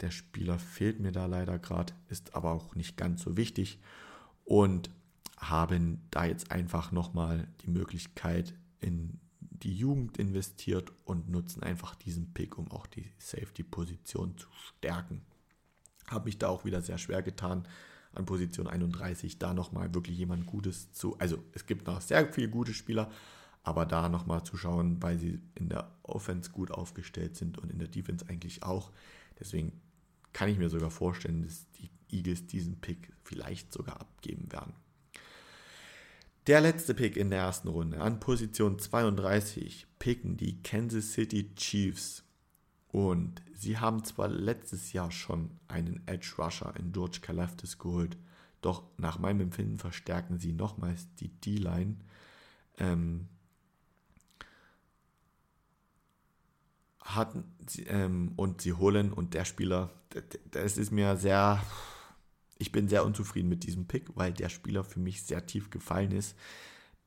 Der 0.00 0.10
Spieler 0.10 0.58
fehlt 0.58 1.00
mir 1.00 1.12
da 1.12 1.26
leider 1.26 1.58
gerade, 1.58 1.94
ist 2.08 2.34
aber 2.34 2.52
auch 2.52 2.74
nicht 2.74 2.96
ganz 2.96 3.22
so 3.22 3.36
wichtig. 3.36 3.78
Und 4.44 4.90
haben 5.38 6.06
da 6.10 6.24
jetzt 6.24 6.50
einfach 6.50 6.92
nochmal 6.92 7.48
die 7.62 7.70
Möglichkeit 7.70 8.54
in 8.80 9.20
die 9.40 9.74
Jugend 9.74 10.18
investiert 10.18 10.92
und 11.04 11.28
nutzen 11.30 11.62
einfach 11.62 11.94
diesen 11.94 12.32
Pick, 12.32 12.58
um 12.58 12.70
auch 12.70 12.86
die 12.86 13.10
Safety-Position 13.18 14.36
zu 14.36 14.48
stärken. 14.52 15.22
Habe 16.06 16.26
mich 16.26 16.38
da 16.38 16.48
auch 16.48 16.64
wieder 16.64 16.82
sehr 16.82 16.98
schwer 16.98 17.22
getan, 17.22 17.66
an 18.16 18.26
Position 18.26 18.66
31 18.66 19.38
da 19.38 19.54
nochmal 19.54 19.94
wirklich 19.94 20.18
jemand 20.18 20.46
Gutes 20.46 20.92
zu. 20.92 21.18
Also 21.18 21.42
es 21.52 21.66
gibt 21.66 21.86
noch 21.86 22.00
sehr 22.00 22.32
viele 22.32 22.48
gute 22.48 22.74
Spieler, 22.74 23.10
aber 23.62 23.86
da 23.86 24.08
nochmal 24.08 24.44
zu 24.44 24.56
schauen, 24.56 25.02
weil 25.02 25.18
sie 25.18 25.40
in 25.54 25.68
der 25.68 25.90
Offense 26.02 26.50
gut 26.50 26.70
aufgestellt 26.70 27.36
sind 27.36 27.58
und 27.58 27.70
in 27.70 27.78
der 27.78 27.88
Defense 27.88 28.26
eigentlich 28.28 28.62
auch. 28.62 28.90
Deswegen 29.38 29.72
kann 30.32 30.48
ich 30.48 30.58
mir 30.58 30.70
sogar 30.70 30.90
vorstellen, 30.90 31.42
dass 31.42 31.70
die 31.72 31.90
Eagles 32.10 32.46
diesen 32.46 32.80
Pick 32.80 33.12
vielleicht 33.24 33.72
sogar 33.72 34.00
abgeben 34.00 34.52
werden. 34.52 34.74
Der 36.46 36.60
letzte 36.60 36.94
Pick 36.94 37.16
in 37.16 37.30
der 37.30 37.40
ersten 37.40 37.66
Runde 37.68 38.00
an 38.00 38.20
Position 38.20 38.78
32 38.78 39.86
picken 39.98 40.36
die 40.36 40.62
Kansas 40.62 41.12
City 41.12 41.52
Chiefs. 41.56 42.22
Und 42.88 43.42
sie 43.54 43.78
haben 43.78 44.04
zwar 44.04 44.28
letztes 44.28 44.92
Jahr 44.92 45.10
schon 45.10 45.50
einen 45.68 46.06
Edge 46.06 46.34
Rusher 46.38 46.74
in 46.76 46.92
George 46.92 47.18
Kalafdis 47.20 47.78
geholt, 47.78 48.16
doch 48.62 48.84
nach 48.96 49.18
meinem 49.18 49.40
Empfinden 49.42 49.78
verstärken 49.78 50.38
sie 50.38 50.52
nochmals 50.52 51.06
die 51.16 51.28
D-Line. 51.28 51.96
Ähm, 52.78 53.28
hatten 57.14 57.44
ähm, 57.86 58.32
und 58.36 58.60
sie 58.60 58.72
holen 58.72 59.12
und 59.12 59.34
der 59.34 59.44
Spieler, 59.44 59.90
das 60.50 60.76
ist 60.76 60.90
mir 60.90 61.16
sehr, 61.16 61.62
ich 62.58 62.72
bin 62.72 62.88
sehr 62.88 63.04
unzufrieden 63.04 63.48
mit 63.48 63.64
diesem 63.64 63.86
Pick, 63.86 64.16
weil 64.16 64.32
der 64.32 64.48
Spieler 64.48 64.82
für 64.82 65.00
mich 65.00 65.22
sehr 65.22 65.46
tief 65.46 65.70
gefallen 65.70 66.10
ist, 66.10 66.36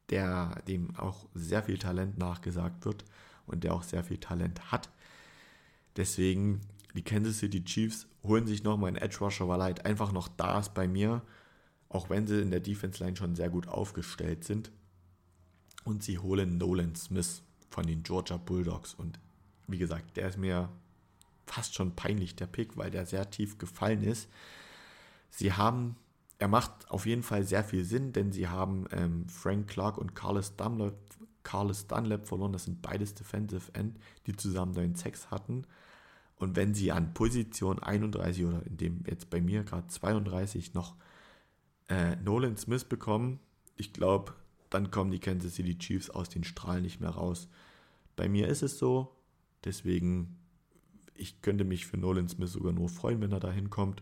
der 0.09 0.61
dem 0.67 0.95
auch 0.95 1.27
sehr 1.33 1.63
viel 1.63 1.77
Talent 1.77 2.17
nachgesagt 2.17 2.85
wird 2.85 3.03
und 3.45 3.63
der 3.63 3.73
auch 3.73 3.83
sehr 3.83 4.03
viel 4.03 4.17
Talent 4.17 4.71
hat. 4.71 4.89
Deswegen, 5.99 6.61
die 6.95 7.03
Kansas 7.03 7.39
City 7.39 7.61
Chiefs 7.61 8.07
holen 8.23 8.47
sich 8.47 8.63
nochmal 8.63 8.87
einen 8.87 8.95
Edge 8.95 9.17
Rusher, 9.19 9.49
weil 9.49 9.59
er 9.59 9.65
halt 9.65 9.85
einfach 9.85 10.13
noch 10.13 10.29
da 10.29 10.57
ist 10.57 10.73
bei 10.73 10.87
mir, 10.87 11.21
auch 11.89 12.09
wenn 12.09 12.25
sie 12.25 12.41
in 12.41 12.51
der 12.51 12.61
Defense 12.61 13.03
Line 13.03 13.17
schon 13.17 13.35
sehr 13.35 13.49
gut 13.49 13.67
aufgestellt 13.67 14.45
sind. 14.45 14.71
Und 15.83 16.01
sie 16.01 16.17
holen 16.17 16.57
Nolan 16.57 16.95
Smith 16.95 17.43
von 17.69 17.85
den 17.85 18.01
Georgia 18.03 18.37
Bulldogs. 18.37 18.93
Und 18.93 19.19
wie 19.67 19.77
gesagt, 19.77 20.15
der 20.15 20.29
ist 20.29 20.37
mir 20.37 20.69
fast 21.45 21.75
schon 21.75 21.93
peinlich, 21.97 22.33
der 22.33 22.47
Pick, 22.47 22.77
weil 22.77 22.91
der 22.91 23.05
sehr 23.05 23.29
tief 23.29 23.57
gefallen 23.57 24.01
ist. 24.01 24.29
Sie 25.29 25.51
haben, 25.51 25.97
er 26.37 26.47
macht 26.47 26.89
auf 26.89 27.07
jeden 27.07 27.23
Fall 27.23 27.43
sehr 27.43 27.65
viel 27.65 27.83
Sinn, 27.83 28.13
denn 28.13 28.31
sie 28.31 28.47
haben 28.47 28.85
ähm, 28.91 29.27
Frank 29.27 29.67
Clark 29.67 29.97
und 29.97 30.15
Carlos 30.15 30.55
Dunlap, 30.55 30.95
Carlos 31.43 31.87
Dunlap 31.87 32.25
verloren. 32.25 32.53
Das 32.53 32.63
sind 32.63 32.81
beides 32.81 33.15
Defensive 33.15 33.73
End, 33.73 33.99
die 34.27 34.35
zusammen 34.37 34.71
neun 34.71 34.95
Sex 34.95 35.29
hatten. 35.29 35.65
Und 36.39 36.55
wenn 36.55 36.73
sie 36.73 36.91
an 36.91 37.13
Position 37.13 37.79
31 37.79 38.45
oder 38.45 38.65
in 38.65 38.77
dem 38.77 39.03
jetzt 39.05 39.29
bei 39.29 39.41
mir 39.41 39.63
gerade 39.63 39.87
32 39.87 40.73
noch 40.73 40.95
äh, 41.89 42.15
Nolan 42.15 42.57
Smith 42.57 42.85
bekommen, 42.85 43.39
ich 43.75 43.93
glaube, 43.93 44.33
dann 44.69 44.89
kommen 44.89 45.11
die 45.11 45.19
Kansas 45.19 45.55
City 45.55 45.77
Chiefs 45.77 46.09
aus 46.09 46.29
den 46.29 46.45
Strahlen 46.45 46.83
nicht 46.83 47.01
mehr 47.01 47.11
raus. 47.11 47.49
Bei 48.15 48.29
mir 48.29 48.47
ist 48.47 48.63
es 48.63 48.79
so, 48.79 49.15
deswegen, 49.65 50.37
ich 51.13 51.41
könnte 51.41 51.65
mich 51.65 51.85
für 51.85 51.97
Nolan 51.97 52.29
Smith 52.29 52.53
sogar 52.53 52.71
nur 52.71 52.87
freuen, 52.89 53.21
wenn 53.21 53.33
er 53.33 53.39
da 53.41 53.51
hinkommt. 53.51 54.01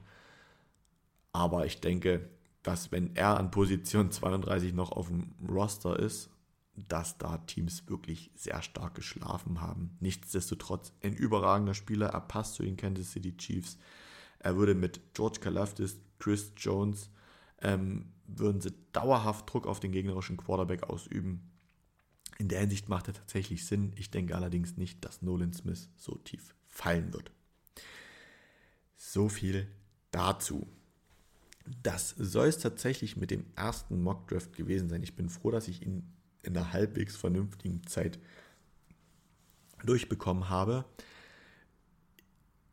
Aber 1.31 1.65
ich 1.65 1.81
denke, 1.81 2.29
dass 2.61 2.91
wenn 2.91 3.15
er 3.15 3.37
an 3.37 3.49
Position 3.49 4.11
32 4.11 4.73
noch 4.73 4.91
auf 4.91 5.07
dem 5.07 5.33
Roster 5.47 5.97
ist, 5.97 6.29
dass 6.77 7.17
da 7.17 7.39
Teams 7.39 7.87
wirklich 7.87 8.31
sehr 8.35 8.61
stark 8.61 8.95
geschlafen 8.95 9.61
haben. 9.61 9.97
Nichtsdestotrotz 9.99 10.93
ein 11.01 11.13
überragender 11.13 11.73
Spieler, 11.73 12.09
er 12.09 12.21
passt 12.21 12.55
zu 12.55 12.63
den 12.63 12.77
Kansas 12.77 13.11
City 13.11 13.35
Chiefs. 13.35 13.77
Er 14.39 14.55
würde 14.57 14.75
mit 14.75 15.13
George 15.13 15.39
Kalafdis, 15.39 15.99
Chris 16.19 16.51
Jones, 16.55 17.09
ähm, 17.61 18.13
würden 18.27 18.61
sie 18.61 18.73
dauerhaft 18.93 19.51
Druck 19.51 19.65
auf 19.65 19.79
den 19.79 19.91
gegnerischen 19.91 20.37
Quarterback 20.37 20.83
ausüben. 20.83 21.49
In 22.37 22.49
der 22.49 22.59
Hinsicht 22.59 22.87
macht 22.89 23.07
er 23.07 23.15
tatsächlich 23.15 23.65
Sinn. 23.65 23.93
Ich 23.95 24.11
denke 24.11 24.35
allerdings 24.35 24.77
nicht, 24.77 25.03
dass 25.03 25.23
Nolan 25.23 25.53
Smith 25.53 25.89
so 25.95 26.15
tief 26.15 26.53
fallen 26.67 27.11
wird. 27.13 27.31
So 28.95 29.29
viel 29.29 29.67
dazu. 30.11 30.67
Das 31.81 32.09
soll 32.17 32.47
es 32.47 32.59
tatsächlich 32.59 33.17
mit 33.17 33.31
dem 33.31 33.45
ersten 33.55 34.01
Mockdraft 34.01 34.55
gewesen 34.55 34.89
sein. 34.89 35.01
Ich 35.01 35.15
bin 35.15 35.29
froh, 35.29 35.51
dass 35.51 35.67
ich 35.67 35.81
ihn 35.81 36.13
in 36.47 36.57
einer 36.57 36.73
halbwegs 36.73 37.15
vernünftigen 37.15 37.85
Zeit 37.85 38.19
durchbekommen 39.85 40.49
habe. 40.49 40.85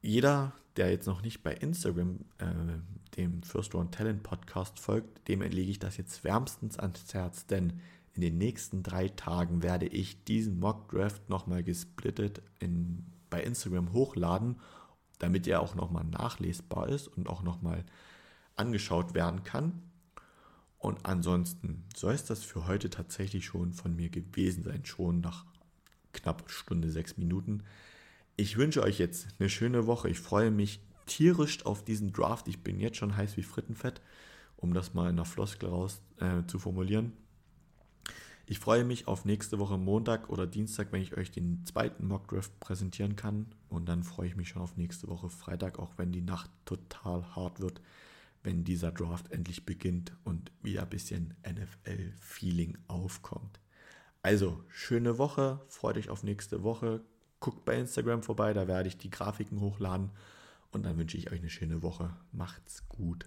Jeder, 0.00 0.52
der 0.76 0.90
jetzt 0.90 1.06
noch 1.06 1.22
nicht 1.22 1.42
bei 1.42 1.52
Instagram 1.52 2.20
äh, 2.38 3.16
dem 3.16 3.42
First 3.42 3.74
Round 3.74 3.94
Talent 3.94 4.22
Podcast 4.22 4.80
folgt, 4.80 5.28
dem 5.28 5.42
lege 5.42 5.70
ich 5.70 5.78
das 5.78 5.96
jetzt 5.96 6.24
wärmstens 6.24 6.78
ans 6.78 7.12
Herz, 7.14 7.46
denn 7.46 7.80
in 8.12 8.20
den 8.20 8.38
nächsten 8.38 8.82
drei 8.82 9.08
Tagen 9.08 9.62
werde 9.62 9.86
ich 9.86 10.24
diesen 10.24 10.60
Mock 10.60 10.88
Draft 10.90 11.28
nochmal 11.28 11.62
gesplittet 11.64 12.42
in, 12.60 13.06
bei 13.28 13.42
Instagram 13.42 13.92
hochladen, 13.92 14.60
damit 15.18 15.46
er 15.46 15.60
auch 15.60 15.74
nochmal 15.74 16.04
nachlesbar 16.04 16.88
ist 16.88 17.08
und 17.08 17.28
auch 17.28 17.42
nochmal 17.42 17.84
angeschaut 18.56 19.14
werden 19.14 19.42
kann. 19.42 19.82
Und 20.84 21.06
ansonsten 21.06 21.82
soll 21.96 22.12
es 22.12 22.26
das 22.26 22.44
für 22.44 22.66
heute 22.66 22.90
tatsächlich 22.90 23.46
schon 23.46 23.72
von 23.72 23.96
mir 23.96 24.10
gewesen 24.10 24.64
sein, 24.64 24.84
schon 24.84 25.22
nach 25.22 25.46
knapp 26.12 26.50
Stunde 26.50 26.90
sechs 26.90 27.16
Minuten. 27.16 27.62
Ich 28.36 28.58
wünsche 28.58 28.82
euch 28.82 28.98
jetzt 28.98 29.28
eine 29.38 29.48
schöne 29.48 29.86
Woche. 29.86 30.10
Ich 30.10 30.20
freue 30.20 30.50
mich 30.50 30.80
tierisch 31.06 31.64
auf 31.64 31.86
diesen 31.86 32.12
Draft. 32.12 32.48
Ich 32.48 32.62
bin 32.62 32.80
jetzt 32.80 32.98
schon 32.98 33.16
heiß 33.16 33.38
wie 33.38 33.42
Frittenfett, 33.42 34.02
um 34.58 34.74
das 34.74 34.92
mal 34.92 35.08
in 35.08 35.16
der 35.16 35.24
Floskel 35.24 35.70
raus 35.70 36.02
äh, 36.18 36.46
zu 36.48 36.58
formulieren. 36.58 37.14
Ich 38.44 38.58
freue 38.58 38.84
mich 38.84 39.08
auf 39.08 39.24
nächste 39.24 39.58
Woche 39.58 39.78
Montag 39.78 40.28
oder 40.28 40.46
Dienstag, 40.46 40.92
wenn 40.92 41.00
ich 41.00 41.16
euch 41.16 41.30
den 41.30 41.64
zweiten 41.64 42.06
Mockdraft 42.06 42.60
präsentieren 42.60 43.16
kann. 43.16 43.46
Und 43.70 43.88
dann 43.88 44.02
freue 44.02 44.28
ich 44.28 44.36
mich 44.36 44.50
schon 44.50 44.60
auf 44.60 44.76
nächste 44.76 45.08
Woche 45.08 45.30
Freitag, 45.30 45.78
auch 45.78 45.94
wenn 45.96 46.12
die 46.12 46.20
Nacht 46.20 46.50
total 46.66 47.24
hart 47.34 47.60
wird 47.60 47.80
wenn 48.44 48.62
dieser 48.62 48.92
Draft 48.92 49.32
endlich 49.32 49.66
beginnt 49.66 50.12
und 50.22 50.52
wieder 50.62 50.82
ein 50.82 50.90
bisschen 50.90 51.34
NFL-Feeling 51.44 52.78
aufkommt. 52.86 53.58
Also, 54.22 54.62
schöne 54.68 55.18
Woche, 55.18 55.60
freut 55.68 55.96
euch 55.96 56.10
auf 56.10 56.22
nächste 56.22 56.62
Woche. 56.62 57.02
Guckt 57.40 57.64
bei 57.64 57.76
Instagram 57.76 58.22
vorbei, 58.22 58.52
da 58.52 58.68
werde 58.68 58.88
ich 58.88 58.96
die 58.96 59.10
Grafiken 59.10 59.60
hochladen. 59.60 60.10
Und 60.70 60.84
dann 60.84 60.96
wünsche 60.98 61.16
ich 61.16 61.32
euch 61.32 61.40
eine 61.40 61.50
schöne 61.50 61.82
Woche. 61.82 62.16
Macht's 62.32 62.88
gut. 62.88 63.26